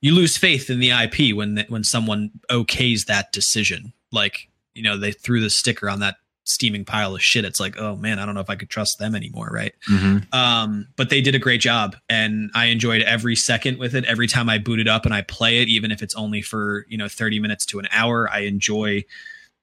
[0.01, 3.93] you lose faith in the IP when the, when someone okays that decision.
[4.11, 7.45] Like you know they threw the sticker on that steaming pile of shit.
[7.45, 9.73] It's like oh man, I don't know if I could trust them anymore, right?
[9.89, 10.33] Mhm.
[10.35, 14.27] um, but they did a great job and i enjoyed every second with it every
[14.27, 16.97] time i boot it up and i play it even if it's only for you
[16.99, 19.03] know 30 minutes to an hour i enjoy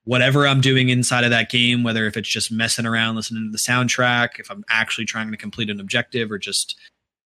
[0.06, 3.52] whatever i'm doing inside of that game whether if it's just messing around listening to
[3.52, 6.78] the soundtrack if i'm actually trying to complete an objective or just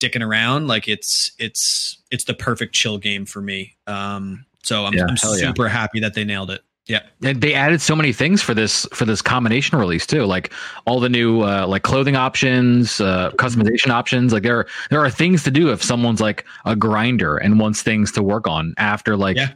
[0.02, 4.94] dicking around like it's it's it's the perfect chill game for me um so i'm,
[4.94, 5.48] Yeah, I'm hell yeah.
[5.48, 8.86] super happy that they nailed it yeah And they added so many things for this
[8.94, 10.52] for this combination release too, like
[10.86, 14.34] all the new uh, like clothing options, uh, customization options.
[14.34, 17.82] Like there are, there are things to do if someone's like a grinder and wants
[17.84, 19.52] things to work on after like Yeah.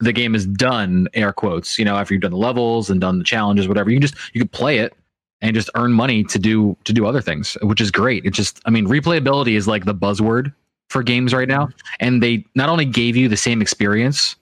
[0.00, 1.06] the game is done.
[1.14, 3.90] Air quotes, you know, after you've done the levels and done the challenges, whatever.
[3.90, 4.94] You can just you can play it
[5.42, 8.24] and just earn money to do to do other things, which is great.
[8.24, 10.54] It's just I mean replayability is like the buzzword
[10.88, 11.68] for games right now,
[12.00, 14.36] and they not only gave you the same experience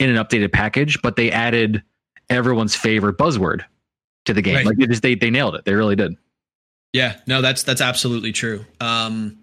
[0.00, 1.82] in an updated package, but they added
[2.28, 3.62] everyone's favorite buzzword
[4.24, 4.56] to the game.
[4.56, 4.66] Right.
[4.66, 5.64] Like they just they, they nailed it.
[5.64, 6.16] They really did.
[6.92, 8.64] Yeah, no, that's that's absolutely true.
[8.80, 9.38] Um,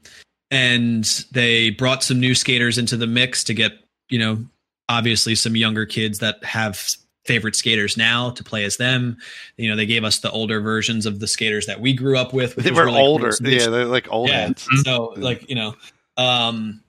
[0.51, 3.72] and they brought some new skaters into the mix to get
[4.10, 4.43] you know
[4.89, 6.82] obviously some younger kids that have
[7.26, 9.18] favorite skaters now to play as them.
[9.58, 12.34] You know, they gave us the older versions of the skaters that we grew up
[12.34, 12.55] with.
[12.55, 13.32] They was were really older.
[13.32, 14.47] So yeah, they're like old Yeah.
[14.47, 14.68] heads.
[14.84, 15.76] so like you know
[16.18, 16.82] um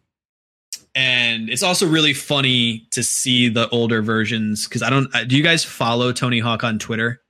[0.98, 5.36] and it's also really funny to see the older versions because i don't uh, do
[5.36, 7.20] you guys follow tony hawk on twitter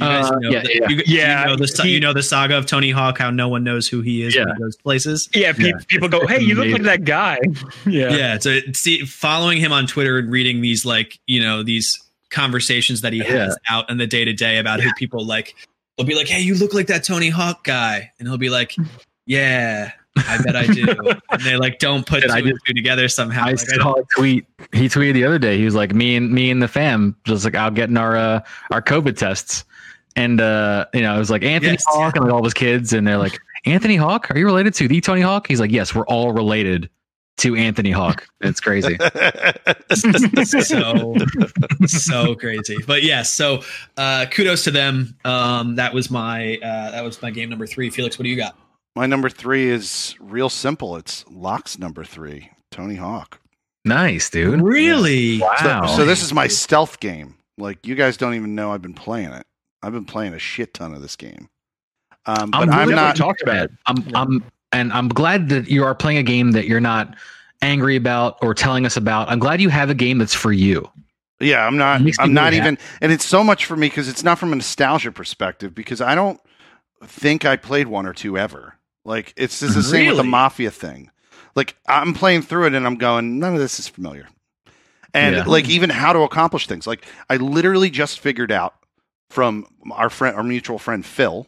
[0.00, 0.88] you Uh, know yeah, the, yeah.
[0.90, 3.48] You, Yeah, you know the he- you know the saga of tony hawk how no
[3.48, 4.54] one knows who he is when Yeah.
[4.54, 5.72] he goes places Yeah, pe- Yeah.
[5.88, 7.38] people go, "Hey, you look like that guy."
[7.86, 11.98] Yeah, yeah, so see following him on twitter and reading these like you know these
[12.30, 15.54] conversations that he has out in the day to day about who people like
[15.96, 18.74] they'll be like hey you look like that tony hawk guy and he'll be like
[19.26, 20.86] yeah i bet i do
[21.30, 23.58] and they like don't put And two I and just- two together somehow I Like,
[23.60, 24.46] saw a tweet.
[24.72, 25.58] He tweeted the other day.
[25.58, 28.40] He was like, "Me and me and the fam just like out getting our uh,
[28.70, 29.64] our COVID tests."
[30.16, 31.84] And uh, you know, it was like Anthony Yes.
[31.86, 34.74] Hawk and like all of his kids, and they're like, "Anthony Hawk, are you related
[34.74, 36.88] to the Tony Hawk?" He's like, "Yes, we're all related
[37.38, 38.96] to Anthony Hawk." It's crazy.
[39.94, 41.14] so
[41.86, 43.62] so crazy but yes so
[43.96, 47.90] uh kudos to them um that was my uh that was my game number three
[47.90, 48.56] felix what do you got
[48.96, 50.96] My number three is real simple.
[50.96, 53.40] It's Locke's number three, Tony Hawk.
[53.84, 54.60] nice, dude.
[54.62, 55.86] really So, Wow.
[55.86, 57.36] so this is my stealth game.
[57.58, 59.46] Like you guys don't even know I've been playing it.
[59.82, 61.50] I've been playing a shit ton of this game.
[62.24, 63.16] Um, but I'm, really not.
[63.16, 63.70] talked about it.
[63.84, 67.14] I'm I'm and I'm glad that you are playing a game that you're not
[67.62, 69.28] angry about or telling us about.
[69.28, 70.90] I'm glad you have a game that's for you.
[71.38, 72.00] Yeah, I'm not.
[72.00, 72.78] It makes me I'm not really even.
[73.02, 75.74] And it's so much for me because it's not from a nostalgia perspective.
[75.74, 76.40] Because I don't
[77.04, 78.75] think I played one or two ever.
[79.06, 81.10] Like it's just the same with the mafia thing.
[81.54, 84.28] Like I'm playing through it and I'm going, none of this is familiar.
[85.14, 85.44] And Yeah.
[85.44, 86.86] like even how to accomplish things.
[86.86, 88.74] Like I literally just figured out
[89.30, 91.46] from our friend, our mutual friend Phil.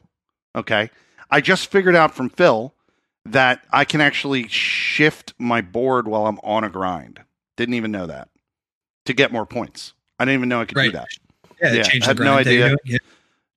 [0.56, 0.90] Okay,
[1.30, 2.72] I just figured out from Phil
[3.26, 7.20] that I can actually shift my board while I'm on a grind.
[7.56, 8.28] Didn't even know that
[9.05, 9.93] to get more points.
[10.18, 11.09] I didn't even know I could do that.
[11.60, 12.76] yeah, Yeah, I had no idea.
[12.85, 12.98] Yeah.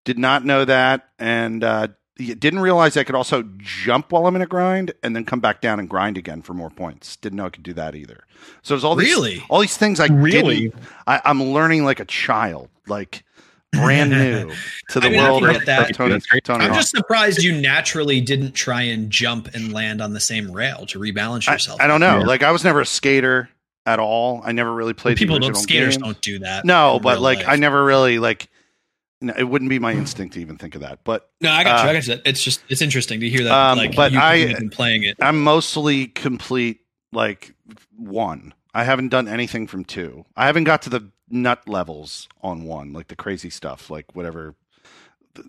[0.03, 1.88] Did not know that, and uh,
[2.18, 5.62] didn't realize I could also jump while I'm in a grind and then come back
[5.62, 7.16] down and grind again for more points.
[7.16, 8.26] Didn't know I could do that either.
[8.62, 10.70] So there's all these really all these things I Really?
[10.70, 10.76] didn't.
[11.08, 13.24] I, I'm learning like a child, like
[13.72, 14.52] brand new
[14.90, 15.90] to the I mean, world can of, that.
[15.92, 16.12] of Tony.
[16.14, 16.28] That's.
[16.44, 16.80] Tony i'm Hawk.
[16.80, 21.00] just surprised you naturally didn't try and jump and land on the same rail to
[21.00, 22.20] rebalance yourself I don't know.
[22.20, 22.26] Yeah.
[22.26, 23.50] Like I was never a skater
[23.86, 24.42] at all.
[24.44, 26.04] I never really played people the don't skaters games.
[26.04, 27.48] don't do that No, but like life.
[27.48, 28.48] I never really like.
[29.22, 31.03] No, it wouldn't be my instinct to even think of that.
[31.03, 33.43] But no i got you uh, i got you it's just it's interesting to hear
[33.43, 36.80] that Um, like but you I- playing it I'm mostly complete
[37.14, 37.53] like
[37.95, 38.53] one.
[38.73, 40.23] I haven't done anything from two.
[40.35, 44.56] I haven't got to the nut levels on one, like the crazy stuff, like whatever.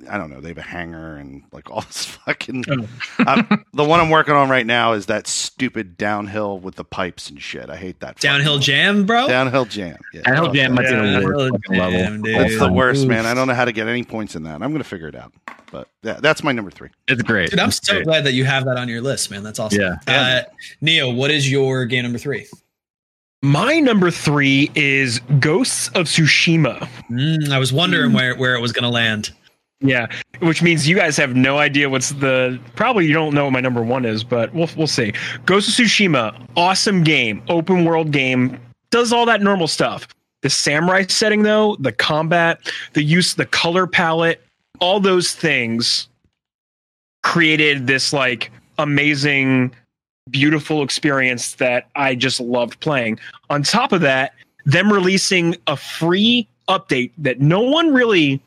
[0.08, 0.40] I don't know.
[0.40, 2.64] They have a hanger and like all this fucking.
[2.70, 2.86] Oh.
[3.24, 3.42] Uh,
[3.72, 7.40] the one I'm working on right now is that stupid downhill with the pipes and
[7.40, 7.70] shit.
[7.70, 8.18] I hate that.
[8.18, 9.28] Downhill fucking- jam, bro.
[9.28, 9.96] Downhill jam.
[10.12, 10.22] Yeah.
[10.26, 12.22] I hope Jam might be Yeah, the worst Downhill Jam, level.
[12.22, 12.34] dude.
[12.36, 12.74] of It's the time.
[12.74, 13.26] worst, man.
[13.26, 14.60] I don't know how to get any points in that.
[14.62, 15.32] I'm gonna figure it out.
[15.70, 16.88] But yeah, that's my number three.
[17.08, 17.50] It's great.
[17.50, 18.04] Dude, I'm It's so great.
[18.04, 19.42] glad that you have that on your list, man.
[19.44, 19.80] That's awesome.
[19.80, 19.96] Yeah.
[20.06, 20.42] Uh,
[20.80, 22.46] Neo, what is your game number three?
[23.44, 26.88] My number three is Ghosts of Tsushima.
[27.10, 28.16] Mm, I was wondering Hmm.
[28.16, 29.30] where, where it was going to land.
[29.82, 30.06] Yeah,
[30.38, 32.58] which means you guys have no idea what's the.
[32.76, 35.12] Probably you don't know what my number one is, but we'll we'll see.
[35.44, 38.60] Ghost of Tsushima, awesome game, open world game,
[38.90, 40.06] does all that normal stuff.
[40.42, 42.60] The samurai setting though, the combat,
[42.92, 44.44] the use, the color palette,
[44.80, 46.08] all those things
[47.22, 49.72] created this like amazing,
[50.30, 53.18] beautiful experience that I just loved playing.
[53.50, 54.34] On top of that,
[54.64, 58.40] them releasing a free update that no one really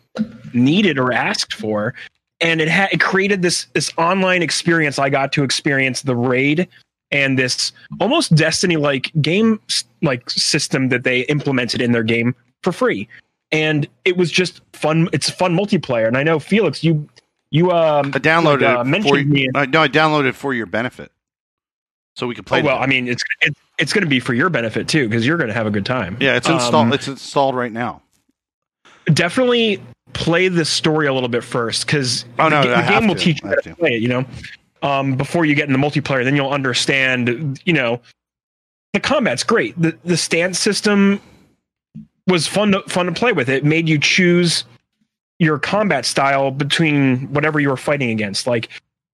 [0.54, 1.94] needed or asked for
[2.42, 6.68] and it had it created this this online experience i got to experience the raid
[7.12, 9.60] and this almost destiny like game
[10.02, 12.34] like system that they implemented in their game
[12.64, 13.08] for free
[13.52, 17.08] and it was just fun it's fun multiplayer and i know felix you
[17.52, 20.36] you um I downloaded Like, uh, it for mentioned me- I, no, I downloaded it
[20.36, 21.12] for your benefit,
[22.16, 22.62] so we could play.
[22.62, 25.26] oh, well i mean it's it's, it's going to be for your benefit too because
[25.28, 26.94] you're going to have a good time yeah, it's Um, installed.
[26.94, 28.02] it's installed right now.
[29.14, 29.80] definitely
[30.16, 33.22] play the story a little bit first because Oh, no, the, the game will to.
[33.22, 33.76] teach you how to to.
[33.76, 34.02] play it.
[34.02, 34.26] You know,
[34.82, 37.62] um, before you get in the multiplayer, then you'll understand.
[37.66, 38.02] You know,
[38.94, 39.80] the combat's great.
[39.80, 41.22] the The stance system
[42.28, 43.50] was fun to fun to play with.
[43.50, 44.64] It made you choose
[45.38, 48.48] your combat style between whatever you were fighting against.
[48.48, 48.70] Like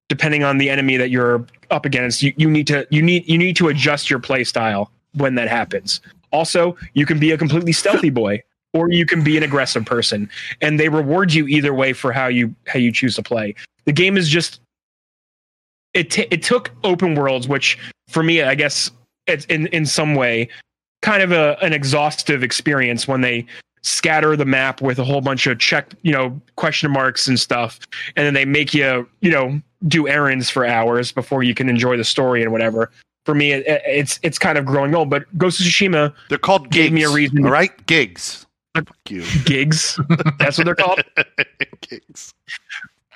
[0.08, 3.38] depending on the enemy that you're up against, you, you need to you need you
[3.38, 6.00] need to adjust your play style when that happens.
[6.32, 8.42] Also, you can be a completely stealthy boy
[8.74, 10.30] or you can be an aggressive person
[10.62, 13.54] and they reward you either way for how you how you choose to play.
[13.86, 14.60] The game is just
[15.94, 17.78] it t- it took open worlds which
[18.08, 18.92] for me I guess
[19.28, 20.48] it's in in some way
[21.02, 23.46] kind of a an exhaustive experience when they
[23.84, 27.80] scatter the map with a whole bunch of check, you know, question marks and stuff
[28.16, 31.98] and then they make you, you know, do errands for hours before you can enjoy
[31.98, 32.92] the story and whatever.
[33.26, 36.70] For me, it, it's it's kind of growing old, but Ghost of Tsushima They're called
[36.72, 36.86] gigs.
[36.86, 38.46] Gave me a reason- All right, gigs.
[38.76, 39.24] Fuck you.
[39.46, 40.00] gigs,
[40.40, 41.02] that's what they're called.
[41.82, 42.34] gigs.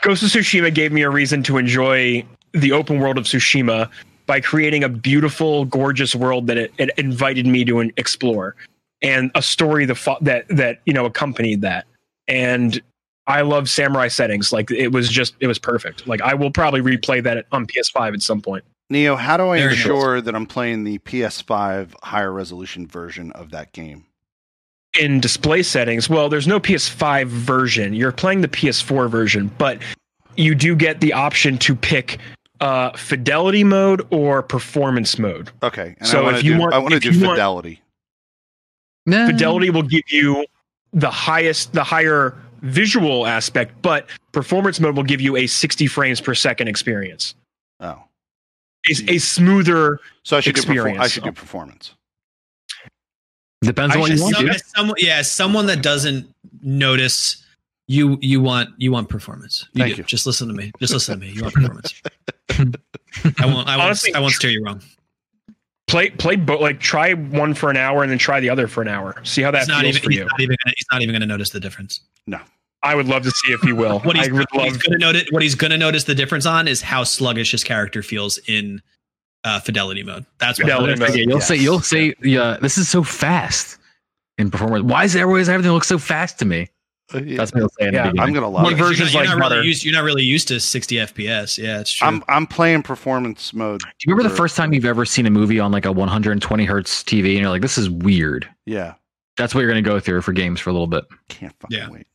[0.02, 3.90] Ghost of Tsushima gave me a reason to enjoy the open world of Tsushima
[4.26, 8.56] by creating a beautiful, gorgeous world that it, it invited me to explore,
[9.02, 11.86] and a story that fo- that that you know accompanied that.
[12.28, 12.82] And
[13.28, 14.52] I love samurai settings.
[14.52, 16.08] Like it was just it was perfect.
[16.08, 18.64] Like I will probably replay that on PS5 at some point.
[18.90, 19.78] Neo, how do I Very nice.
[19.80, 24.06] ensure that I'm playing the PS5 higher resolution version of that game?
[25.00, 27.94] In display settings, well, there's no PS5 version.
[27.94, 29.82] You're playing the PS4 version, but
[30.38, 32.20] you do get the option to pick
[32.62, 35.52] uh, fidelity mode or performance mode.
[35.64, 37.82] Okay, and So I if you do, want- I want to do you want- fidelity.
[39.08, 40.46] Fidelity will give you
[40.94, 46.20] the highest, the higher visual aspect, but performance mode will give you a 60 frames
[46.20, 47.36] per second experience.
[47.80, 48.02] Oh,
[48.90, 50.00] A, a smoother.
[50.24, 51.94] so I should do perfor- I should do performance.
[53.68, 54.36] Depends on what you should want.
[54.36, 54.62] Some, dude.
[54.76, 56.28] someone, yeah, someone that doesn't
[56.62, 57.44] notice
[57.88, 59.68] you you want you want performance.
[59.74, 60.02] You Thank do.
[60.02, 60.04] you.
[60.06, 60.72] Just listen to me.
[60.80, 61.32] Just listen to me.
[61.32, 62.02] You want performance.
[62.50, 62.78] I won't.
[63.40, 63.68] I won't.
[63.68, 64.82] Honestly- I won't steer you wrong.
[65.88, 68.82] Play, play, bo- like try one for an hour and then try the other for
[68.82, 69.22] an hour.
[69.24, 70.04] See how that He's not feels even.
[70.04, 70.26] for He's you.
[70.26, 70.58] not even.
[70.66, 72.00] Gonna, he's not even going to notice the difference.
[72.26, 72.40] No.
[72.82, 74.00] I would love to see if he will.
[74.00, 75.26] What he's, I would what he's going to notice.
[75.30, 78.82] What he's going to notice the difference on is how sluggish his character feels in
[79.46, 80.26] uh, fidelity mode.
[80.40, 80.66] That's what.
[80.66, 81.10] Fidelity mode.
[81.12, 81.48] Yeah, you'll Yes.
[81.48, 82.58] say you'll say yeah.
[82.62, 83.78] This is so fast
[84.38, 84.84] in performance.
[84.84, 86.68] Why is everybody's everything look so fast to me?
[87.14, 88.20] That's what you'll say in Yeah, the.
[88.20, 88.78] I'm gonna love One it.
[88.78, 89.86] version- You're not, you're not really used.
[89.86, 91.58] You're not really used to 60 FPS.
[91.64, 92.08] Yeah, it's true.
[92.08, 93.82] I'm I'm playing performance mode.
[93.82, 96.66] Do you remember the first time you've ever seen a movie on like a 120
[96.66, 98.50] hertz TV and you're like, this is weird?
[98.66, 98.96] Yeah,
[99.38, 101.06] That's what you're going to go through for games for a little bit.
[101.30, 101.90] can't fucking Yeah.
[101.92, 102.08] wait.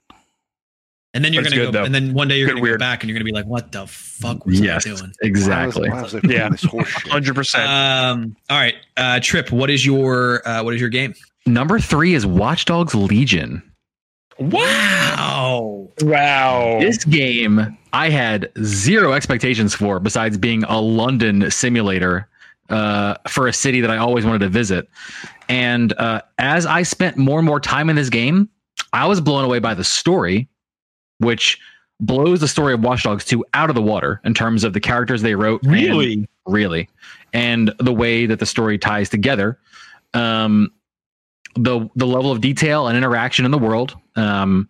[1.14, 1.70] And then you're going to go.
[1.70, 1.84] though.
[1.84, 3.46] And then one day you're going to go back and you're going to be like,
[3.46, 5.88] "What the fuck was yes, I doing?" exactly.
[5.90, 6.48] Why was, why was I playing Yeah.
[6.50, 6.92] this horse?
[6.92, 7.68] Hundred percent.
[7.68, 8.36] Um.
[8.48, 9.50] All right, uh, Trip.
[9.50, 11.14] What is your uh, What is your game?
[11.46, 13.62] Number three is Watch Dogs Legion.
[14.38, 15.88] Wow.
[16.02, 16.78] Wow.
[16.80, 22.28] This game I had zero expectations for, besides being a London simulator
[22.68, 24.88] uh, for a city that I always wanted to visit.
[25.48, 28.48] And uh, as I spent more and more time in this game,
[28.92, 30.48] I was blown away by the story,
[31.20, 31.58] which
[32.00, 34.80] blows the story of Watch Dogs 2 out of the water in terms of the
[34.80, 35.62] characters they wrote.
[35.62, 36.28] and- Really?
[36.46, 36.88] really
[37.32, 39.58] and the way that the story ties together
[40.14, 40.72] um
[41.54, 44.68] the the level of detail and interaction in the world um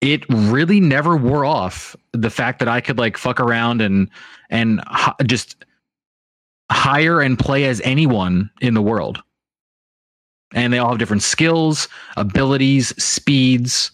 [0.00, 4.08] it really never wore off the fact that i could like fuck around and
[4.50, 4.82] and
[5.26, 5.64] just
[6.72, 9.22] hire and play as anyone in the world.
[10.54, 13.90] And they all have different skills, abilities, speeds,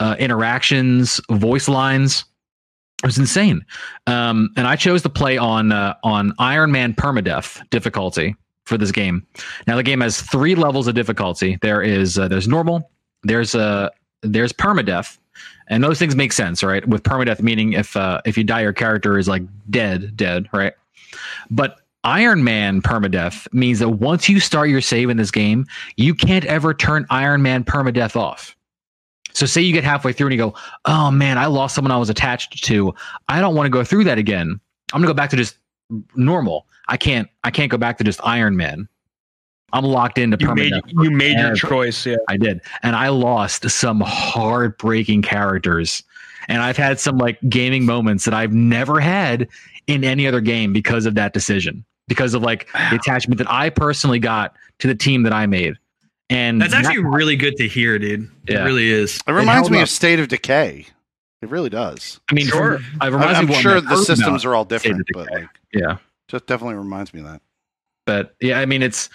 [0.00, 2.24] uh, interactions, voice lines.
[3.02, 3.64] It was insane.
[4.06, 8.92] Um, and I chose to play on uh, on Iron Man permadeath difficulty for this
[8.92, 9.26] game.
[9.66, 11.58] Now the game has three levels of difficulty.
[11.62, 12.90] There is uh, there's normal,
[13.22, 13.90] there's uh,
[14.22, 15.18] there's permadeath,
[15.68, 16.86] and those things make sense, right?
[16.86, 20.74] With permadeath meaning if uh, if you die, your character is like dead, dead, right?
[21.50, 25.66] But Iron Man permadeath means that once you start your save in this game,
[25.96, 28.56] you can't ever turn Iron Man permadeath off.
[29.32, 30.54] So say you get halfway through and you go,
[30.84, 32.94] "Oh man, I lost someone I was attached to.
[33.28, 34.60] I don't want to go through that again.
[34.92, 35.56] I'm going to go back to just
[36.14, 36.66] normal.
[36.88, 38.88] I can't I can't go back to just Iron Man.
[39.72, 42.04] I'm locked into You made you made your choice.
[42.04, 42.16] Yeah.
[42.28, 42.60] I did.
[42.82, 46.02] And I lost some heartbreaking characters.
[46.48, 49.48] And I've had some like gaming moments that I've never had
[49.86, 51.84] in any other game because of that decision.
[52.08, 55.74] Because of like the attachment that I personally got to the team that I made.
[56.30, 58.30] And That's that- actually really good to hear, dude.
[58.46, 59.20] It really is.
[59.26, 59.82] It reminds held me up.
[59.84, 60.86] of State of Decay.
[61.42, 62.20] It really does.
[62.30, 62.78] I mean, Sure.
[62.78, 65.96] from- I, reminds me am sure the systems are all different, but like, Yeah.
[66.28, 67.42] just definitely reminds me of that.
[68.06, 69.08] but yeah i mean it's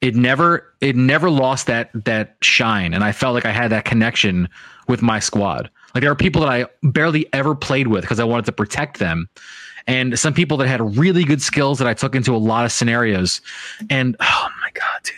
[0.00, 3.84] it never it never lost that that shine and i felt like i had that
[3.84, 4.48] connection
[4.86, 8.24] with my squad like there are people that i barely ever played with because i
[8.24, 9.28] wanted to protect them
[9.88, 12.70] and some people that had really good skills that i took into a lot of
[12.72, 13.40] scenarios
[13.90, 15.14] and oh my god dude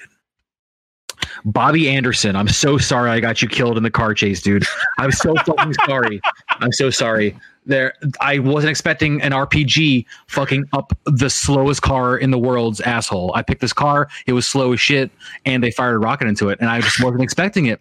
[1.45, 4.65] Bobby Anderson, I'm so sorry I got you killed in the car chase, dude.
[4.99, 6.21] I'm so fucking sorry.
[6.61, 7.37] I'm so sorry.
[7.67, 13.33] There, I wasn't expecting an RPG fucking up the slowest car in the world's asshole.
[13.35, 15.11] I picked this car, it was slow as shit,
[15.45, 17.81] and they fired a rocket into it, and I just wasn't expecting it.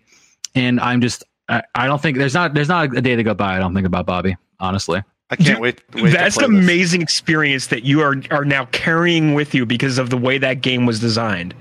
[0.55, 3.33] And I'm just, I, I don't think there's not there's not a day to go
[3.33, 3.55] by.
[3.55, 5.01] I don't think about Bobby, honestly.
[5.31, 5.81] I can't Dude, wait.
[5.93, 6.63] wait That's an play this.
[6.65, 10.61] amazing experience that you are are now carrying with you because of the way that
[10.61, 11.53] game was designed.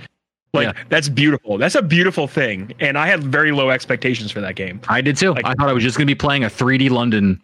[0.54, 0.82] Like Yeah.
[0.88, 1.58] that's beautiful.
[1.58, 4.80] That's a beautiful thing, and I had very low expectations for that game.
[4.88, 5.32] I did too.
[5.34, 7.40] Like- I thought I was just gonna be playing a 3D London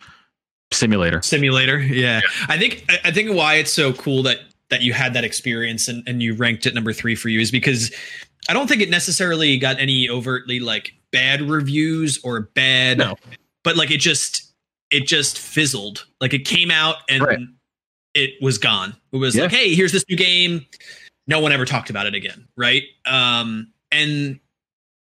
[0.72, 1.20] simulator.
[1.22, 1.78] Simulator.
[1.78, 2.20] Yeah.
[2.48, 4.40] I think I- I think why it's so cool that
[4.70, 7.50] that you had that experience and, and you ranked it number three for you is
[7.50, 7.92] because
[8.48, 13.14] I don't think it necessarily got any overtly like bad reviews or bad No.
[13.62, 14.50] but like it just
[14.90, 16.06] it just fizzled.
[16.20, 17.38] Like it came out and Right.
[18.14, 18.96] it was gone.
[19.12, 19.42] It was Yeah.
[19.42, 20.64] like, hey, here's this new game.
[21.26, 22.82] No one ever talked about it again, right?
[23.06, 24.40] Um, and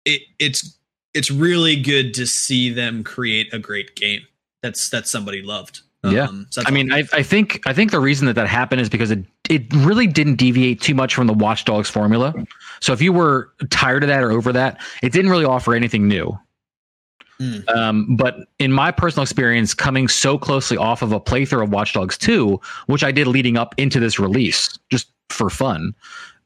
[0.04, 0.78] it it's
[1.14, 4.22] it's really good to see them create a great game.
[4.62, 5.80] That's that somebody loved.
[6.04, 6.24] Yeah.
[6.24, 8.88] Um, so I mean, I, I think I think the reason that that happened is
[8.88, 12.34] because it it really didn't deviate too much from the Watch Dogs formula.
[12.80, 16.06] So if you were tired of that or over that, it didn't really offer anything
[16.06, 16.38] new.
[17.40, 17.68] Mm.
[17.68, 21.92] Um, but in my personal experience, coming so closely off of a playthrough of Watch
[21.92, 25.08] Dogs 2, which I did leading up into this release, just
[25.38, 25.94] for fun,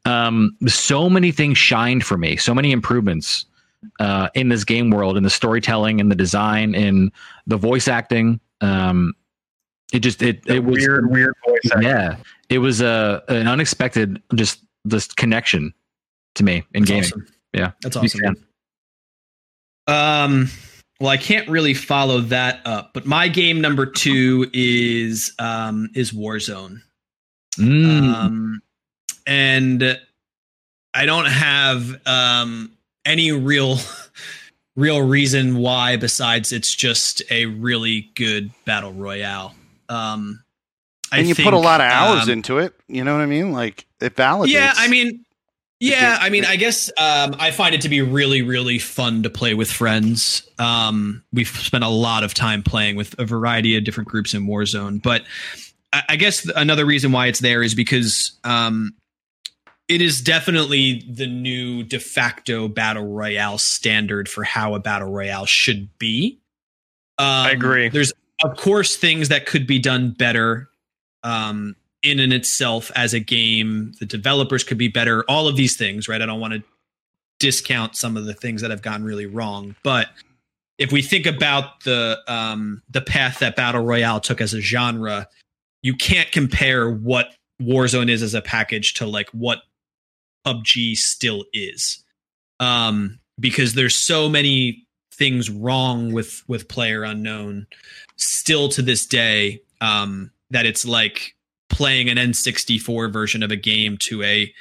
[0.05, 3.45] um, so many things shined for me, so many improvements
[3.99, 7.11] uh, in this game world, in the storytelling, in the design, in
[7.47, 8.39] the voice acting.
[8.61, 9.13] Um,
[9.91, 11.59] it just it The it was weird, weird voice.
[11.71, 11.83] acting.
[11.89, 12.15] yeah,
[12.49, 15.73] it was a an unexpected just this connection
[16.35, 17.03] to me in That's gaming.
[17.05, 17.27] awesome.
[17.53, 17.71] Yeah.
[17.81, 18.35] That's awesome.
[19.87, 20.49] Um,
[20.99, 26.11] well, I can't really follow that up, but my game number two is um is
[26.11, 26.81] Warzone.
[27.59, 28.13] Mm.
[28.13, 28.61] Um,
[29.25, 29.99] and
[30.93, 32.71] I don't have um
[33.05, 33.77] any real
[34.75, 39.55] real reason why besides it's just a really good battle royale.
[39.89, 40.43] Um,
[41.11, 42.73] I and you put a lot of hours um, into it.
[42.87, 43.51] You know what I mean?
[43.51, 44.47] Like it validates.
[44.47, 45.23] yeah, I mean,
[45.79, 49.29] yeah, I mean, I guess um, I find it to be really, really fun to
[49.29, 50.49] play with friends.
[50.57, 54.47] Um, we've spent a lot of time playing with a variety of different groups in
[54.47, 55.23] Warzone, but
[55.91, 58.95] I, I guess another reason why it's there is because um,
[59.87, 65.45] it is definitely the new de facto battle royale standard for how a battle royale
[65.45, 66.39] should be.
[67.17, 67.89] Um, I agree.
[67.89, 70.69] There's of course things that could be done better
[71.23, 73.93] um, in and itself as a game.
[73.99, 75.23] The developers could be better.
[75.27, 76.21] All of these things, right?
[76.21, 76.63] I don't want to
[77.39, 80.09] discount some of the things that have gone really wrong, but
[80.77, 85.27] if we think about the um, the path that battle royale took as a genre,
[85.81, 89.59] you can't compare what Warzone is as a package to like what
[90.45, 92.03] PUBG still is,
[92.59, 97.67] um, because there's so many things wrong with with Player Unknown
[98.17, 101.35] still to this day um, that it's like
[101.69, 104.53] playing an N64 version of a game to a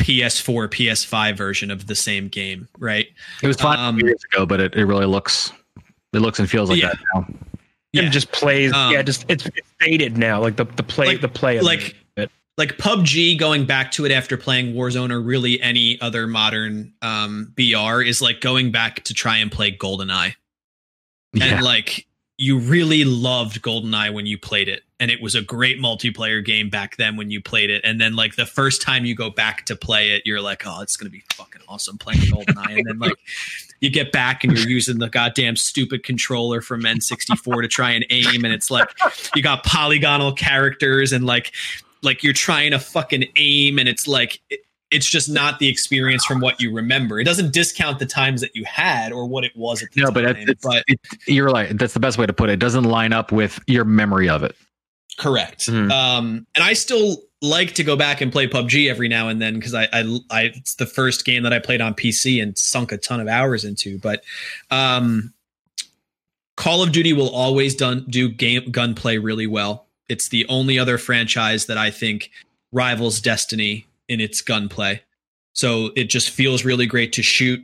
[0.00, 3.06] PS4, PS5 version of the same game, right?
[3.42, 5.52] It was fine Um, years ago, but it, it really looks
[6.12, 6.88] it looks and feels like Yeah.
[6.90, 7.28] that now.
[7.92, 8.72] It just plays.
[8.74, 10.40] Um, yeah, just it's, it's faded now.
[10.40, 11.56] Like the the play like- the play.
[11.58, 12.30] of like- it.
[12.58, 17.52] Like PUBG going back to it after playing Warzone or really any other modern um,
[17.54, 20.34] BR is like going back to try and play GoldenEye.
[21.34, 21.44] Yeah.
[21.44, 22.06] And like
[22.38, 24.82] you really loved GoldenEye when you played it.
[24.98, 27.82] And it was a great multiplayer game back then when you played it.
[27.84, 30.80] And then like the first time you go back to play it, you're like, oh,
[30.80, 32.78] it's gonna be fucking awesome playing GoldenEye.
[32.78, 33.16] and then like
[33.80, 38.06] you get back and you're using the goddamn stupid controller from N64 to try and
[38.08, 38.88] aim, and it's like
[39.34, 41.52] you got polygonal characters and like
[42.06, 44.60] like you're trying to fucking aim, and it's like it,
[44.90, 47.20] it's just not the experience from what you remember.
[47.20, 50.06] It doesn't discount the times that you had or what it was at the no,
[50.06, 50.14] time.
[50.14, 51.76] but it's, but it, you're right.
[51.76, 52.54] That's the best way to put it.
[52.54, 54.56] It doesn't line up with your memory of it.
[55.18, 55.66] Correct.
[55.66, 55.90] Mhm.
[55.90, 59.54] Um, and I still like to go back and play PUBG every now and then
[59.54, 62.92] because I, I, I, it's the first game that I played on PC and sunk
[62.92, 63.98] a ton of hours into.
[63.98, 64.22] But
[64.70, 65.34] um,
[66.56, 69.85] Call of Duty will always done do game gunplay really well.
[70.08, 72.30] It's the only other franchise that I think
[72.72, 75.02] rivals Destiny in its gunplay.
[75.52, 77.62] So it just feels really great to shoot.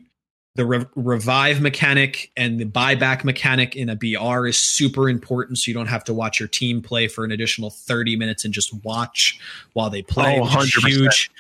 [0.55, 5.59] The re- revive mechanic and the buyback mechanic in a BR is super important.
[5.59, 8.53] So you don't have to watch your team play for an additional 30 minutes and
[8.53, 9.39] just watch
[9.73, 10.39] while they play.
[10.39, 10.89] Oh, which is 100%.
[10.89, 11.31] huge.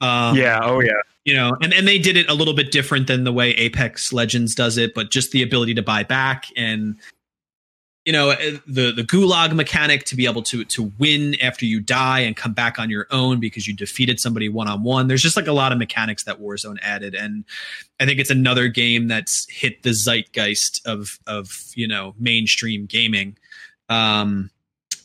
[0.00, 0.60] Um, yeah.
[0.62, 0.92] Oh yeah.
[1.24, 4.12] you know, and, and they did it a little bit different than the way Apex
[4.12, 6.96] Legends does it, but just the ability to buy back and
[8.08, 11.78] you know eh, the the gulag mechanic to be able to to win after you
[11.78, 15.08] die and come back on your own because you defeated somebody one on one.
[15.08, 17.44] There's just like a lot of mechanics that Warzone added, and
[18.00, 23.36] I think it's another game that's hit the zeitgeist of of you know mainstream gaming.
[23.90, 24.48] Um,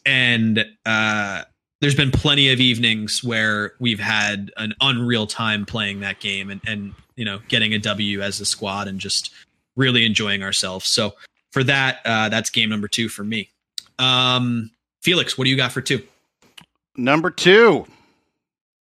[0.06, 1.44] and uh,
[1.82, 6.62] there's been plenty of evenings where we've had an unreal time playing that game and
[6.66, 9.34] and you know getting a W as a squad and just
[9.76, 10.88] really enjoying ourselves.
[10.88, 11.16] So
[11.54, 13.50] for that, uh, that's game number two for me.
[14.00, 14.72] Um,
[15.04, 16.02] Felix, what do you got for two?
[16.98, 17.86] Number two,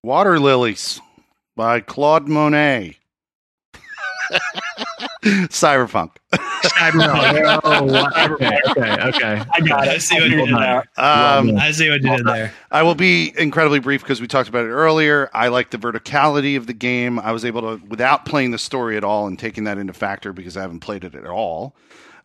[0.05, 1.01] Water Lilies
[1.57, 2.97] by Claude Monet.
[5.25, 6.13] Cyberpunk.
[6.33, 7.61] Cyberpunk.
[7.65, 9.43] Oh, okay, okay, okay.
[9.53, 9.91] I got it.
[9.91, 10.79] I see what you did there.
[10.97, 12.55] Um, I see what you did there.
[12.71, 15.29] I will be incredibly brief because we talked about it earlier.
[15.35, 17.19] I like the verticality of the game.
[17.19, 20.33] I was able to, without playing the story at all and taking that into factor
[20.33, 21.75] because I haven't played it at all.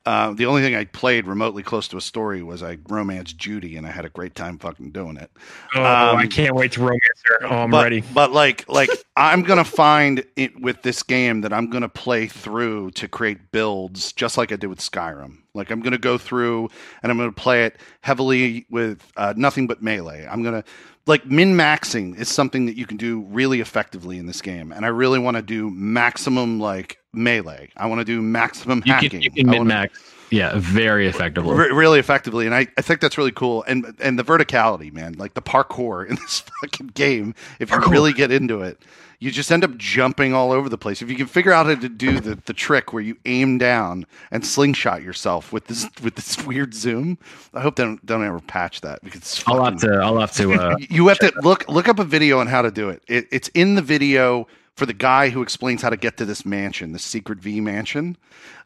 [0.06, 3.76] Uh, the only thing I played remotely close to a story was I romanced Judy,
[3.76, 5.32] and I had a great time fucking doing it.
[5.76, 7.40] Oh, Um, I can't wait to romance her.
[7.46, 8.04] Oh, I'm but, ready.
[8.14, 12.92] But like, like I'm gonna find it with this game that I'm gonna play through
[12.92, 15.38] to create builds, just like I did with Skyrim.
[15.56, 16.70] Like I'm gonna go through
[17.02, 20.28] and I'm gonna play it heavily with uh, nothing but melee.
[20.30, 20.64] I'm gonna
[21.08, 24.86] like min maxing is something that you can do really effectively in this game, and
[24.86, 27.70] I really want to do maximum like melee.
[27.78, 29.10] I want to do maximum You hacking.
[29.10, 30.00] can, you can min max.
[30.32, 31.56] Yeah, very effectively.
[31.56, 33.64] re- really effectively, and I, I think that's really cool.
[33.68, 37.36] And and the verticality, man, like the parkour in this fucking game.
[37.60, 38.82] If you really get into it,
[39.20, 41.02] you just end up jumping all over the place.
[41.02, 44.06] If you can figure out how to do the, the trick where you aim down
[44.32, 47.18] and slingshot yourself with this with this weird zoom,
[47.54, 50.00] I hope they don't don't ever patch that because it's I'll fucking- have to.
[50.02, 50.54] I'll have to.
[50.56, 53.04] Uh, you have to look look up a video on how to do it.
[53.08, 53.28] it.
[53.32, 56.92] It's in the video for the guy who explains how to get to this mansion,
[56.92, 58.18] the secret V mansion.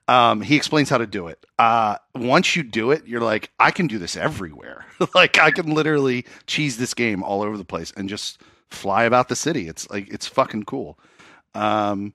[0.08, 1.46] Um, he explains how to do it.
[1.60, 4.86] Uh, once you do it, you're like, I can do this everywhere.
[5.14, 9.30] like I can literally cheese this game all over the place and just fly about
[9.30, 9.68] the city.
[9.68, 11.00] It's like it's fucking cool.
[11.56, 12.14] Um,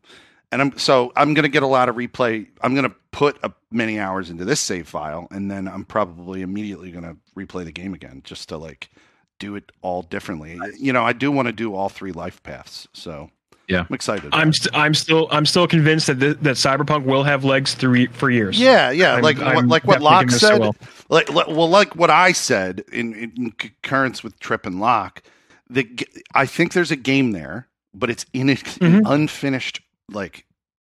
[0.53, 2.47] and I'm so I'm gonna get a lot of replay.
[2.63, 6.91] I'm gonna put a, many hours into this save file, and then I'm probably immediately
[6.93, 8.91] gonna replay the game again just to like
[9.41, 10.59] do it all differently.
[10.79, 13.31] You know, I do want to do all three life paths, so
[13.67, 13.81] Yeah.
[13.89, 14.31] I'm excited.
[14.33, 18.07] I'm st- I'm still I'm still convinced that th- that Cyberpunk will have legs through
[18.09, 18.59] for years.
[18.61, 20.61] yeah, yeah, I'm- like I'm like what Locke said.
[21.09, 25.25] Like, like- well, like what I said in, in concurrence with Trip and Locke.
[25.71, 25.89] The
[26.35, 29.03] I think there's a game there, but it's in an Mhm.
[29.07, 29.81] unfinished,
[30.11, 30.45] like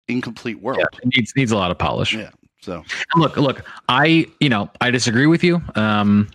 [0.07, 0.79] incomplete world.
[0.79, 2.13] yeah, it needs needs a lot of polish.
[2.13, 2.29] Yeah.
[2.61, 2.83] So
[3.13, 5.61] And Look, look, I you know I disagree with you.
[5.75, 6.27] Um,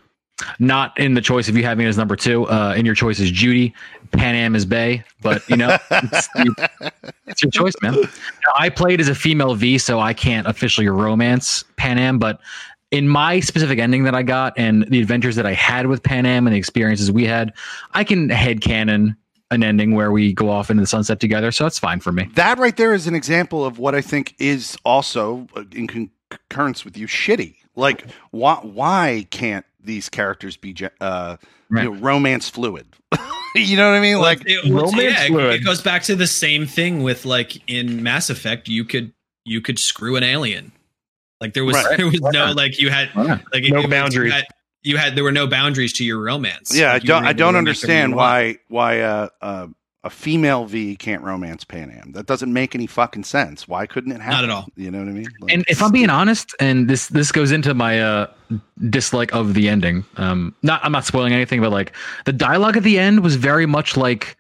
[0.59, 2.49] not in the choice of you having it as number two.
[2.49, 3.73] Uh, in your choice is Judy,
[4.11, 6.29] Panam is Bay, but you know it's,
[7.27, 7.95] it's your choice, man.
[7.95, 12.41] Now, I played as a female V, so I can't officially romance Panam, but
[12.93, 16.39] in my specific ending that I got and the adventures that I had with Panam
[16.47, 17.53] and the experiences we had,
[17.93, 19.17] I can head headcanon
[19.51, 21.51] an ending where we go off into the sunset together.
[21.53, 22.29] So that's fine for me.
[22.37, 26.85] that right there is an example of what I think is also uh, in concurrence
[26.85, 27.57] with you shitty.
[27.75, 31.37] Like why why can't these characters be uh,
[31.71, 31.85] Right.
[31.85, 32.87] you know, romance fluid?
[33.55, 34.15] you know what I mean?
[34.17, 35.55] Well, Like it, romance yeah, fluid.
[35.55, 39.13] it goes back to the same thing with like in Mass Effect, you could
[39.45, 40.73] you could screw an alien.
[41.43, 41.97] Like there was Right.
[41.99, 43.39] there was no like you had Wow.
[43.53, 44.29] like No it boundaries.
[44.31, 44.45] You had,
[44.83, 46.75] you had there were no boundaries to your romance.
[46.75, 47.27] Yeah, I Like, you were don't.
[47.27, 49.67] I don't romance whatever you understand why why uh, uh,
[50.05, 52.15] a female V can't romance Panam.
[52.15, 53.69] That doesn't make any fucking sense.
[53.69, 54.33] Why couldn't it happen?
[54.41, 54.67] Not at all.
[54.77, 55.27] You know what I mean?
[55.41, 58.27] Like, And if I'm being honest, and this this goes into my uh
[58.91, 60.05] dislike of the ending.
[60.17, 61.93] Um, not I'm not spoiling anything, but like
[62.25, 64.37] the dialogue at the end was very much like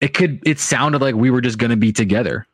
[0.00, 0.40] it could.
[0.46, 2.46] It sounded like we were just gonna be together.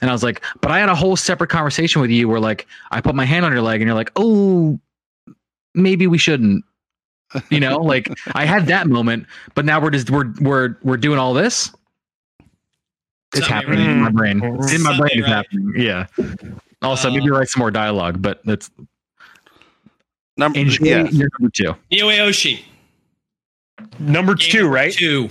[0.00, 2.66] And I was like, but I had a whole separate conversation with you where like
[2.90, 4.78] I put my hand on your leg and you're like, oh,
[5.74, 6.64] maybe we shouldn't.
[7.50, 11.18] You know, like I had that moment, but now we're just we're we're we're doing
[11.18, 11.70] all this.
[13.34, 14.40] It's Something happening in my brain.
[14.42, 15.10] It's in my brain.
[15.10, 15.28] Something It's right.
[15.28, 15.72] happening.
[15.76, 16.06] Yeah.
[16.82, 18.70] Also, Uh, maybe write some more dialogue, but that's
[20.36, 21.76] number, enjoy yeah, number two.
[21.92, 22.64] Neo Aoshi.
[23.98, 24.92] Number two, number right?
[24.92, 25.28] Two.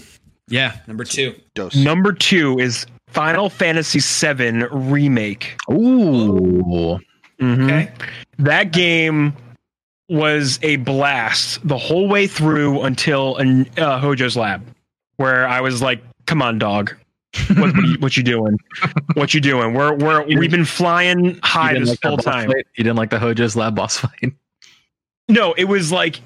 [0.47, 1.35] Yeah, number two.
[1.55, 1.75] dose.
[1.75, 5.55] Number two is Final Fantasy VII Remake.
[5.71, 6.99] Ooh.
[7.39, 7.63] Mhm.
[7.65, 7.91] Okay.
[8.37, 9.33] That game
[10.09, 14.65] was a blast the whole way through until uh, Hojo's lab,
[15.17, 16.95] where I was like, "Come on, dog,
[17.55, 18.57] what, what, you, what you doing?
[19.13, 19.73] What you doing?
[19.73, 22.67] We're we're we've been flying high this like whole time." fight?
[22.75, 24.33] You didn't like the Hojo's lab boss fight?
[25.27, 26.19] No, it was like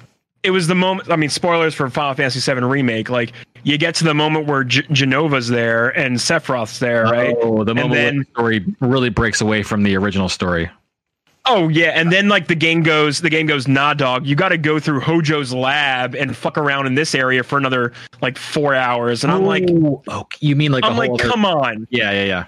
[0.44, 1.10] it was the moment.
[1.10, 3.08] I mean, spoilers for Final Fantasy VII remake.
[3.10, 3.32] Like
[3.64, 7.34] you get to the moment where G- Jenova's there and Sephiroth's there, right?
[7.40, 10.70] Oh, the moment then- the story really breaks away from the original story.
[11.46, 14.48] Oh yeah, and then like the game goes, the game goes, nah, dog, you got
[14.48, 17.92] to go through Hojo's lab and fuck around in this area for another
[18.22, 20.38] like four hours, and I'm like, oh, okay.
[20.40, 22.44] you mean like I'm like, other- come on, yeah, yeah, yeah.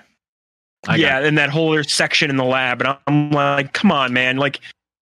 [0.89, 4.14] I yeah, and that whole other section in the lab, and I'm like, come on,
[4.14, 4.60] man, like,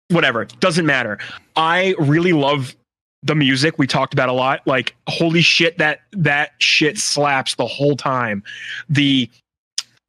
[0.09, 1.19] whatever, doesn't matter.
[1.55, 2.75] I really love
[3.23, 4.65] the music we talked about a lot.
[4.65, 8.43] Like, holy shit, that that shit slaps the whole time.
[8.89, 9.29] The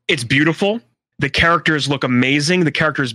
[0.06, 0.80] it's beautiful.
[1.18, 2.64] The characters look amazing.
[2.64, 3.14] The characters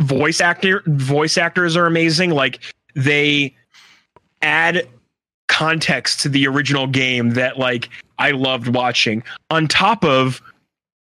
[0.00, 2.30] voice actor voice actors are amazing.
[2.30, 2.60] Like
[2.94, 3.54] they
[4.40, 4.88] add
[5.48, 9.22] context to the original game that like I loved watching.
[9.50, 10.40] On top of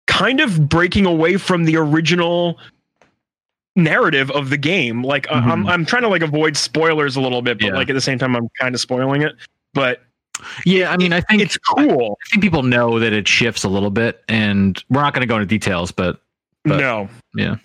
[0.05, 2.59] kind of breaking away from the original
[3.77, 5.03] narrative of the game.
[5.03, 5.69] Like I- I'm Mhm.
[5.69, 7.73] I'm trying to like avoid spoilers a little bit, but Yeah.
[7.75, 9.35] like at the same time I'm kind of spoiling it.
[9.73, 10.01] But
[10.65, 10.91] yeah.
[10.91, 12.17] I mean, I think it's cool.
[12.25, 15.27] I think people know that it shifts a little bit, and we're not going to
[15.27, 16.19] go into details, but
[16.65, 17.07] but- no.
[17.35, 17.55] Yeah.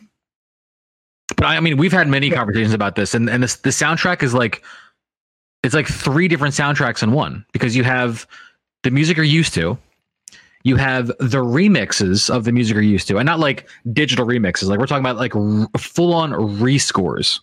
[1.37, 4.23] But I, I mean, we've had many conversations about this, and and this, the soundtrack
[4.23, 4.63] is like
[5.63, 8.27] it's like three different soundtracks in one because you have
[8.83, 9.79] the music you're used to,
[10.65, 14.69] you have the remixes of the music you're used to, and not like digital remixes.
[14.69, 17.41] Like we're talking about like r- full on rescores,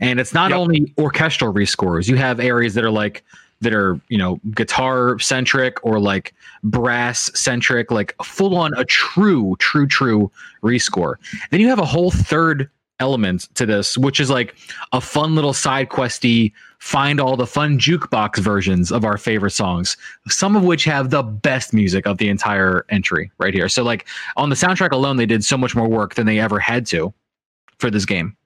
[0.00, 0.58] and it's not Yep.
[0.58, 2.08] only orchestral rescores.
[2.08, 3.22] You have areas that are like
[3.60, 6.32] that are you know guitar centric or like
[6.64, 10.30] brass centric, like full on a true, true, true
[10.62, 11.16] rescore.
[11.50, 12.70] Then you have a whole third
[13.00, 14.54] element to this, which is like
[14.92, 19.96] a fun little side questy, find all the fun jukebox versions of our favorite songs,
[20.28, 23.68] some of which have the best music of the entire entry right here.
[23.68, 24.06] So like
[24.36, 27.12] on the soundtrack alone, they did so much more work than they ever had to
[27.78, 28.36] for this game.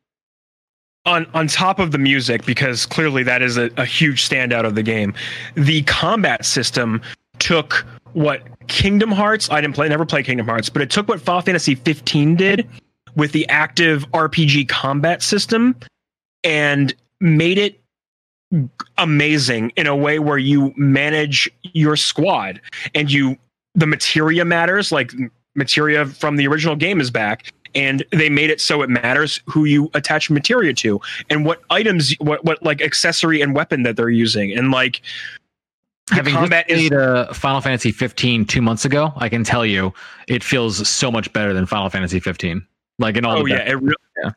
[1.06, 4.74] on on top of the music because clearly that is a, a huge standout of
[4.74, 5.12] the game
[5.54, 7.02] the combat system
[7.40, 11.20] took what kingdom hearts i didn't play never play kingdom hearts but it took what
[11.20, 12.66] final fantasy 15 did
[13.16, 15.74] with the active rpg combat system
[16.42, 17.80] and made it
[18.98, 22.60] amazing in a way where you manage your squad
[22.94, 23.36] and you
[23.74, 25.12] the materia matters like
[25.54, 29.64] materia from the original game is back and they made it so it matters who
[29.64, 31.00] you attach materia to
[31.30, 35.00] and what items what what like accessory and weapon that they're using and like
[36.10, 39.64] Having combat just is played uh, Final Fantasy 15 two months ago, I can tell
[39.64, 39.92] you
[40.28, 42.64] it feels so much better than Final Fantasy 15.
[42.98, 44.30] Like in all oh the yeah it really Yeah.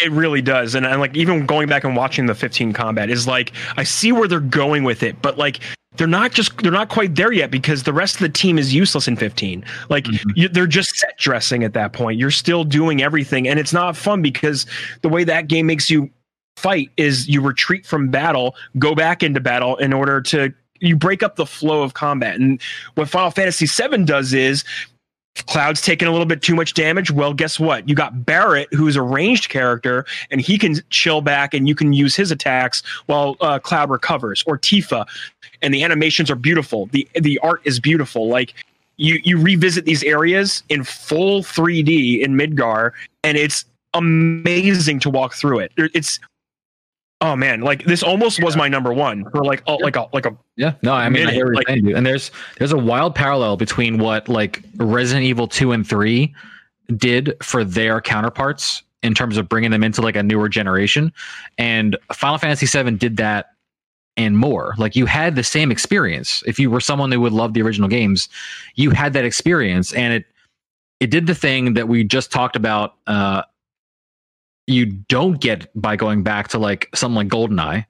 [0.00, 3.26] it really does and, and like even going back and watching the 15 combat is
[3.26, 5.60] like i see where they're going with it but like
[5.96, 8.74] they're not just they're not quite there yet because the rest of the team is
[8.74, 10.32] useless in 15 like Mhm.
[10.36, 13.96] you, they're just set dressing at that point you're still doing everything and it's not
[13.96, 14.66] fun because
[15.02, 16.10] the way that game makes you
[16.56, 21.22] fight is you retreat from battle go back into battle in order to you break
[21.22, 22.60] up the flow of combat and
[22.94, 24.64] what final fantasy 7 does is
[25.46, 27.10] Cloud's taking a little bit too much damage.
[27.10, 27.88] Well, guess what?
[27.88, 31.92] You got Barret, who's a ranged character, and he can chill back and you can
[31.92, 34.44] use his attacks while uh, Cloud recovers.
[34.46, 35.06] Or Tifa,
[35.62, 36.86] and the animations are beautiful.
[36.86, 38.28] the The art is beautiful.
[38.28, 38.54] Like
[38.96, 42.92] you, you revisit these areas in full 3D in Midgar,
[43.22, 45.72] and it's amazing to walk through it.
[45.76, 46.20] It's
[47.20, 50.26] oh man, like this almost was my number one for like oh, like a like
[50.26, 52.78] a Yeah, no, I mean, I minute, hear what you're like- And there's there's a
[52.78, 56.34] wild parallel between what like Resident Evil two and three
[56.96, 61.12] did for their counterparts in terms of bringing them into like a newer generation.
[61.56, 63.50] And Final Fantasy seven did that
[64.16, 64.74] and more.
[64.78, 66.42] Like you had the same experience.
[66.46, 68.28] If you were someone who would love the original games,
[68.74, 70.24] you had that experience, and it
[71.00, 72.94] it did the thing that we just talked about.
[73.06, 73.42] Uh,
[74.68, 77.86] you don't get by going back to like something like GoldenEye.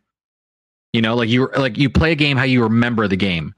[0.93, 3.55] You know, like you like you play a game how you remember the game.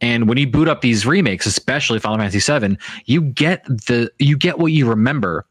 [0.00, 2.76] And when you boot up these remakes, especially Final Fantasy VII,
[3.06, 5.46] you get the you get what you remember,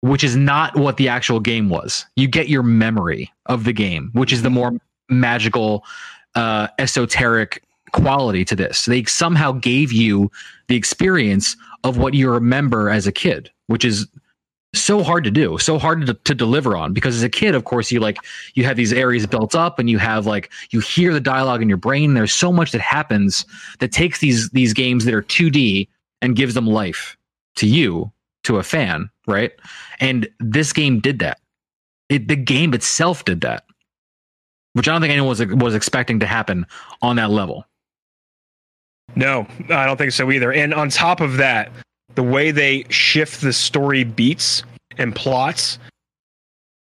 [0.00, 2.06] which is not what the actual game was.
[2.16, 4.72] You get your memory of the game, which is the more
[5.10, 5.84] magical,
[6.36, 7.62] uh, esoteric
[7.92, 8.86] quality to this.
[8.86, 10.30] They somehow gave you
[10.68, 14.06] the experience of what you remember as a kid, which is
[14.74, 16.92] so hard to do, so hard to, to deliver on.
[16.92, 18.18] Because as a kid, of course, you like
[18.54, 21.68] you have these areas built up, and you have like you hear the dialogue in
[21.68, 22.14] your brain.
[22.14, 23.46] There's so much that happens
[23.78, 25.88] that takes these these games that are 2D
[26.20, 27.16] and gives them life
[27.56, 28.10] to you,
[28.44, 29.52] to a fan, right?
[30.00, 31.40] And this game did that.
[32.08, 33.64] It, the game itself did that
[34.74, 36.66] which I don't think anyone was was expecting to happen
[37.00, 37.64] on that level.
[39.16, 40.52] No, I don't think so either.
[40.52, 41.70] And on top of that,
[42.14, 44.62] the way they shift the story beats
[44.98, 45.78] and plots,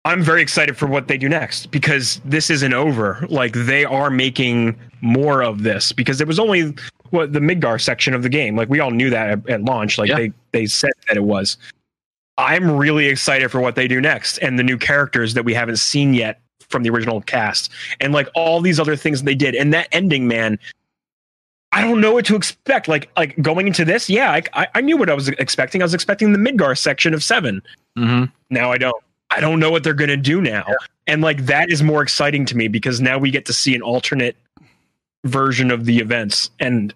[0.04, 3.24] I'm very excited for what they do next because this isn't over.
[3.28, 6.74] Like they are making more of this because it was only
[7.10, 8.56] what the Midgar section of the game.
[8.56, 9.98] Like we all knew that at, at launch.
[9.98, 10.16] Like Yeah.
[10.16, 11.56] they they said that it was.
[12.38, 15.76] I'm really excited for what they do next and the new characters that we haven't
[15.76, 19.54] seen yet from the original cast and like all these other things they did.
[19.54, 20.58] And that ending, man,
[21.72, 22.86] I don't know what to expect.
[22.86, 25.80] Like like going into this, yeah, I I, knew what I was expecting.
[25.80, 27.62] I was expecting the Midgar section of seven.
[27.98, 28.24] Mm-hmm.
[28.50, 29.02] Now I don't.
[29.30, 30.66] I don't know what they're gonna do now.
[31.06, 33.80] And like that is more exciting to me because now we get to see an
[33.80, 34.36] alternate
[35.24, 36.50] version of the events.
[36.60, 36.94] And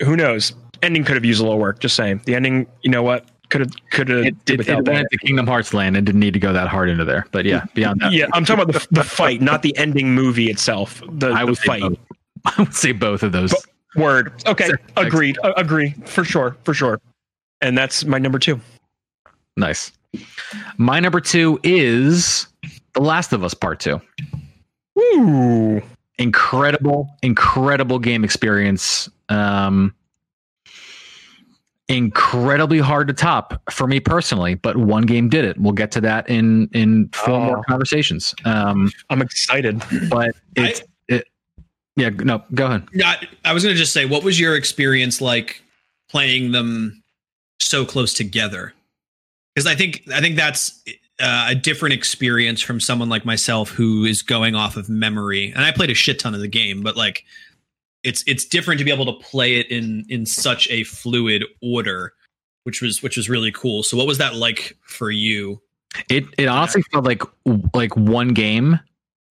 [0.00, 0.54] who knows?
[0.80, 1.80] Ending could have used a little work.
[1.80, 2.22] Just saying.
[2.24, 3.26] The ending, you know what?
[3.48, 6.34] Could have could have It, it, it went into Kingdom Hearts land and didn't need
[6.34, 7.26] to go that hard into there.
[7.32, 10.50] But yeah, beyond that, Yeah, I'm talking about the, the fight, not the ending movie
[10.50, 11.02] itself.
[11.10, 11.80] The, I the fight.
[11.80, 11.98] both.
[12.44, 13.52] I would say both of those.
[13.52, 14.32] Bo- Word.
[14.46, 14.70] Okay.
[14.96, 15.38] Agreed.
[15.42, 15.94] Uh, agree.
[16.04, 16.56] For sure.
[16.64, 17.00] For sure.
[17.60, 18.60] And that's my number two.
[19.56, 19.90] Nice.
[20.76, 22.46] My number two is
[22.94, 24.00] The Last of Us Part Two.
[24.94, 25.80] Woo.
[26.18, 29.94] incredible incredible game experience um
[31.88, 36.00] incredibly hard to top for me personally but one game did it we'll get to
[36.00, 37.44] that in in four Oh.
[37.44, 39.82] more conversations um I'm excited.
[40.10, 40.88] but it's it
[41.98, 45.20] yeah no go ahead Yeah, I, was going to just say, what was your experience
[45.20, 45.62] like
[46.08, 47.02] playing them
[47.60, 48.72] so close together?
[49.54, 50.82] Because I think I think that's
[51.20, 55.52] uh, a different experience from someone like myself who is going off of memory.
[55.52, 57.24] And I played a shit ton of the game, but like,
[58.04, 62.14] it's it's different to be able to play it in in such a fluid order,
[62.64, 63.82] which was which was really cool.
[63.82, 65.60] So, what was that like for you?
[66.08, 67.22] it it honestly felt like
[67.74, 68.78] like one game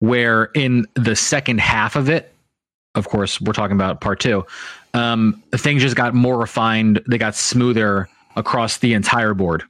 [0.00, 2.31] where in the second half of it
[2.94, 4.44] of course we're talking about part two.
[4.94, 7.00] Um things just got more refined.
[7.08, 9.64] They got smoother across the entire board.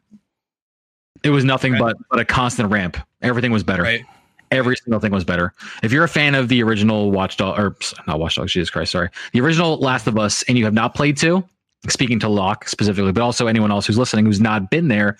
[1.22, 1.80] It was nothing Right.
[1.80, 2.96] but but a constant ramp.
[3.22, 3.82] Everything was better.
[3.82, 4.04] Right?
[4.50, 5.50] every single thing was better.
[5.82, 7.74] If you're a fan of the original watchdog or
[8.06, 9.08] not watchdog jesus christ sorry.
[9.32, 11.42] The original last of us and you have not played two
[11.88, 15.16] speaking to locke specifically but also anyone else who's listening who's not been there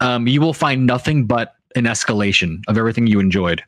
[0.00, 3.62] um, you will find nothing but an escalation of everything you enjoyed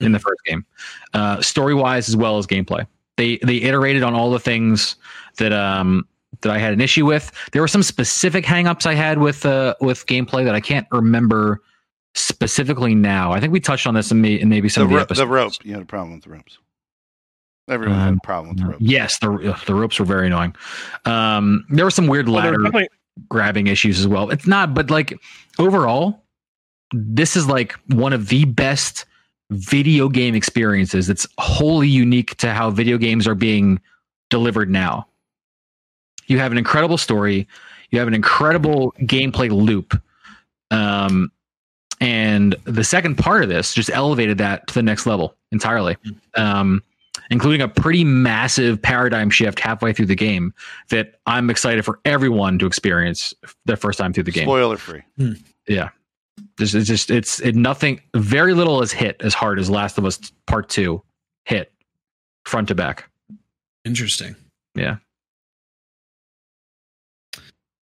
[0.00, 0.66] in the first game
[1.14, 2.84] uh, story wise as well as gameplay
[3.16, 4.96] they they iterated on all the things
[5.38, 6.06] that um
[6.40, 9.74] that i had an issue with there were some specific hangups i had with uh
[9.80, 11.60] with gameplay that i can't remember
[12.14, 14.90] specifically now i think we touched on this in, may, in maybe some The, of
[14.90, 15.52] the ro- episodes the rope.
[15.64, 16.58] You had a problem with the ropes.
[17.68, 18.82] Everyone had Um, a problem with the ropes.
[18.82, 20.54] Yes, the the ropes were very annoying.
[21.04, 22.88] Um, there were some weird Well, ladder definitely-
[23.28, 24.30] grabbing issues as well.
[24.30, 25.16] It's not, but like
[25.58, 26.24] overall,
[26.92, 29.04] this is like one of the best
[29.52, 31.08] video game experiences.
[31.08, 33.80] It's wholly unique to how video games are being
[34.30, 35.06] delivered now.
[36.26, 37.46] You have an incredible story.
[37.90, 40.00] You have an incredible gameplay loop.
[40.70, 41.30] Um,
[42.00, 45.96] and the second part of this just elevated that to the next level entirely.
[46.34, 46.82] Um,
[47.30, 50.52] including a pretty massive paradigm shift halfway through the game
[50.90, 53.32] that I'm excited for everyone to experience
[53.64, 54.44] their first time through the game.
[54.44, 55.02] Spoiler free.
[56.58, 60.04] This is just it's it nothing very little has hit as hard as Last of
[60.04, 61.02] Us Part Two
[61.46, 61.72] hit
[62.46, 63.08] front to back.
[63.84, 64.36] Interesting.
[64.74, 64.96] Yeah.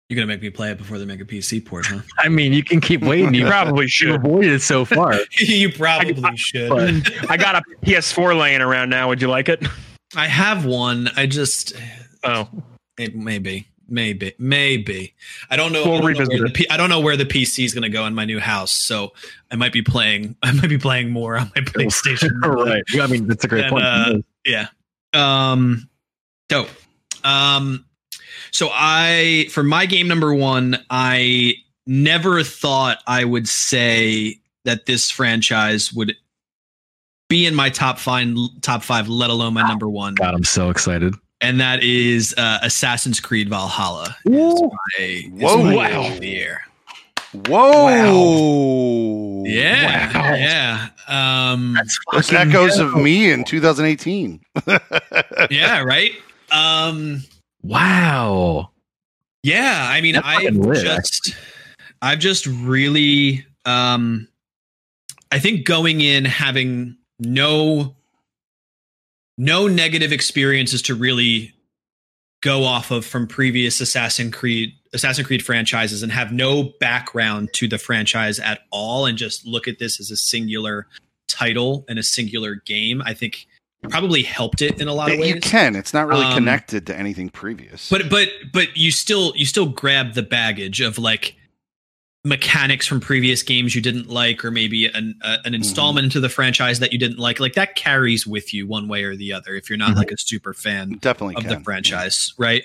[0.09, 1.99] You're gonna make me play it before they make a PC port, huh?
[2.19, 3.33] I mean, you can keep waiting.
[3.33, 4.15] You You probably should.
[4.15, 5.15] avoided it so far.
[5.39, 6.69] you probably should.
[6.69, 9.09] But- I got a PS4 laying around now.
[9.09, 9.65] Would you like it?
[10.15, 11.09] I have one.
[11.17, 11.73] I just
[12.23, 12.47] Oh,
[12.97, 13.67] Maybe, maybe.
[13.87, 15.13] Maybe, maybe.
[15.49, 15.83] I don't know.
[15.83, 18.05] We'll I, don't know the I don't know where the PC is going to go
[18.05, 19.13] in my new house, so
[19.51, 20.35] I might be playing.
[20.43, 22.29] I might be playing more on my PlayStation.
[22.45, 22.83] right.
[22.93, 23.85] Yeah, I mean, that's a great And, point.
[23.85, 24.67] uh, yeah.
[25.13, 25.89] Um,
[26.49, 26.69] dope.
[27.23, 27.85] Um,
[28.51, 31.55] so I, for my game number one, I
[31.85, 36.15] never thought I would say that this franchise would
[37.29, 40.69] be in my top five, top five, let alone my number one, God, I'm so
[40.69, 41.13] excited.
[41.41, 44.15] And that is uh, Assassin's Creed Valhalla.
[44.25, 45.75] Is my, Whoa.
[45.75, 45.87] Wow.
[46.03, 46.61] game of the year.
[47.47, 49.43] Whoa!
[49.45, 50.35] Yeah, Wow.
[50.35, 52.95] yeah, um, That's Those echoes dope.
[52.95, 54.39] of me in 2018.
[55.51, 56.11] yeah, right.
[56.51, 57.23] Um,
[57.63, 58.71] Wow.
[59.43, 61.35] Yeah, I mean, I just,
[62.01, 64.27] I've just really, um,
[65.31, 67.95] I think going in having no,
[69.37, 71.53] no negative experiences to really
[72.41, 77.67] go off of from previous Assassin Creed, Assassin Creed franchises, and have no background to
[77.67, 80.87] the franchise at all, and just look at this as a singular
[81.27, 83.01] title and a singular game.
[83.05, 83.47] I think
[83.89, 85.33] probably helped it in a lot of ways.
[85.35, 85.75] you can.
[85.75, 87.89] It's not really Um, connected to anything previous.
[87.89, 91.35] but but but you still you still grab the baggage of like
[92.27, 96.29] mechanics from previous games you didn't like or maybe an uh, an installment into the
[96.29, 99.55] franchise that you didn't like like that carries with you one way or the other
[99.55, 99.97] if you're not Mhm.
[99.97, 101.57] like a super fan definitely of can.
[101.57, 102.63] the franchise right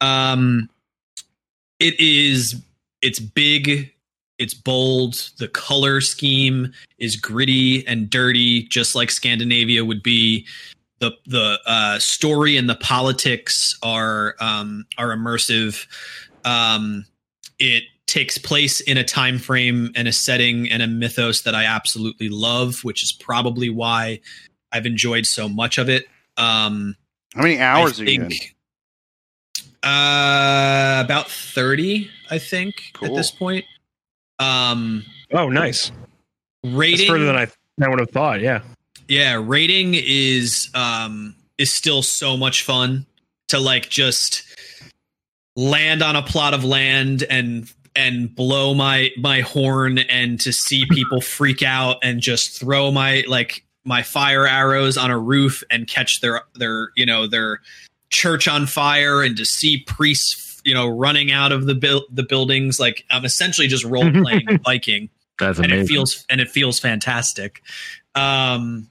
[0.00, 0.68] um
[1.78, 2.56] it is
[3.02, 3.92] it's big
[4.38, 10.46] it's bold the color scheme is gritty and dirty just like scandinavia would be
[11.00, 15.86] the the uh, story and the politics are um, are immersive
[16.44, 17.04] um,
[17.58, 21.64] it takes place in a time frame and a setting and a mythos that i
[21.64, 24.20] absolutely love which is probably why
[24.72, 26.06] i've enjoyed so much of it
[26.36, 26.96] um,
[27.34, 28.28] How many hours I are you in?
[28.30, 28.54] think,
[29.82, 33.08] Uh, about thirty, I think, Cool.
[33.08, 33.64] at this point.
[34.38, 35.90] Um, Oh, nice.
[36.62, 37.46] That's rating further than I,
[37.82, 38.40] I would have thought.
[38.40, 38.62] Yeah.
[39.08, 43.06] yeah rating is um is still so much fun
[43.48, 44.42] to like just
[45.56, 50.84] land on a plot of land and and blow my my horn and to see
[50.90, 55.86] people freak out and just throw my like my fire arrows on a roof and
[55.86, 57.60] catch their their you know their
[58.10, 62.22] church on fire and to see priests you know running out of the buil- the
[62.22, 65.72] buildings like I'm essentially just role playing Viking That's amazing.
[65.72, 67.62] and it feels and it feels fantastic.
[68.14, 68.88] Um,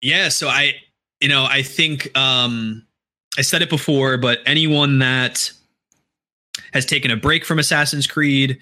[0.00, 0.74] yeah, so I,
[1.20, 2.84] you know, I think um,
[3.38, 5.50] I said it before, but anyone that
[6.72, 8.58] has taken a break from Assassin's Creed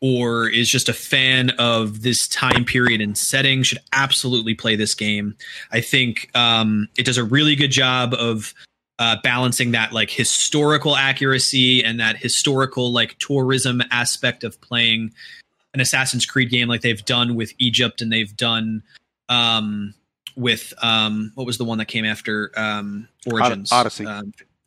[0.00, 4.94] or is just a fan of this time period and setting should absolutely play this
[4.94, 5.36] game.
[5.72, 8.54] I think um, it does a really good job of
[8.98, 15.12] uh, balancing that like historical accuracy and that historical like tourism aspect of playing
[15.74, 18.82] an Assassin's Creed game like they've done with Egypt and they've done
[19.28, 19.94] um,
[20.36, 24.06] with um, what was the one that came after um, Origins Odyssey.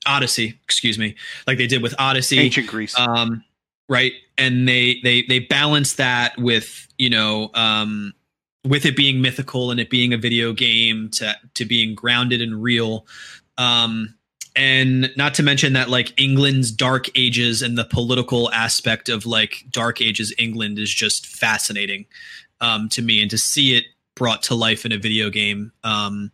[0.06, 1.16] Odyssey excuse me
[1.48, 2.98] like they did with Odyssey Ancient Greece.
[2.98, 3.44] um,
[3.90, 4.14] right?
[4.38, 8.14] And they they they balance that with you know um,
[8.66, 12.62] with it being mythical and it being a video game to to being grounded and
[12.62, 13.06] real.
[13.58, 14.16] Um,
[14.56, 19.66] and not to mention that like England's dark ages and the political aspect of like
[19.72, 22.06] dark ages England is just fascinating
[22.62, 23.22] um, to me.
[23.22, 23.86] And to see it
[24.16, 26.32] brought to life in a video game um,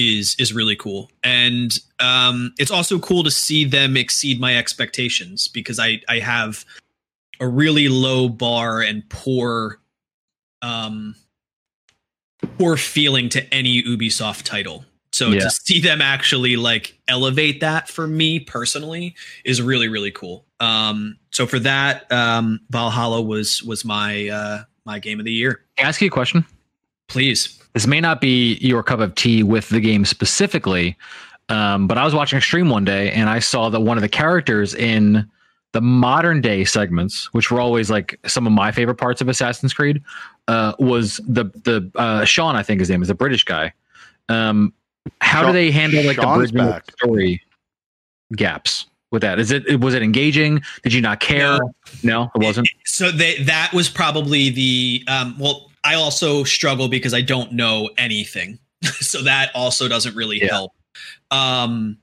[0.00, 5.48] is is really cool and um, it's also cool to see them exceed my expectations
[5.48, 6.64] because I I have
[7.40, 9.80] a really low bar and poor
[10.62, 11.14] um
[12.58, 14.84] poor feeling to any Ubisoft title.
[15.12, 15.40] So Yeah.
[15.40, 19.14] to see them actually like elevate that for me personally
[19.44, 20.44] is really really cool.
[20.60, 25.62] Um so for that um Valhalla was was my uh my game of the year.
[25.76, 26.44] Can I ask you a question?
[27.08, 27.59] Please.
[27.72, 30.96] This may not be your cup of tea with the game specifically,
[31.48, 34.02] um, but I was watching a stream one day and I saw that one of
[34.02, 35.28] the characters in
[35.72, 39.72] the modern day segments, which were always like some of my favorite parts of Assassin's
[39.72, 40.02] Creed,
[40.48, 42.56] uh, was the the uh, Sean.
[42.56, 43.72] I think his name is a British guy.
[44.28, 44.72] Um,
[45.20, 46.90] how do they handle like Sean's the bridging back.
[46.92, 47.42] story
[48.36, 49.38] gaps with that?
[49.38, 50.60] Is it was it engaging?
[50.82, 51.58] Did you not care?
[51.58, 51.70] No.
[52.02, 52.68] No, it wasn't.
[52.84, 57.90] So they that was probably the um well I also struggle because I don't know
[57.98, 58.58] anything.
[59.00, 60.48] so that also doesn't really Yeah.
[60.48, 60.72] help.
[61.30, 61.98] Um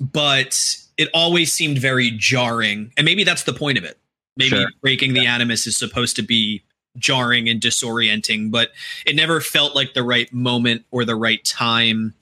[0.00, 2.92] but it always seemed very jarring.
[2.96, 3.98] And maybe that's the point of it.
[4.36, 4.68] Maybe Sure.
[4.82, 6.62] breaking the animus is supposed to be
[6.98, 8.70] jarring and disorienting, but
[9.06, 12.14] it never felt like the right moment or the right time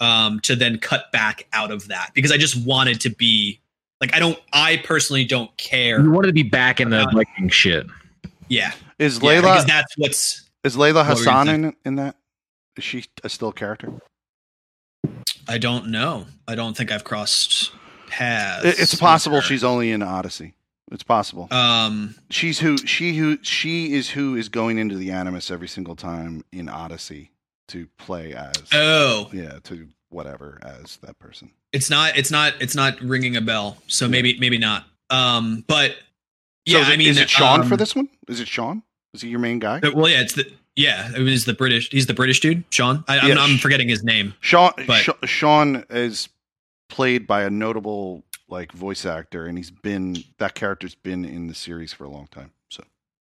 [0.00, 3.60] um, to then cut back out of that because I just wanted to be
[4.00, 4.38] Like I don't.
[4.54, 6.00] I personally don't care.
[6.00, 7.86] You wanted to be back in the Viking shit.
[8.48, 10.48] Yeah, Is yeah, Layla that's what's.
[10.62, 12.16] is Layla What were you Hassan in in that?
[12.76, 13.92] Is she a still character?
[15.48, 16.26] I don't know.
[16.46, 17.72] I don't think I've crossed
[18.08, 18.64] paths.
[18.64, 20.54] It- it's possible she's only in Odyssey.
[20.92, 21.48] It's possible.
[21.50, 22.14] Um.
[22.30, 26.44] She's who she who she is who is going into the Animus every single time
[26.52, 27.30] in Odyssey
[27.68, 31.52] to play as Oh, yeah to whatever as that person.
[31.72, 32.18] it's not.
[32.18, 32.54] It's not.
[32.60, 33.78] It's not ringing a bell.
[33.86, 34.36] So maybe.
[34.40, 34.84] Maybe not.
[35.10, 35.64] Um.
[35.68, 35.94] But
[36.66, 38.08] yeah, is it, I mean, is it Sean for um, this one?
[38.28, 38.82] Is it Sean?
[39.14, 39.80] Is he your main guy?
[39.94, 41.10] Well, yeah, it's the yeah.
[41.16, 41.90] It was the British.
[41.90, 43.04] He's the British dude, Sean.
[43.08, 44.34] I, Yeah, I'm forgetting his name.
[44.40, 46.28] Sean But- Sean is
[46.88, 51.54] played by a notable like voice actor, and he's been that character's been in the
[51.54, 52.52] series for a long time.
[52.68, 52.84] So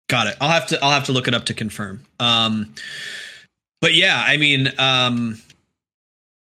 [0.10, 0.38] Got it.
[0.42, 0.84] I'll have to.
[0.84, 2.04] I'll have to look it up to confirm.
[2.20, 2.74] Um.
[3.80, 5.40] But yeah, I mean, um,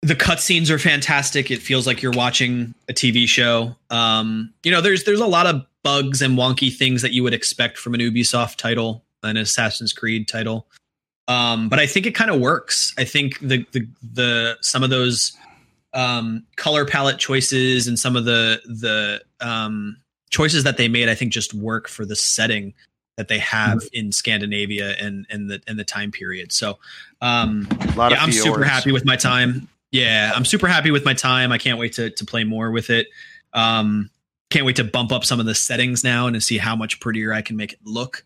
[0.02, 1.50] the cutscenes are fantastic.
[1.52, 3.78] It feels like you're watching a TV show.
[3.90, 7.34] Um, you know, there's there's a lot of bugs and wonky things that you would
[7.34, 10.68] expect from an Ubisoft title, an Assassin's Creed title.
[11.28, 12.94] Um, but I think it kind of works.
[12.98, 15.36] I think the the the some of those
[15.94, 19.98] um, color palette choices and some of the the um,
[20.30, 22.74] choices that they made, I think, just work for the setting
[23.18, 26.52] that they have in Scandinavia and and the and the time period.
[26.52, 26.80] So,
[27.22, 29.70] um, yeah, I'm super happy with my time.
[29.92, 31.52] Yeah, I'm super happy with my time.
[31.52, 33.08] I can't wait to to play more with it.
[33.54, 34.10] Um,
[34.50, 37.00] can't wait to bump up some of the settings now and to see how much
[37.00, 38.26] prettier I can make it look,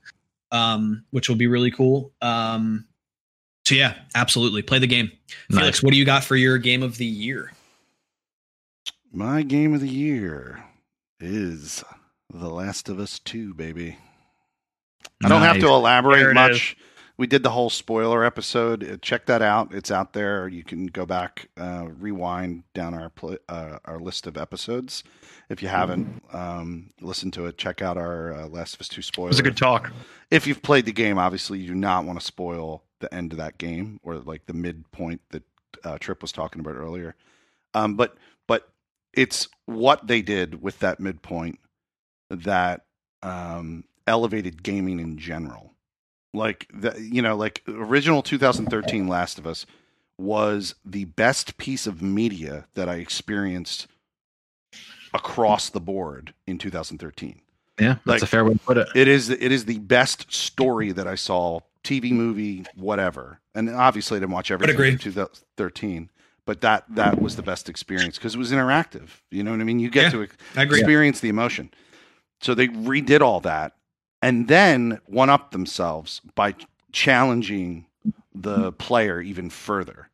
[0.51, 2.13] um, which will be really cool.
[2.21, 2.85] Um,
[3.65, 5.11] so yeah, absolutely play the game.
[5.49, 5.59] Nice.
[5.59, 7.51] Felix, what do you got for your game of the year?
[9.11, 10.63] My game of the year
[11.19, 11.83] is
[12.33, 13.97] The Last of Us 2, baby.
[15.23, 16.77] I don't have to elaborate it much.
[17.17, 18.83] We did the whole spoiler episode.
[18.87, 19.73] Uh, Check that out.
[19.73, 20.47] It's out there.
[20.47, 25.03] You can go back, uh, rewind down our pl- uh, our list of episodes.
[25.49, 29.01] If you haven't um, listened to it, check out our uh, Last of Us 2
[29.01, 29.29] spoiler.
[29.29, 29.91] It was a good talk.
[30.29, 33.37] if you've played the game, obviously you do not want to spoil the end of
[33.37, 35.43] that game or like the midpoint that
[35.83, 37.15] uh, Trip was talking about earlier.
[37.73, 38.17] Um, but
[38.47, 38.69] but
[39.13, 41.59] it's what they did with that midpoint
[42.29, 42.85] that
[43.23, 45.73] um, elevated gaming in general.
[46.37, 49.65] Like the you know like original 2013 Last of Us
[50.17, 53.87] was the best piece of media that I experienced
[55.13, 57.39] across the board in 2013
[57.79, 58.87] Yeah, that's like- a fair way to put it.
[58.95, 63.39] it is it is the best story that I saw, TV, movie, whatever.
[63.55, 64.89] And obviously, I didn't watch everything agree.
[64.91, 66.09] in 2013,
[66.45, 69.09] but that that was the best experience because it was interactive.
[69.31, 69.79] You know what I mean?
[69.79, 70.79] You get Yeah, to ex- I agree.
[70.79, 71.71] experience the emotion.
[72.41, 73.73] So they redid all that,
[74.21, 76.55] and then one up themselves by
[76.91, 77.85] challenging
[78.33, 80.09] the player even further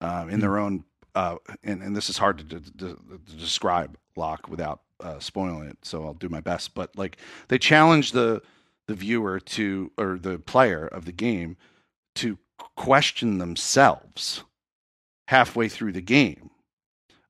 [0.00, 0.84] uh, in their own.
[1.14, 5.68] Uh, and, and this is hard to, de- de- to describe Locke without uh, spoiling
[5.68, 6.74] it, so I'll do my best.
[6.74, 7.18] But like
[7.48, 8.42] they challenge the
[8.86, 11.56] the viewer to or the player of the game
[12.16, 12.38] to
[12.76, 14.44] question themselves
[15.28, 16.50] halfway through the game.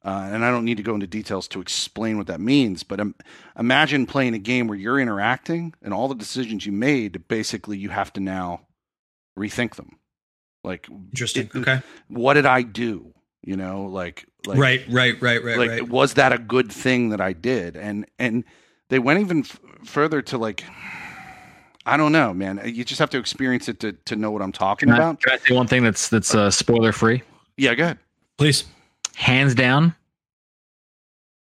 [0.06, 3.00] Uh, and I don't need to go into details to explain what that means, but
[3.00, 3.16] um,
[3.58, 7.88] imagine playing a game where you're interacting and all the decisions you made, basically, you
[7.88, 8.60] have to now
[9.36, 9.98] rethink them.
[10.62, 11.50] Like, Interesting.
[11.52, 11.82] it- okay.
[12.06, 13.14] what did I do?
[13.42, 14.84] You know, like, like right.
[14.88, 15.20] Right.
[15.20, 15.42] Right.
[15.42, 15.58] Right.
[15.58, 15.88] like right.
[15.88, 17.76] was that a good thing that I did?
[17.76, 18.44] And and
[18.88, 20.64] they went even f- further to like
[21.84, 22.60] I don't know, man.
[22.64, 25.20] You just have to experience it to to know what I'm talking Can I, about.
[25.22, 27.22] can I say one thing that's that's uh, spoiler free?
[27.56, 27.98] Yeah, go ahead.
[28.36, 28.64] Please.
[29.16, 29.94] Hands down,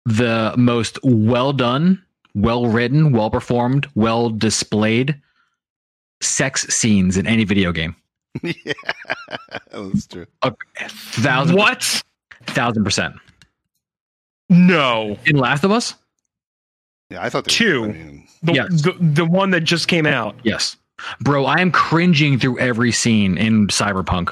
[0.06, 2.00] the most well done,
[2.34, 5.20] well written, well performed, well displayed
[6.20, 7.96] sex scenes in any video game.
[8.42, 8.72] yeah,
[9.70, 10.26] that's true.
[10.42, 10.52] A
[10.88, 12.02] Thousand What?
[12.46, 13.16] thousand percent.
[14.48, 15.18] No.
[15.26, 15.94] In Last of Us,
[17.10, 17.84] Yeah, I thought they Two.
[17.84, 18.82] I mean, The, Yes.
[18.82, 20.36] the the one that just came out.
[20.44, 20.76] yes,
[21.20, 21.44] bro.
[21.46, 24.30] I am cringing through every scene in Cyberpunk.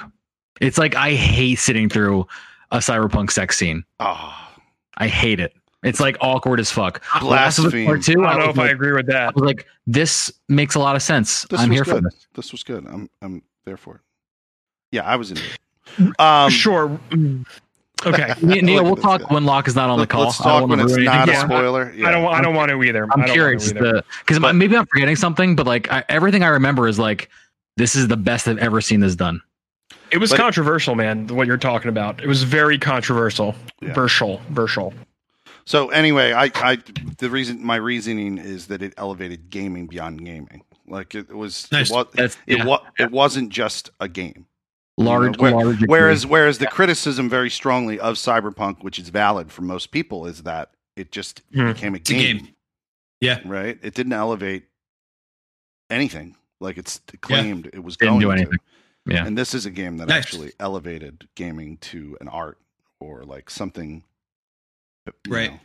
[0.61, 2.27] It's like I hate sitting through
[2.73, 3.85] a Cyberpunk sex scene.
[4.01, 4.35] oh,
[4.97, 5.55] I hate it.
[5.85, 7.03] It's like awkward as fuck.
[7.23, 7.87] Last of Us blaspheme.
[7.87, 8.25] Part Two.
[8.25, 9.35] I don't know was if I agree with I that.
[9.35, 11.45] was like, this makes a lot of sense.
[11.51, 11.95] This I'm was here good.
[11.97, 12.27] for this.
[12.35, 12.87] This was good.
[12.87, 14.01] I'm I'm there for it.
[14.93, 16.21] Yeah, I was in it.
[16.21, 16.99] Um, sure.
[18.05, 18.35] Okay.
[18.43, 19.33] Ne- Neil, we'll talk guy.
[19.33, 20.25] when Locke is not on the call.
[20.25, 21.35] Let's I don't talk wanna when it's ruin not a anything.
[21.51, 21.57] Yeah.
[21.57, 21.93] spoiler.
[21.95, 22.09] Yeah.
[22.09, 22.27] I don't.
[22.35, 23.07] I don't want to either.
[23.13, 24.03] I'm curious Want to either.
[24.27, 27.29] because maybe I'm forgetting something, but like I, everything I remember is like
[27.77, 29.41] this is the best I've ever seen this done.
[30.13, 31.27] It was But- controversial, man.
[31.29, 32.23] What you're talking about.
[32.23, 33.55] It was very controversial.
[33.81, 33.95] Yeah.
[33.95, 34.41] Versal.
[34.53, 34.93] Versal.
[35.65, 36.79] So anyway, I, I
[37.19, 40.63] the reason my reasoning is that it elevated gaming beyond gaming.
[40.87, 41.91] Like it was, Nice.
[41.91, 44.47] it was, That's it, yeah, wa- it wasn't just a game.
[44.99, 45.83] large, where- large.
[45.87, 50.43] Whereas, whereas the criticism very strongly of Cyberpunk, which is valid for most people, is
[50.43, 51.69] that It just Hmm.
[51.69, 52.49] became a a game, game.
[53.23, 53.41] Yeah.
[53.47, 53.79] right?
[53.83, 54.65] It didn't elevate
[55.91, 58.59] anything like it's claimed it was Didn't going do to.
[59.07, 59.27] Yeah.
[59.27, 60.19] And this is a game that Nice.
[60.25, 62.59] actually elevated gaming to an art
[63.01, 64.05] or like something
[65.29, 65.51] Right.
[65.53, 65.59] know,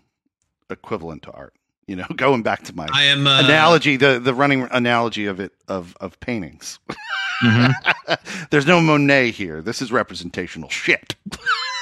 [0.71, 1.53] equivalent to art.
[1.87, 5.39] You know, going back to my I am uh, analogy, the the running analogy of
[5.39, 6.79] it of of paintings.
[7.43, 7.71] Mhm.
[8.49, 9.61] There's no Monet here.
[9.61, 11.15] This is representational shit.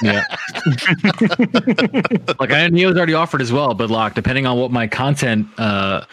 [0.02, 0.22] Yeah.
[2.38, 5.48] like I know Neo's already offered as well, but Locke, depending on what my content
[5.58, 6.04] uh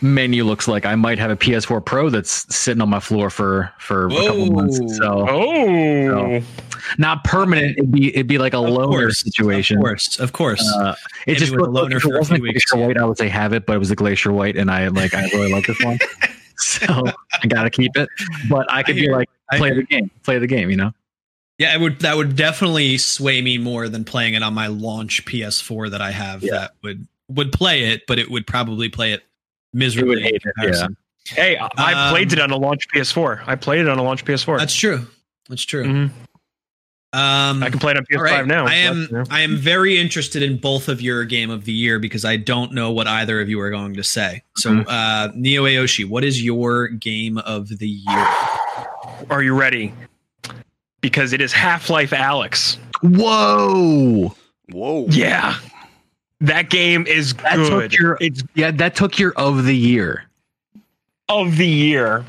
[0.00, 3.72] menu looks like, I might have a PS4 Pro that's sitting on my floor for
[3.78, 4.78] for a couple months.
[4.96, 6.40] So Oh,
[6.98, 7.78] not permanent.
[7.78, 9.78] It'd be it'd be like a of loaner course, situation.
[9.78, 10.72] Of course, of course.
[10.76, 10.94] Uh,
[11.26, 12.96] it Maybe just a looked- loaner if for it a wasn't few weeks, glacier white.
[12.98, 15.24] I would say have it, but it was a glacier white, and I like I
[15.34, 15.98] really like this one,
[16.56, 16.86] so
[17.42, 18.08] I gotta keep it.
[18.48, 20.92] But I could be hear- like play the game, play the game, you know.
[21.58, 25.24] yeah, it would that would definitely sway me more than playing it on my launch
[25.24, 26.42] PS4 that I have.
[26.42, 26.52] Yeah.
[26.52, 29.22] That would would play it, but it would probably play it
[29.72, 30.12] miserably.
[30.12, 30.96] It would hate it, comparison.
[31.26, 33.42] hey, I, I played Um, it on a launch PS4.
[33.46, 34.58] I played it on a launch PS4.
[34.58, 35.06] That's true.
[35.48, 35.84] That's true.
[35.84, 36.10] Mhm.
[37.14, 38.46] Um, I can play it on PS5 all right.
[38.46, 38.66] now.
[38.66, 39.34] I am That's- yeah.
[39.34, 42.74] I am very interested in both of your game of the year because I don't
[42.74, 44.42] know what either of you are going to say.
[44.58, 44.88] So, Mm-hmm.
[44.90, 48.26] uh, Neo Aoshi, what is your game of the year?
[49.30, 49.94] Are you ready?
[51.00, 52.76] Because it is Half Life Alyx.
[53.02, 54.34] Whoa!
[54.70, 55.06] Whoa.
[55.08, 55.56] Yeah,
[56.40, 57.90] that game is That good.
[57.90, 58.70] took your it's yeah.
[58.70, 60.24] That took your of the year.
[61.28, 62.24] of the year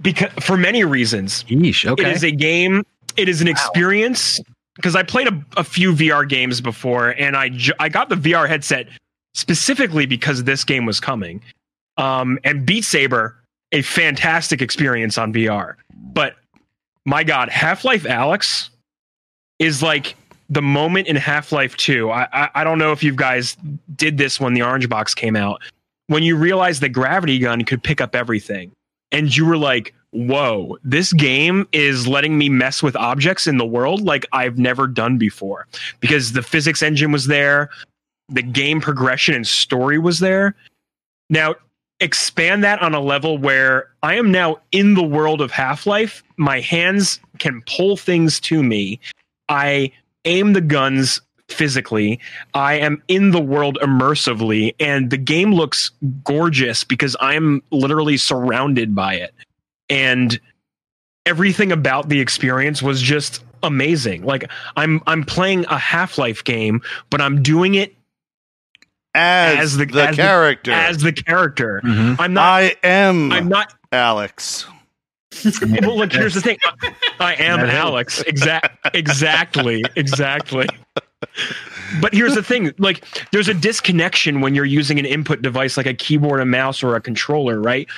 [0.00, 1.44] because for many reasons.
[1.44, 1.84] Yeesh.
[1.90, 2.02] Okay.
[2.10, 2.84] It is a game.
[3.16, 4.40] It is an experience
[4.76, 8.14] because I played a, a few VR games before, and I ju- I got the
[8.14, 8.86] VR headset
[9.34, 11.42] specifically because this game was coming.
[11.96, 13.36] Um, and Beat Saber,
[13.72, 15.74] a fantastic experience on VR.
[16.12, 16.36] But
[17.04, 18.70] my God, Half Life Alyx
[19.58, 20.16] is like
[20.50, 22.10] the moment in Half Life Two.
[22.10, 23.56] I, I I don't know if you guys
[23.96, 25.62] did this when the Orange Box came out.
[26.08, 28.72] When you realized the gravity gun could pick up everything,
[29.12, 33.64] and you were like, whoa, this game is letting me mess with objects in the
[33.64, 35.66] world like I've never done before.
[36.00, 37.70] Because the physics engine was there,
[38.28, 40.56] the game progression and story was there.
[41.28, 41.54] Now,
[42.00, 46.24] expand that on a level where I am now in the world of Half Life.
[46.36, 48.98] My hands can pull things to me.
[49.48, 49.92] I
[50.24, 52.20] aim the guns physically.
[52.54, 55.90] I am in the world immersively, and the game looks
[56.24, 59.34] gorgeous because I'm literally surrounded by it
[59.88, 60.38] and
[61.26, 66.80] everything about the experience was just amazing like i'm i'm playing a half-life game
[67.10, 67.94] but i'm doing it
[69.14, 70.70] As, As the- the, as the- character.
[70.72, 72.16] as the character Mhm.
[72.18, 74.64] i'm not I am i'm not Alex.
[75.82, 76.58] well look here's the thing.
[76.64, 78.22] I, I am alex.
[78.22, 80.66] Exact exactly exactly.
[82.00, 85.86] But here's the thing like there's a disconnection when you're using an input device like
[85.86, 87.88] a keyboard a mouse or a controller right?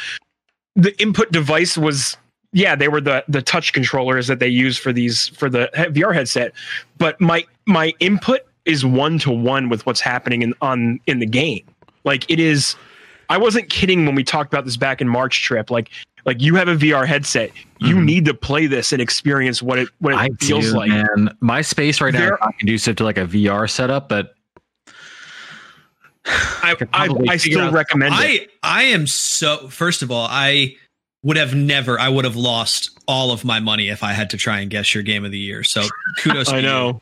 [0.74, 2.16] The input device was
[2.52, 6.14] yeah they were the the touch controllers that they use for these for the vr
[6.14, 6.52] headset
[6.98, 11.26] but my my input is one to one with what's happening in on in the
[11.26, 11.64] game.
[12.04, 12.76] Like it is
[13.30, 15.70] i wasn't kidding when we talked about this back in march trip.
[15.70, 15.90] Like
[16.24, 17.50] like you have a vr headset
[17.80, 18.04] you Mhm.
[18.04, 21.34] need to play this and experience what it what it I feels do, like man.
[21.40, 24.34] My space right now There- is not conducive to like a VR setup, but
[26.62, 30.26] i could i, I still out- recommend it I I am so first of all,
[30.30, 30.76] I
[31.24, 34.36] would have never I would have lost all of my money if I had to
[34.36, 35.64] try and guess your game of the year.
[35.64, 35.82] So
[36.18, 36.62] kudos to i you.
[36.62, 37.00] know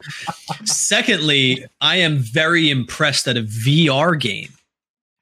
[0.65, 4.49] Secondly, I am very impressed that a VR game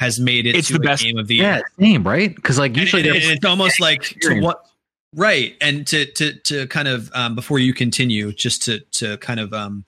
[0.00, 1.44] has made it It's to the a best- game of the year.
[1.44, 2.34] yeah, same, right?
[2.34, 4.64] Because like And- usually and, there's and it's almost like to what
[5.14, 9.40] right and to to to kind of um before you continue just to to kind
[9.40, 9.84] of um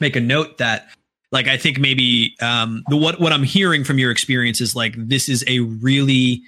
[0.00, 0.88] make a note that
[1.32, 4.94] like i think maybe um the what what i'm hearing from your experience is like
[4.98, 6.42] this is a really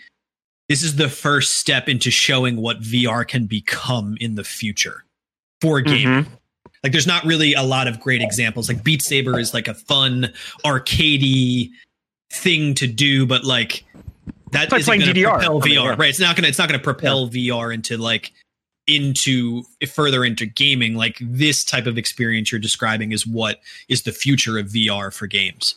[0.68, 5.04] this is the first step into showing what vr can become in the future
[5.62, 6.26] for a game Mhm.
[6.84, 9.74] like there's not really a lot of great examples like beat saber is like a
[9.74, 10.30] fun
[10.66, 11.70] arcadey
[12.32, 13.84] thing to do but like
[14.52, 15.32] that It's like isn't playing DDR.
[15.38, 15.96] propel I mean, VR, yeah.
[15.98, 16.08] right?
[16.10, 18.32] It's not gonna it's not gonna propel VR into like
[18.86, 20.94] into further into gaming.
[20.94, 25.26] Like this type of experience you're describing is what is the future of VR for
[25.26, 25.76] games.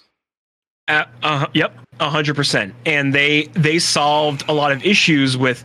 [0.88, 2.74] Uh, uh, yep, a hundred percent.
[2.86, 5.64] And they they solved a lot of issues with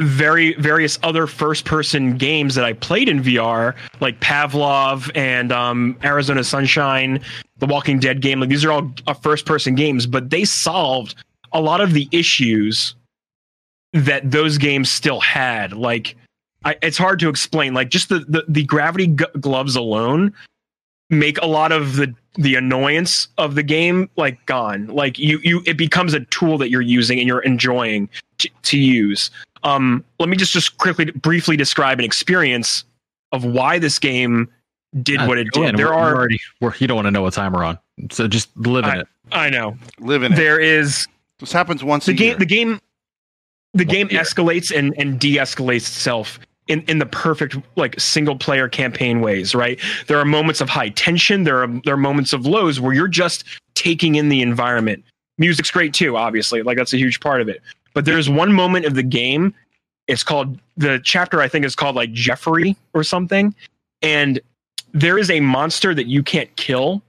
[0.00, 5.96] very various other first person games that I played in VR, like Pavlov and um,
[6.04, 7.20] Arizona Sunshine,
[7.58, 8.40] the Walking Dead game.
[8.40, 11.14] Like these are all uh, first person games, but they solved
[11.52, 12.94] a lot of the issues
[13.92, 15.72] that those games still had.
[15.72, 16.16] Like
[16.64, 17.74] I, it's hard to explain.
[17.74, 20.32] Like just the the, the gravity g- gloves alone
[21.10, 25.62] make a lot of the the annoyance of the game like gone like you you
[25.66, 29.30] it becomes a tool that you're using and you're enjoying to, to use
[29.64, 32.84] um let me just just quickly briefly describe an experience
[33.32, 34.48] of why this game
[35.02, 35.76] did uh, what it did.
[35.76, 37.78] there We're- are already, we're, you don't want to know what time we're on,
[38.10, 39.08] so just live in it.
[39.32, 39.76] i know.
[40.00, 40.36] Live in it.
[40.36, 41.06] there is
[41.40, 42.38] This happens once the a game year.
[42.38, 42.80] the game
[43.74, 44.20] the Once game year.
[44.22, 46.38] escalates and and de-escalates itself
[46.68, 49.78] in, in the perfect like single player campaign ways right?
[50.06, 51.44] There are moments of high tension.
[51.44, 53.44] There are there are moments of lows where you're just
[53.74, 55.04] taking in the environment.
[55.38, 56.62] Music's great too obviously.
[56.62, 57.60] Like that's a huge part of it.
[57.94, 59.54] But there's one moment of the game.
[60.08, 63.54] It's called the chapter i think is called like jeffrey or something.
[64.02, 64.40] And
[64.92, 67.02] there is a monster that you can't kill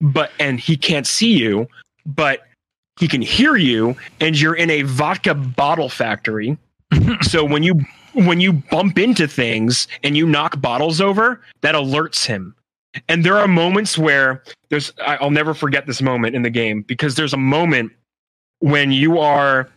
[0.00, 1.66] but and he can't see you
[2.04, 2.46] but
[2.98, 6.56] he can hear you and you're in a vodka bottle factory.
[7.22, 7.80] So when you
[8.14, 12.54] when you bump into things and you knock bottles over that alerts him.
[13.08, 17.16] And there are moments where there's i'll never forget this moment in the game because
[17.16, 17.92] there's a moment
[18.60, 19.68] when you are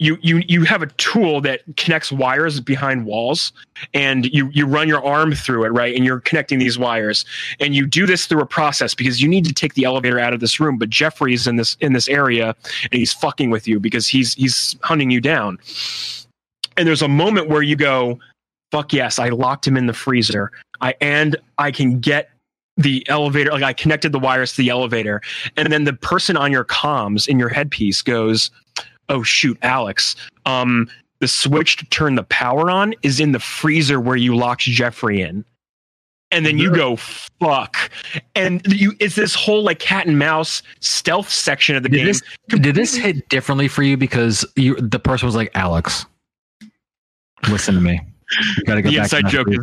[0.00, 3.52] you you you have a tool that connects wires behind walls
[3.92, 5.94] and you you run your arm through it right?
[5.94, 7.24] And you're connecting these wires.
[7.60, 10.32] And you do this through a process because you need to take the elevator out
[10.32, 12.56] of this room but jeffrey's in this in this area
[12.90, 15.58] and he's fucking with you because he's he's hunting you down.
[16.76, 18.18] And there's a moment where you go
[18.72, 20.50] fuck yes i locked him in the freezer.
[20.80, 22.30] I and i can get
[22.76, 25.22] the elevator like i connected the wires to the elevator.
[25.56, 28.50] And then the person on your comms in your headpiece goes
[29.08, 30.16] oh shoot alex.
[30.46, 30.88] Um
[31.20, 35.20] the switch to turn the power on is in the freezer where you locked jeffrey
[35.22, 35.44] in.
[36.30, 37.76] And then you go fuck.
[38.34, 42.06] And you it's this whole like cat and mouse stealth section of the Did game.
[42.06, 46.06] this, did this hit differently for you because you the person was like Alex?
[47.48, 48.00] Listen to me.
[48.56, 49.48] You gotta go The back to inside joke.
[49.50, 49.56] is-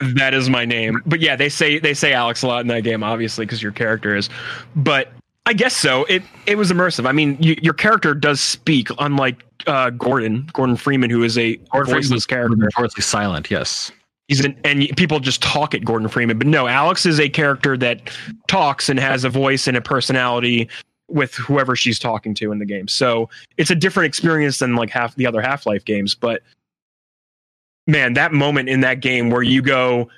[0.00, 0.14] freezer.
[0.16, 1.02] that is my name.
[1.06, 3.72] But yeah they say they say alex a lot in that game obviously because your
[3.72, 4.28] character is.
[4.76, 5.12] But
[5.46, 9.44] i guess so it it was immersive i mean you, your character does speak unlike
[9.66, 13.50] uh gordon gordon freeman who is a Gordon voiceless character notoriously silent.
[13.50, 13.92] Yes.
[14.28, 17.76] he's an and people just talk at gordon freeman but no alex is a character
[17.76, 18.10] that
[18.48, 20.68] talks and has a voice and a personality
[21.08, 24.90] with whoever she's talking to in the game so it's a different experience than like
[24.90, 26.42] half the other half-life games but
[27.86, 30.08] man that moment in that game where you go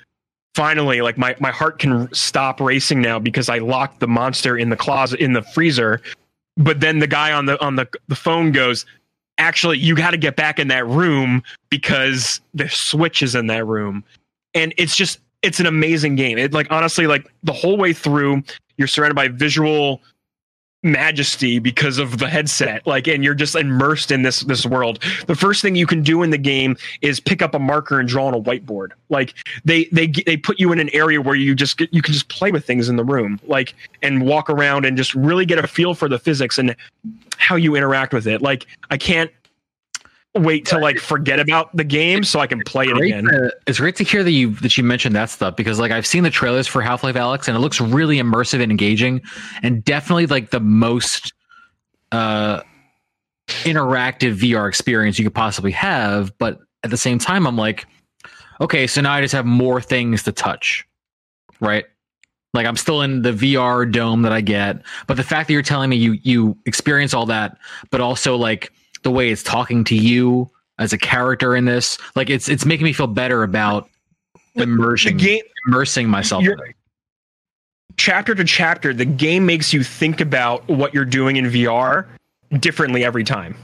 [0.55, 4.69] finally like my, my heart can stop racing now because i locked the monster in
[4.69, 6.01] the closet in the freezer.
[6.57, 8.85] But then the guy on the on the, the phone goes
[9.37, 13.65] actually you got to get back in that room because the switch is in that
[13.65, 14.03] room.
[14.53, 16.37] And it's just it's an amazing game.
[16.37, 18.41] It like honestly like the whole way through
[18.77, 20.01] you're surrounded by visual
[20.85, 22.85] majesty because of the headset.
[22.87, 25.03] Like and you're just immersed in this this world.
[25.27, 28.07] The first thing you can do in the game is pick up a marker and
[28.07, 28.91] draw on a whiteboard.
[29.09, 29.33] Like
[29.65, 32.51] they they they put you in an area where you just you can just play
[32.51, 35.93] with things in the room like and walk around and just really get a feel
[35.93, 36.75] for the physics and
[37.37, 38.41] how you interact with it.
[38.41, 39.31] Like i can't
[40.35, 43.79] wait to like forget about the game so i can play it again to- it's
[43.79, 46.29] great to hear that you that you mentioned that stuff because like I've seen the
[46.29, 49.21] trailers for Half Life Alyx and it looks really immersive and engaging
[49.63, 51.33] and definitely like the most
[52.11, 52.61] uh
[53.47, 56.35] interactive VR experience you could possibly have.
[56.37, 57.85] But at the same time, I'm like,
[58.61, 60.85] okay, so now I just have more things to touch,
[61.59, 61.85] right?
[62.53, 65.61] Like I'm still in the VR dome that I get, but the fact that you're
[65.61, 67.57] telling me you you experience all that,
[67.91, 68.71] but also like
[69.05, 70.49] the way it's talking to you
[70.79, 73.87] as a character in this, like it's it's making me feel better about
[74.55, 74.63] the
[75.17, 76.43] game immersing myself.
[77.97, 82.05] chapter to chapter, the game makes you think about what you're doing in VR
[82.59, 83.55] differently every time.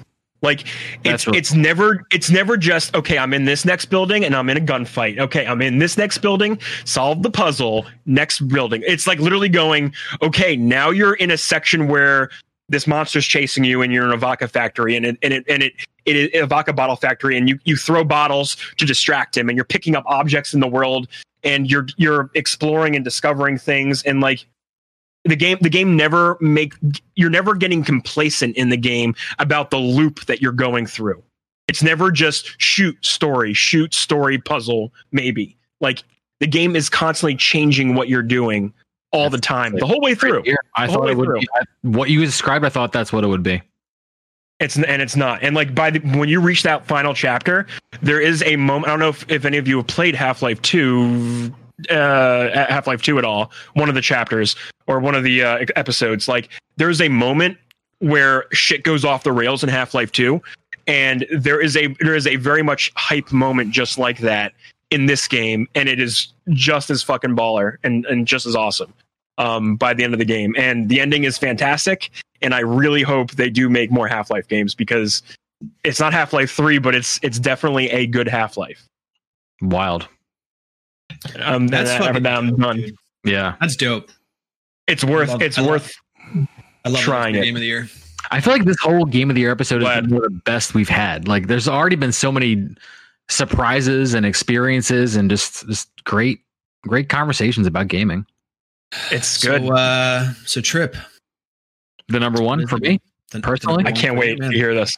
[0.43, 0.65] Like
[1.03, 3.17] it's really- it's never it's never just okay.
[3.17, 5.19] I'm in this next building and I'm in a gunfight.
[5.19, 6.59] Okay, I'm in this next building.
[6.85, 7.85] Solve the puzzle.
[8.05, 8.83] Next building.
[8.87, 9.93] It's like literally going.
[10.21, 12.29] Okay, now you're in a section where
[12.71, 15.61] this monster's chasing you and you're in a vodka factory and it and it and
[15.61, 15.73] it
[16.05, 19.57] it is a vodka bottle factory and you you throw bottles to distract him and
[19.57, 21.07] you're picking up objects in the world
[21.43, 24.45] and you're you're exploring and discovering things and like
[25.25, 26.73] the game the game never make
[27.15, 31.21] you're never getting complacent in the game about the loop that you're going through.
[31.67, 35.57] It's never just shoot story shoot story puzzle maybe.
[35.81, 36.03] Like
[36.39, 38.73] the game is constantly changing what you're doing
[39.11, 41.39] all the time the whole way through Yeah, I thought it would through.
[41.41, 42.63] be I, what you described.
[42.65, 43.61] I thought that's what it would be.
[44.59, 45.41] It's and it's not.
[45.41, 47.65] And like by the when you reach that final chapter,
[48.01, 48.87] there is a moment.
[48.87, 51.51] I don't know if, if any of you have played Half Life Two,
[51.89, 53.51] uh, Half Life Two at all.
[53.73, 54.55] One of the chapters
[54.85, 56.27] or one of the uh, episodes.
[56.27, 57.57] Like there's a moment
[57.99, 60.41] where shit goes off the rails in Half Life Two,
[60.85, 64.53] and there is a there is a very much hype moment just like that
[64.91, 68.93] in this game, and it is just as fucking baller and and just as awesome.
[69.37, 70.53] um, by the end of the game.
[70.57, 72.11] And the ending is fantastic.
[72.43, 75.23] And I really hope they do make more Half Life games because
[75.83, 78.85] it's not Half Life Three, but it's it's definitely a good Half Life.
[79.61, 80.07] Wild.
[81.39, 82.75] Um, That's and fucking that, I'm dope, done.
[82.77, 82.95] dude.
[83.23, 83.55] Yeah.
[83.61, 84.09] That's dope.
[84.87, 85.95] It's worth love- it's I love- worth
[86.85, 87.45] I love Trying the it.
[87.45, 87.87] game of the year.
[88.31, 90.73] I feel like this whole game of the year episode is one of the best
[90.73, 91.27] we've had.
[91.27, 92.67] Like, there's already been so many
[93.31, 96.41] surprises and experiences, and just just great,
[96.83, 98.25] great conversations about gaming.
[99.09, 99.65] it's good.
[99.65, 100.95] So, uh, so trip.
[102.09, 102.99] The number one for me,
[103.31, 103.83] The- the Personally?
[103.83, 104.51] number I can't wait man.
[104.51, 104.97] to hear this.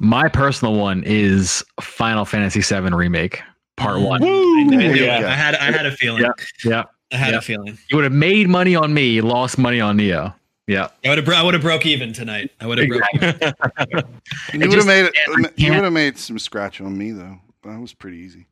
[0.00, 3.40] my personal one is Final Fantasy VII Remake
[3.76, 4.00] Part.
[4.00, 4.22] One.
[4.22, 4.26] I
[4.64, 4.94] knew.
[4.94, 5.18] Yeah.
[5.18, 6.22] I had I had a feeling.
[6.22, 6.32] Yeah.
[6.64, 6.82] Yeah,
[7.12, 7.38] I had Yeah.
[7.38, 7.78] a feeling.
[7.88, 10.34] you would have made money on me, lost money on Neo.
[10.66, 12.50] Yeah, I would have bro- I would have broke even tonight.
[12.60, 13.02] I would have broke.
[13.14, 13.40] Even.
[14.52, 15.14] You would have made it.
[15.16, 17.38] I You would have made some scratch on me though.
[17.64, 18.46] That was pretty easy.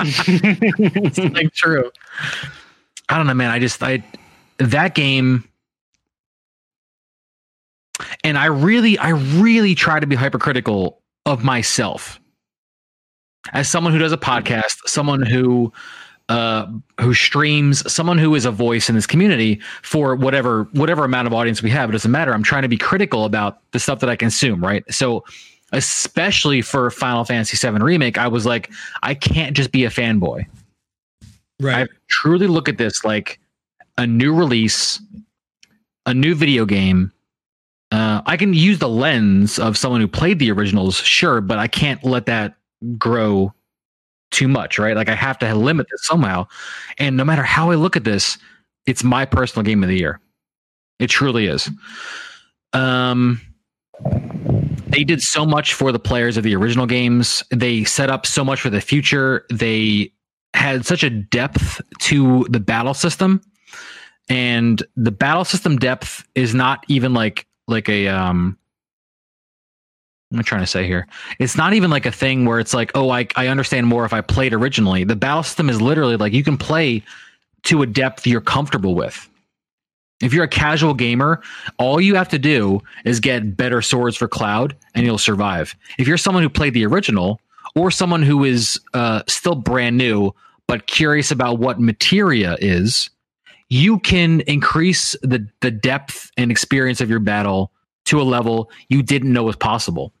[0.00, 1.90] it's like true.
[3.08, 3.50] I don't know, man.
[3.50, 4.02] I just I
[4.58, 5.44] that game,
[8.24, 12.20] and I really, I really try to be hypercritical of myself
[13.52, 15.72] as someone who does a podcast, someone who
[16.28, 16.66] uh
[17.00, 21.32] who streams, someone who is a voice in this community for whatever whatever amount of
[21.32, 21.88] audience we have.
[21.88, 22.34] It doesn't matter.
[22.34, 24.84] I'm trying to be critical about the stuff that I consume, right?
[24.92, 25.24] So
[25.72, 28.70] especially for Final Fantasy VII remake, I was like,
[29.02, 30.46] I can't just be a fanboy.
[31.60, 31.82] Right.
[31.82, 33.38] I truly look at this like
[33.96, 35.00] a new release,
[36.06, 37.12] a new video game.
[37.90, 41.68] Uh, I can use the lens of someone who played the originals, sure, but I
[41.68, 42.56] can't let that
[42.96, 43.52] grow
[44.30, 44.96] too much, right?
[44.96, 46.46] Like I have to limit this somehow.
[46.98, 48.38] And no matter how I look at this,
[48.86, 50.20] it's my personal game of the year.
[50.98, 51.70] It truly is.
[52.72, 53.40] Um,
[54.88, 57.42] they did so much for the players of the original games.
[57.50, 59.44] They set up so much for the future.
[59.50, 60.12] They
[60.54, 63.40] had such a depth to the battle system
[64.28, 68.58] and the battle system depth is not even like like a um
[70.32, 71.06] I'm trying to say here.
[71.38, 74.12] It's not even like a thing where it's like, oh, I, I understand more if
[74.12, 75.04] I played originally.
[75.04, 77.02] The battle system is literally like you can play
[77.64, 79.28] to a depth you're comfortable with.
[80.20, 81.40] If you're a casual gamer,
[81.78, 85.74] all you have to do is get better swords for Cloud and you'll survive.
[85.98, 87.40] If you're someone who played the original
[87.74, 90.34] or someone who is uh, still brand new
[90.66, 93.08] but curious about what materia is,
[93.70, 97.70] you can increase the, the depth and experience of your battle
[98.06, 100.12] to a level you didn't know was possible.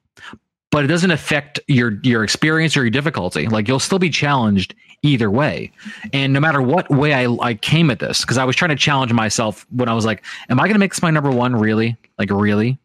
[0.70, 3.46] But it doesn't affect your your experience or your difficulty.
[3.46, 5.72] Like you'll still be challenged either way.
[6.12, 8.76] And no matter what way I, I came at this, because I was trying to
[8.76, 11.54] challenge myself when I was like, am I going to make this my number one?
[11.54, 11.96] Really?
[12.18, 12.78] Like, really?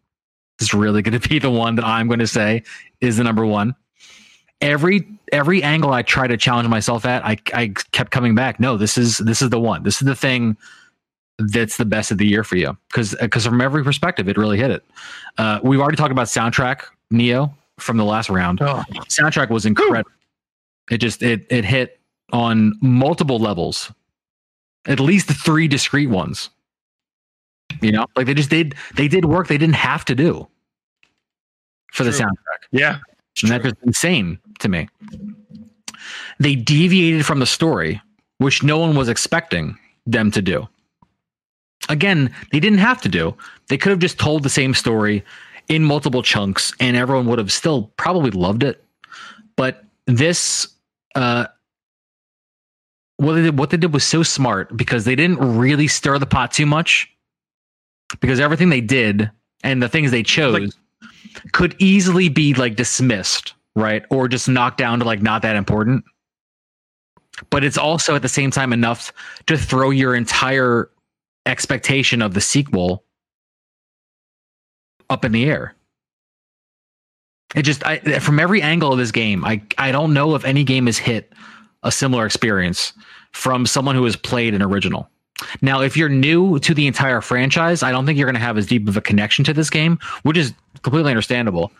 [0.59, 2.63] Is really going to be the one that I'm going to say
[3.01, 3.75] is the number one?
[4.61, 8.59] Every every angle I try to challenge myself at, I I kept coming back.
[8.59, 9.83] No, this is this is the one.
[9.83, 10.55] This is the thing
[11.39, 14.57] that's the best of the year for you because because from every perspective, it really
[14.57, 14.85] hit it.
[15.37, 17.53] Uh, we've already talked about soundtrack Neo
[17.83, 18.61] from the last round.
[18.61, 20.09] Oh, Soundtrack was incredible.
[20.89, 21.99] It just it it hit
[22.31, 23.91] on multiple levels,
[24.87, 26.49] at least three discrete ones.
[27.81, 30.47] You know, like they just did they did work they didn't have to do
[31.91, 32.67] for the soundtrack.
[32.71, 32.99] yeah.
[33.41, 34.87] And that's just insane to me.
[36.39, 37.99] They deviated from the story,
[38.37, 40.67] which no one was expecting them to do.
[41.89, 43.35] Again, they didn't have to do.
[43.69, 45.23] They could have just told the same story
[45.69, 48.83] in multiple chunks, and everyone would have still probably loved it.
[49.55, 50.67] But this,
[51.15, 51.47] uh,
[53.17, 56.25] what they did, what they did was so smart because they didn't really stir the
[56.25, 57.09] pot too much.
[58.19, 59.31] Because everything they did
[59.63, 64.03] and the things they chose Like- could easily be like dismissed, right?
[64.11, 66.03] Or just knocked down to like not that important.
[67.49, 69.11] But it's also at the same time enough
[69.47, 70.91] to throw your entire
[71.47, 73.02] expectation of the sequel
[75.13, 75.75] up in the air.
[77.55, 80.63] It just I, from every angle of this game, I I don't know if any
[80.63, 81.31] game has hit
[81.83, 82.93] a similar experience
[83.31, 85.09] from someone who has played an original.
[85.61, 88.57] Now, if you're new to the entire franchise, I don't think you're going to have
[88.57, 90.53] as deep of a connection to this game, which is
[90.83, 91.71] completely understandable.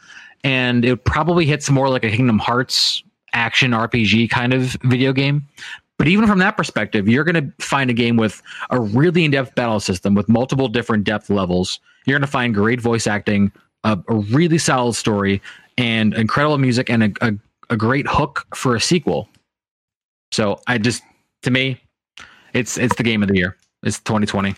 [0.44, 3.04] And it probably hits more like a Kingdom Hearts
[3.34, 5.48] action RPG kind of video game.
[5.98, 9.32] But even from that perspective, you're going to find a game with a really in
[9.32, 11.80] depth battle system with multiple different depth levels.
[12.06, 13.52] You're going to find great voice acting,
[13.84, 15.42] a, a really solid story,
[15.78, 17.34] and incredible music, and a, a,
[17.72, 19.30] a great hook for a sequel.
[20.32, 21.04] So I just,
[21.44, 21.80] to me,
[22.54, 23.56] it's it's the game of the year.
[23.84, 24.56] It's 2020,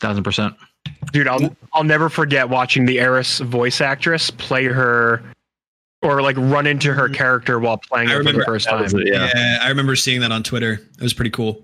[0.00, 0.54] thousand percent.
[1.12, 5.22] Dude, I'll I'll never forget watching the Aeris voice actress play her
[6.02, 8.84] or like run into her character while playing I it for the first time.
[8.84, 9.30] it, yeah.
[9.34, 10.72] Yeah, I remember seeing that on Twitter.
[10.72, 11.62] It was pretty cool.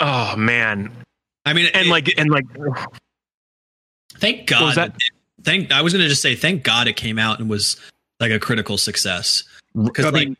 [0.00, 0.92] Oh man,
[1.44, 2.44] I mean, and it- like and like
[4.14, 4.74] thank God.
[4.76, 4.96] that?
[5.42, 5.70] Thank.
[5.72, 7.76] I was gonna just say thank God it came out and was
[8.20, 9.44] like a critical success.
[9.74, 10.36] Because I like, mean,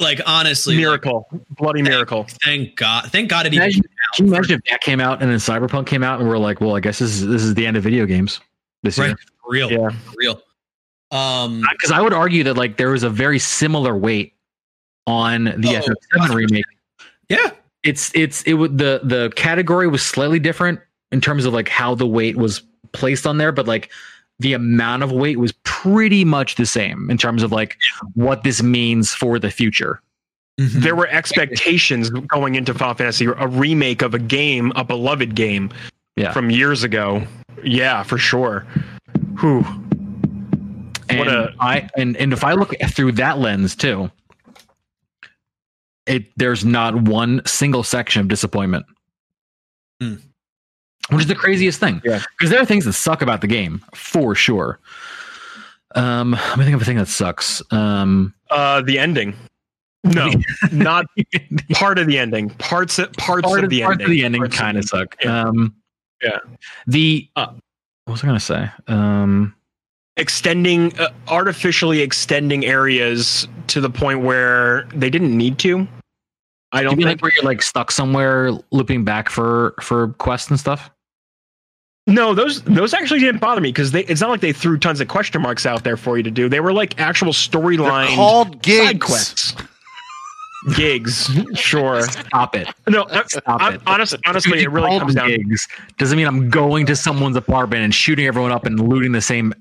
[0.00, 2.26] like honestly, like, miracle, bloody miracle.
[2.44, 5.22] thank God, thank God it even imagine, came can you imagine if that came out
[5.22, 7.54] and then Cyberpunk came out and we're like, well, I guess this is this is
[7.54, 8.40] the end of video games
[8.82, 9.08] this Right.
[9.08, 9.16] year.
[9.48, 9.90] Real, Yeah.
[10.16, 10.42] real.
[11.12, 14.34] Um, Because I would argue that like there was a very similar weight
[15.06, 16.34] on the Oh, FF7 100%.
[16.34, 16.64] remake.
[17.28, 17.50] yeah,
[17.84, 20.80] It's it's it would the the category was slightly different
[21.12, 23.90] in terms of like how the weight was placed on there, but like
[24.40, 27.76] the amount of weight was pretty much the same in terms of like
[28.14, 30.00] what this means for the future.
[30.58, 35.70] There were expectations going into Final Fantasy, a remake of a game, a beloved game
[36.16, 36.32] Yeah.
[36.32, 37.22] from years ago.
[37.64, 38.66] Yeah, for sure.
[39.40, 39.64] Whew.
[41.08, 44.10] And What a- I and and if I look through that lens too,
[46.06, 48.86] it there's not one single section of disappointment.
[50.00, 50.14] Hmm.
[51.12, 52.00] Which is the craziest thing.
[52.04, 52.22] Yeah.
[52.38, 54.78] Because there are things that suck about the game, for sure.
[55.94, 57.62] Um, let me think of a thing that sucks.
[57.70, 59.34] Um, Uh, the ending.
[60.04, 60.30] No,
[60.72, 61.06] not
[61.74, 62.50] part of the ending.
[62.50, 64.06] Parts parts part of of the parts ending.
[64.06, 65.16] of the ending kind of suck.
[65.22, 65.42] yeah.
[65.42, 65.74] Um,
[66.22, 66.38] Yeah.
[66.86, 67.46] The Uh,
[68.06, 68.70] what was I gonna say?
[68.88, 69.54] Um,
[70.16, 75.86] extending uh, artificially extending areas to the point where they didn't need to.
[76.72, 77.18] I do you don't mean think.
[77.18, 80.90] like where you're like stuck somewhere, looping back for for quests and stuff?
[82.06, 84.04] No, those those actually didn't bother me because they.
[84.04, 86.48] It's not like they threw tons of question marks out there for you to do.
[86.48, 88.84] They were like actual storyline called gigs.
[88.86, 89.54] side quests.
[90.76, 92.02] Gigs, sure.
[92.02, 92.68] Stop it.
[92.88, 93.82] No, I, Stop I'm, it.
[93.86, 95.28] honest, honestly, it really comes down.
[95.28, 95.66] gigs
[95.98, 99.52] doesn't mean I'm going to someone's apartment and shooting everyone up and looting the same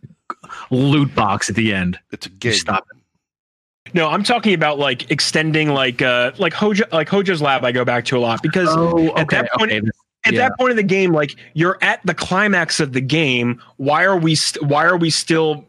[0.69, 1.97] loot box at the end.
[2.11, 2.53] It's a gig.
[2.53, 3.93] Stop it.
[3.95, 7.65] No, I'm talking about like extending, like uh, like Hojo, like Hojo's lab.
[7.65, 9.81] I go back to a lot because Oh, at that point, okay.
[10.25, 10.49] At Yeah.
[10.49, 13.61] that point of the game, like you're at the climax of the game.
[13.77, 14.35] Why are we?
[14.35, 15.65] St- why are we still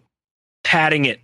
[0.64, 1.20] padding it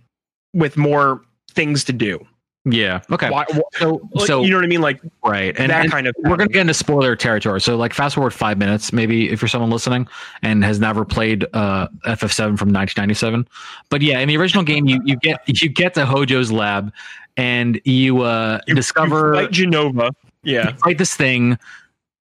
[0.53, 2.25] with more things to do?
[2.65, 3.01] Yeah.
[3.11, 3.29] Okay.
[3.29, 3.45] Why?
[3.51, 4.81] wh- So, so you know what I mean?
[4.81, 6.15] Like right, and, that and kind of.
[6.23, 7.61] we're gonna get into spoiler territory.
[7.61, 10.07] So, like, fast forward five minutes, maybe if you're someone listening
[10.41, 13.47] and has never played uh, FF7 from 1997.
[13.89, 16.91] But yeah, in the original game, you you get you get to Hojo's lab,
[17.37, 20.11] and you uh, You- discover you fight Jenova.
[20.43, 20.71] Yeah.
[20.71, 21.57] you fight this thing,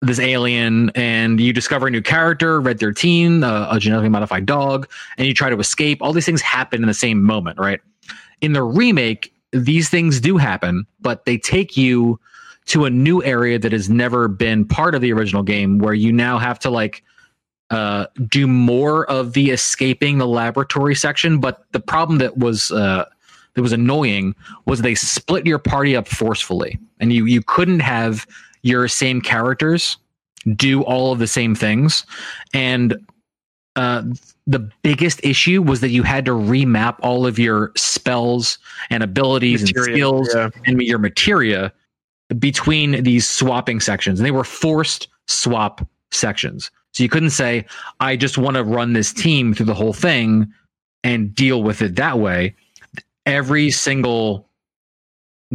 [0.03, 4.89] this alien, and you discover a new character, Red 13, uh, a genetically modified dog,
[5.17, 6.01] and you try to escape.
[6.01, 7.79] All these things happen in the same moment, right?
[8.41, 12.19] In the remake, these things do happen, but they take you
[12.65, 16.11] to a new area that has never been part of the original game where you
[16.11, 17.03] now have to like
[17.69, 21.39] uh, do more of the escaping the laboratory section.
[21.39, 23.05] But the problem that was uh,
[23.53, 24.35] that was annoying
[24.65, 28.27] was they split your party up forcefully, and you you couldn't have
[28.63, 29.97] your same characters
[30.55, 32.05] do all of the same things.
[32.53, 32.95] And
[33.75, 34.03] uh,
[34.45, 38.57] the biggest issue was that you had to remap all of your spells
[38.89, 40.49] and abilities and skills yeah.
[40.65, 41.71] and your materia
[42.39, 44.19] between these swapping sections.
[44.19, 46.71] And they were forced swap sections.
[46.91, 47.65] So you couldn't say,
[47.99, 50.51] I just want to run this team through the whole thing
[51.03, 52.55] and deal with it that way.
[53.25, 54.47] Every single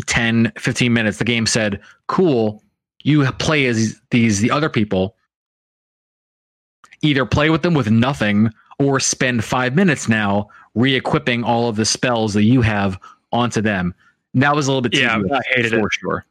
[0.06, 2.62] 10, 15 minutes, the game said, cool,
[3.09, 5.16] you play as these, the other people.
[7.02, 11.76] Either play with them with nothing or spend five minutes now re equipping all of
[11.76, 12.98] the spells that you have
[13.32, 13.94] onto them.
[14.35, 15.80] That was a little bit Yeah, I hated it.
[15.80, 16.24] for sure.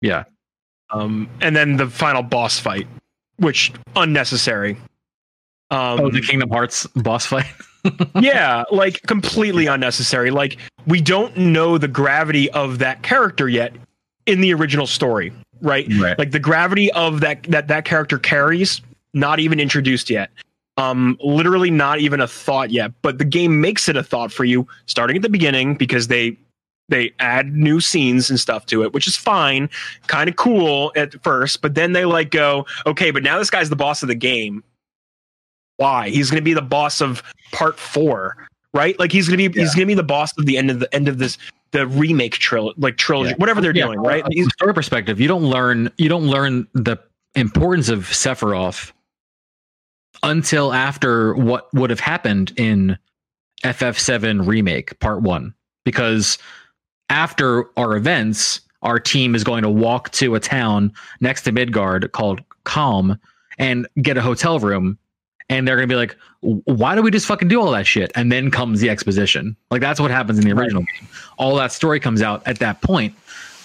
[0.00, 0.24] Yeah.
[0.90, 2.86] Um, and then the final boss fight,
[3.36, 4.76] which unnecessary.
[5.70, 7.46] Um, Oh, the Kingdom Hearts boss fight.
[8.20, 10.30] yeah, like completely unnecessary.
[10.30, 13.72] Like we don't know the gravity of that character yet
[14.26, 15.32] in the original story,
[15.62, 15.86] right?
[15.98, 16.18] Right.
[16.18, 18.82] Like the gravity of that that that character carries,
[19.14, 20.30] not even introduced yet.
[20.78, 22.92] Um, literally not even a thought yet.
[23.02, 26.36] But the game makes it a thought for you starting at the beginning because they
[26.88, 29.70] they add new scenes and stuff to it, which is fine,
[30.06, 31.62] kind of cool at first.
[31.62, 34.62] But then they like go, okay, but now this guy's the boss of the game.
[35.76, 36.10] Why?
[36.10, 37.22] He's going to be the boss of
[37.52, 38.98] part four, right?
[38.98, 40.80] Like he's going to be he's going to be the boss of the end of
[40.80, 41.38] the end of this
[41.72, 43.36] the remake trilogy, like trilogy, Yeah.
[43.36, 44.22] whatever they're Yeah, doing, right?
[44.24, 46.96] uh, From story perspective, you don't learn you don't learn the
[47.34, 48.92] importance of Sephiroth
[50.22, 52.98] until after what would have happened in
[53.64, 55.54] FF7 remake part 1
[55.84, 56.38] because
[57.08, 62.10] after our events our team is going to walk to a town next to Midgar
[62.12, 63.18] called Kalm
[63.58, 64.98] and get a hotel room
[65.48, 68.10] and they're going to be like why do we just fucking do all that shit
[68.14, 70.62] and then comes the exposition like that's what happens in the Right.
[70.64, 71.08] original game
[71.38, 73.14] all that story comes out at that point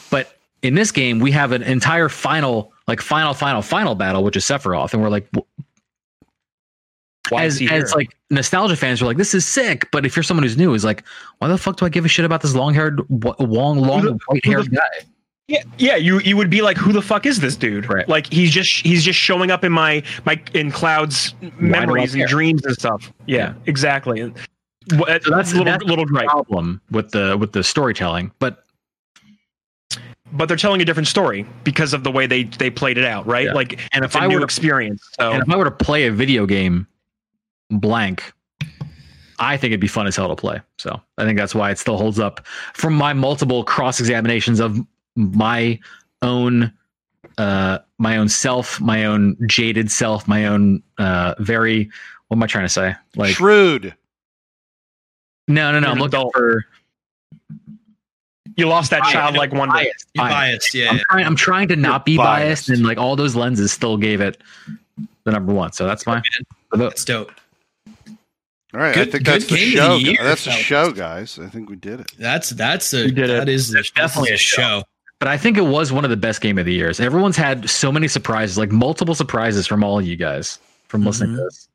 [0.09, 4.37] but in this game we have an entire final like final, final, final battle, which
[4.37, 5.27] is Sephiroth, and we're like,
[7.29, 9.89] Why as is he as like nostalgia fans, we're like, this is sick.
[9.91, 11.03] But if you're someone who's new, is like,
[11.39, 14.45] why the fuck do I give a shit about this long haired, long, long, white
[14.45, 14.81] haired guy?
[15.47, 17.89] Yeah, yeah, you you would be like, who the fuck is this dude?
[17.89, 18.07] Right.
[18.09, 22.65] Like he's just he's just showing up in my my in Cloud's memories and dreams
[22.65, 23.13] and stuff.
[23.27, 24.23] Yeah, exactly.
[24.23, 28.65] What, So uh, that's- little that's little gripe, Problem with the with the storytelling, but
[30.33, 33.25] but they're telling a different story because of the way they they played it out,
[33.25, 33.45] right?
[33.45, 33.53] Yeah.
[33.53, 35.01] Like, And it's if a I new were to- experience.
[35.17, 36.85] So and if I were to play a video game
[37.69, 38.33] blank,
[39.39, 40.59] I think it'd be fun as hell to play.
[40.77, 44.77] So I think that's why it still holds up from my multiple cross examinations of
[45.17, 45.77] my
[46.21, 46.71] own
[47.37, 51.89] uh my own self, my own jaded self, my own uh very
[52.29, 52.95] what am I trying to say?
[53.15, 53.93] Like Shrewd.
[55.47, 56.33] no no no, You're I'm looking adult.
[56.35, 56.65] for
[58.55, 59.13] you lost that Bias.
[59.13, 59.73] childlike wonder.
[59.73, 60.07] biased.
[60.15, 60.33] Biased.
[60.33, 60.89] biased, yeah.
[60.91, 62.67] I'm trying I'm trying to not be biased.
[62.67, 62.69] biased.
[62.69, 64.41] and like all those lenses still gave it
[65.25, 65.73] the number one.
[65.73, 66.21] So that's my
[66.71, 66.77] the.
[66.77, 67.31] That's dope.
[68.73, 69.97] All right, I think that's the show.
[69.97, 70.65] the year, that's the fellas.
[70.65, 71.39] show, guys.
[71.39, 72.11] I think we did it.
[72.19, 73.33] That's that's a We did it.
[73.39, 74.61] that is That's definitely a show.
[74.79, 74.83] show.
[75.19, 76.99] But I think it was one of the best game of the years.
[76.99, 81.35] Everyone's had so many surprises, like multiple surprises from all of you guys from listening
[81.37, 81.67] to this.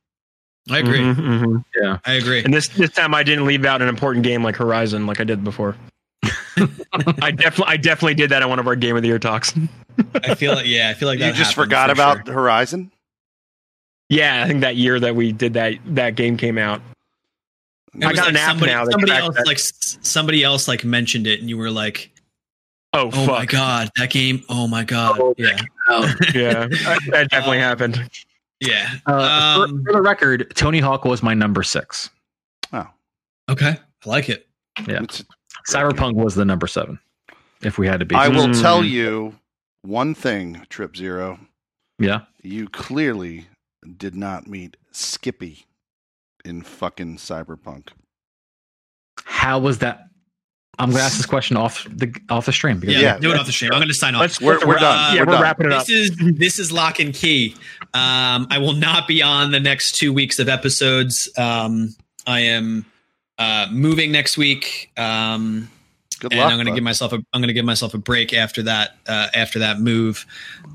[0.70, 1.00] I agree.
[1.00, 1.64] Mhm, mhm.
[1.80, 1.98] Yeah.
[2.06, 2.44] I agree.
[2.44, 5.24] And this this time I didn't leave out an important game like Horizon like I
[5.24, 5.76] did before.
[7.20, 9.52] I definitely I definitely did that on one of our game of the year talks.
[10.14, 12.34] I feel like yeah, I feel like You that just forgot for about sure.
[12.34, 12.92] Horizon.
[14.08, 16.80] Yeah, I think that year that we did that that game came out.
[17.94, 19.46] It I got like an app somebody, now that somebody else that.
[19.46, 22.11] like somebody else like mentioned it, and you were like,
[22.94, 24.42] Oh, "Oh my god, that game!
[24.48, 25.56] Oh my god, Oh, yeah,
[26.34, 28.10] Yeah, that, that definitely happened.
[28.60, 32.10] yeah." Uh, for- Um, for, the record, Tony Hawk was my number six.
[32.72, 32.86] Oh,
[33.48, 34.46] okay, I like it.
[34.86, 35.02] Yeah.
[35.02, 35.24] It's-
[35.68, 36.98] Cyberpunk was the number seven.
[37.62, 38.60] If we had to be, I will Mm.
[38.60, 39.36] tell you
[39.82, 41.38] one thing, Trip Zero.
[41.98, 42.22] yeah.
[42.42, 43.46] You clearly
[43.96, 45.64] did not meet Skippy
[46.44, 47.88] in fucking Cyberpunk.
[49.24, 50.08] How was that?
[50.78, 53.46] I'm gonna ask this question off the off the stream Yeah, Yeah, do it off
[53.46, 53.72] the stream.
[53.72, 54.22] I'm going to sign off.
[54.22, 55.14] Let's We're- we're done.
[55.14, 55.42] Yeah, We're we're, done.
[55.42, 55.86] wrapping it up.
[55.86, 57.54] This is this is lock and key.
[57.94, 61.28] Um, I will not be on the next two weeks of episodes.
[61.36, 61.94] Um,
[62.26, 62.86] I am
[63.38, 64.90] uh, moving next week.
[64.96, 65.70] Um,
[66.22, 66.52] Good and luck.
[66.52, 68.96] I'm going to give myself a I'm going to give myself a break after that
[69.08, 70.24] uh, after that move.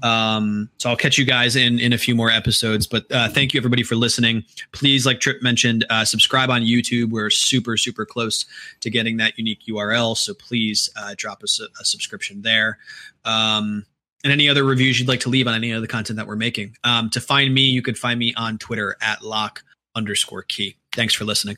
[0.04, 2.86] Um, so I'll catch you guys in in a few more episodes.
[2.86, 4.44] But uh, thank you everybody for listening.
[4.74, 7.12] Please, like Trip mentioned, uh, subscribe on YouTube.
[7.12, 8.46] We're super super close
[8.82, 10.18] to getting that unique URL.
[10.18, 12.78] So please uh, drop us a, a subscription there.
[13.24, 13.86] Um,
[14.26, 16.36] and any other reviews you'd like to leave on any of the content that we're
[16.36, 16.76] making.
[16.84, 19.64] Um, to find me, you could find me on Twitter at lock
[19.96, 20.76] underscore key.
[20.92, 21.56] Thanks for listening,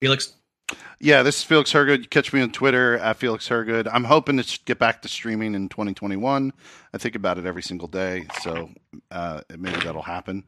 [0.00, 0.32] Felix.
[1.00, 2.02] Yeah, this is Felix Hergood.
[2.02, 3.88] You catch me on Twitter at Felix Hergood.
[3.88, 6.52] I'm hoping to get back to streaming in 2021.
[6.94, 8.70] I think about it every single day, so
[9.10, 10.44] uh, maybe that'll happen.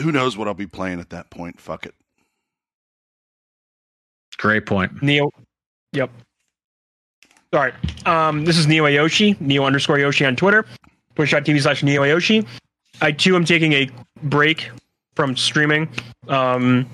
[0.00, 1.60] Who knows what I'll be playing at that point?
[1.60, 1.94] Fuck it.
[4.36, 5.02] great point.
[5.02, 5.30] Neo.
[5.92, 6.10] Yep.
[7.52, 7.74] All right.
[8.06, 10.64] Um, this is Neo Ayoshi, Neo underscore Yoshi on Twitter,
[11.14, 12.46] twitch.tv slash Neo Ayoshi.
[13.00, 13.88] I too am taking a
[14.24, 14.70] break
[15.14, 15.88] from streaming.
[16.28, 16.88] Um,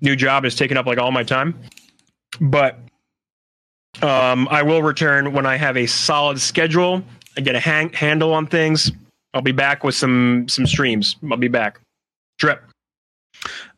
[0.00, 1.58] new job is taking up like all my time,
[2.40, 2.78] but
[4.02, 7.02] um, I will return when I have a solid schedule.
[7.36, 8.90] I get a hang- handle on things.
[9.34, 11.16] I'll be back with some some streams.
[11.30, 11.80] I'll be back.
[12.38, 12.62] Trip.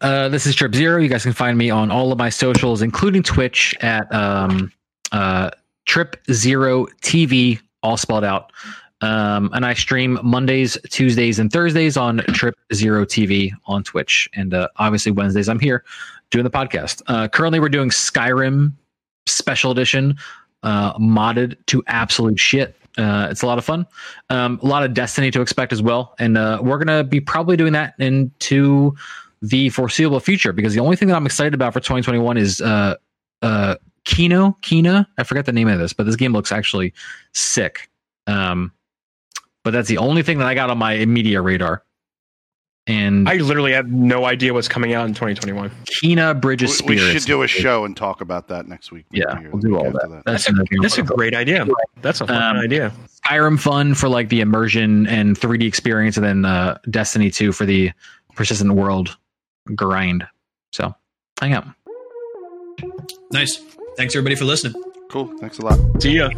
[0.00, 1.00] Uh, this is Trip Zero.
[1.00, 4.72] You guys can find me on all of my socials, including Twitch at um,
[5.12, 5.50] uh,
[5.86, 8.52] Trip Zero TV, all spelled out.
[9.02, 14.28] Um, and I stream Mondays, Tuesdays, and Thursdays on Trip Zero TV on Twitch.
[14.34, 15.84] And uh, obviously, Wednesdays, I'm here
[16.30, 17.02] doing the podcast.
[17.08, 18.72] Uh, currently, we're doing Skyrim
[19.26, 20.16] Special Edition,
[20.62, 22.76] uh, modded to absolute shit.
[22.96, 23.86] Uh, it's a lot of fun.
[24.30, 26.14] Um, a lot of Destiny to expect as well.
[26.18, 28.94] And uh, we're going to be probably doing that into
[29.42, 32.94] the foreseeable future because the only thing that I'm excited about for 2021 is uh
[33.42, 33.74] uh
[34.04, 36.94] Kino Kena I forget the name of this but this game looks actually
[37.32, 37.90] sick
[38.28, 38.72] um
[39.64, 41.82] but that's the only thing that I got on my immediate radar
[42.88, 45.70] and I literally have no idea what's coming out in 2021.
[45.84, 49.04] Kena Bridges We, we should do a show and talk about that next week.
[49.12, 50.48] yeah we'll do all after that that's,
[50.80, 51.64] That's a great idea.
[52.00, 52.92] That's a fun Um, idea.
[53.24, 57.64] Skyrim fun for like the immersion and 3D experience and then uh Destiny 2 for
[57.64, 57.92] the
[58.34, 59.16] persistent world
[59.76, 60.26] grind
[60.72, 60.92] so
[61.40, 61.66] hang out
[63.30, 63.58] Nice.
[63.96, 64.74] Thanks everybody for listening.
[65.10, 65.32] Cool.
[65.38, 65.78] Thanks a lot.
[66.02, 66.30] See ya.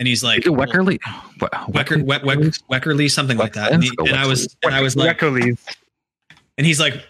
[0.00, 0.98] And he's like, Weckerly
[1.38, 3.72] Wecker, Weck, Weck, Weckerly, something like that.
[3.72, 5.56] And, he, and I was, and I was like, Weckerly.
[6.58, 7.00] and he's like,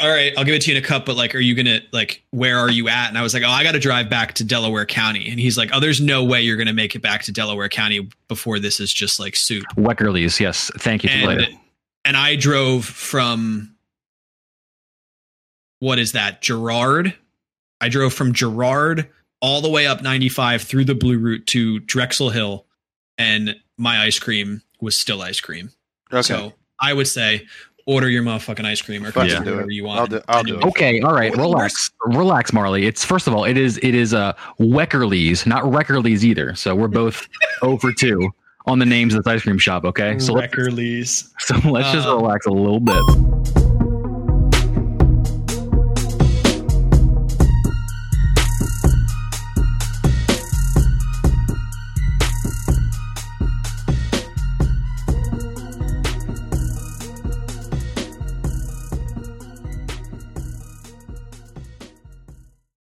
[0.00, 1.80] all right, I'll give it to you in a cup, but like, are you gonna
[1.92, 3.08] like, where are you at?
[3.08, 5.30] And I was like, oh, I got to drive back to Delaware County.
[5.30, 8.08] And he's like, oh, there's no way you're gonna make it back to Delaware County
[8.26, 9.64] before this is just like soup.
[9.76, 10.70] Weckerly's, yes.
[10.78, 11.46] Thank you And
[12.04, 13.76] and I drove from
[15.78, 17.14] what is that, Girard?
[17.80, 19.08] I drove from Girard
[19.44, 22.64] all the way up 95 through the Blue Route to Drexel Hill,
[23.18, 25.70] and my ice cream was still ice cream.
[26.10, 26.22] Okay.
[26.22, 27.46] So I would say
[27.86, 29.54] order your motherfucking ice cream or Fucking consider do it.
[29.56, 30.00] whatever you want.
[30.00, 30.64] I'll do- I'll do it.
[30.68, 32.86] Okay, all right, relax, relax, Marley.
[32.86, 36.54] It's first of all, it is it is uh Weckerly's, not Wreckerly's either.
[36.54, 37.28] So we're both
[37.62, 38.30] over two
[38.66, 39.84] on the names of this ice cream shop.
[39.84, 40.54] Okay, so let's
[41.40, 43.63] so let's just Um, relax a little bit.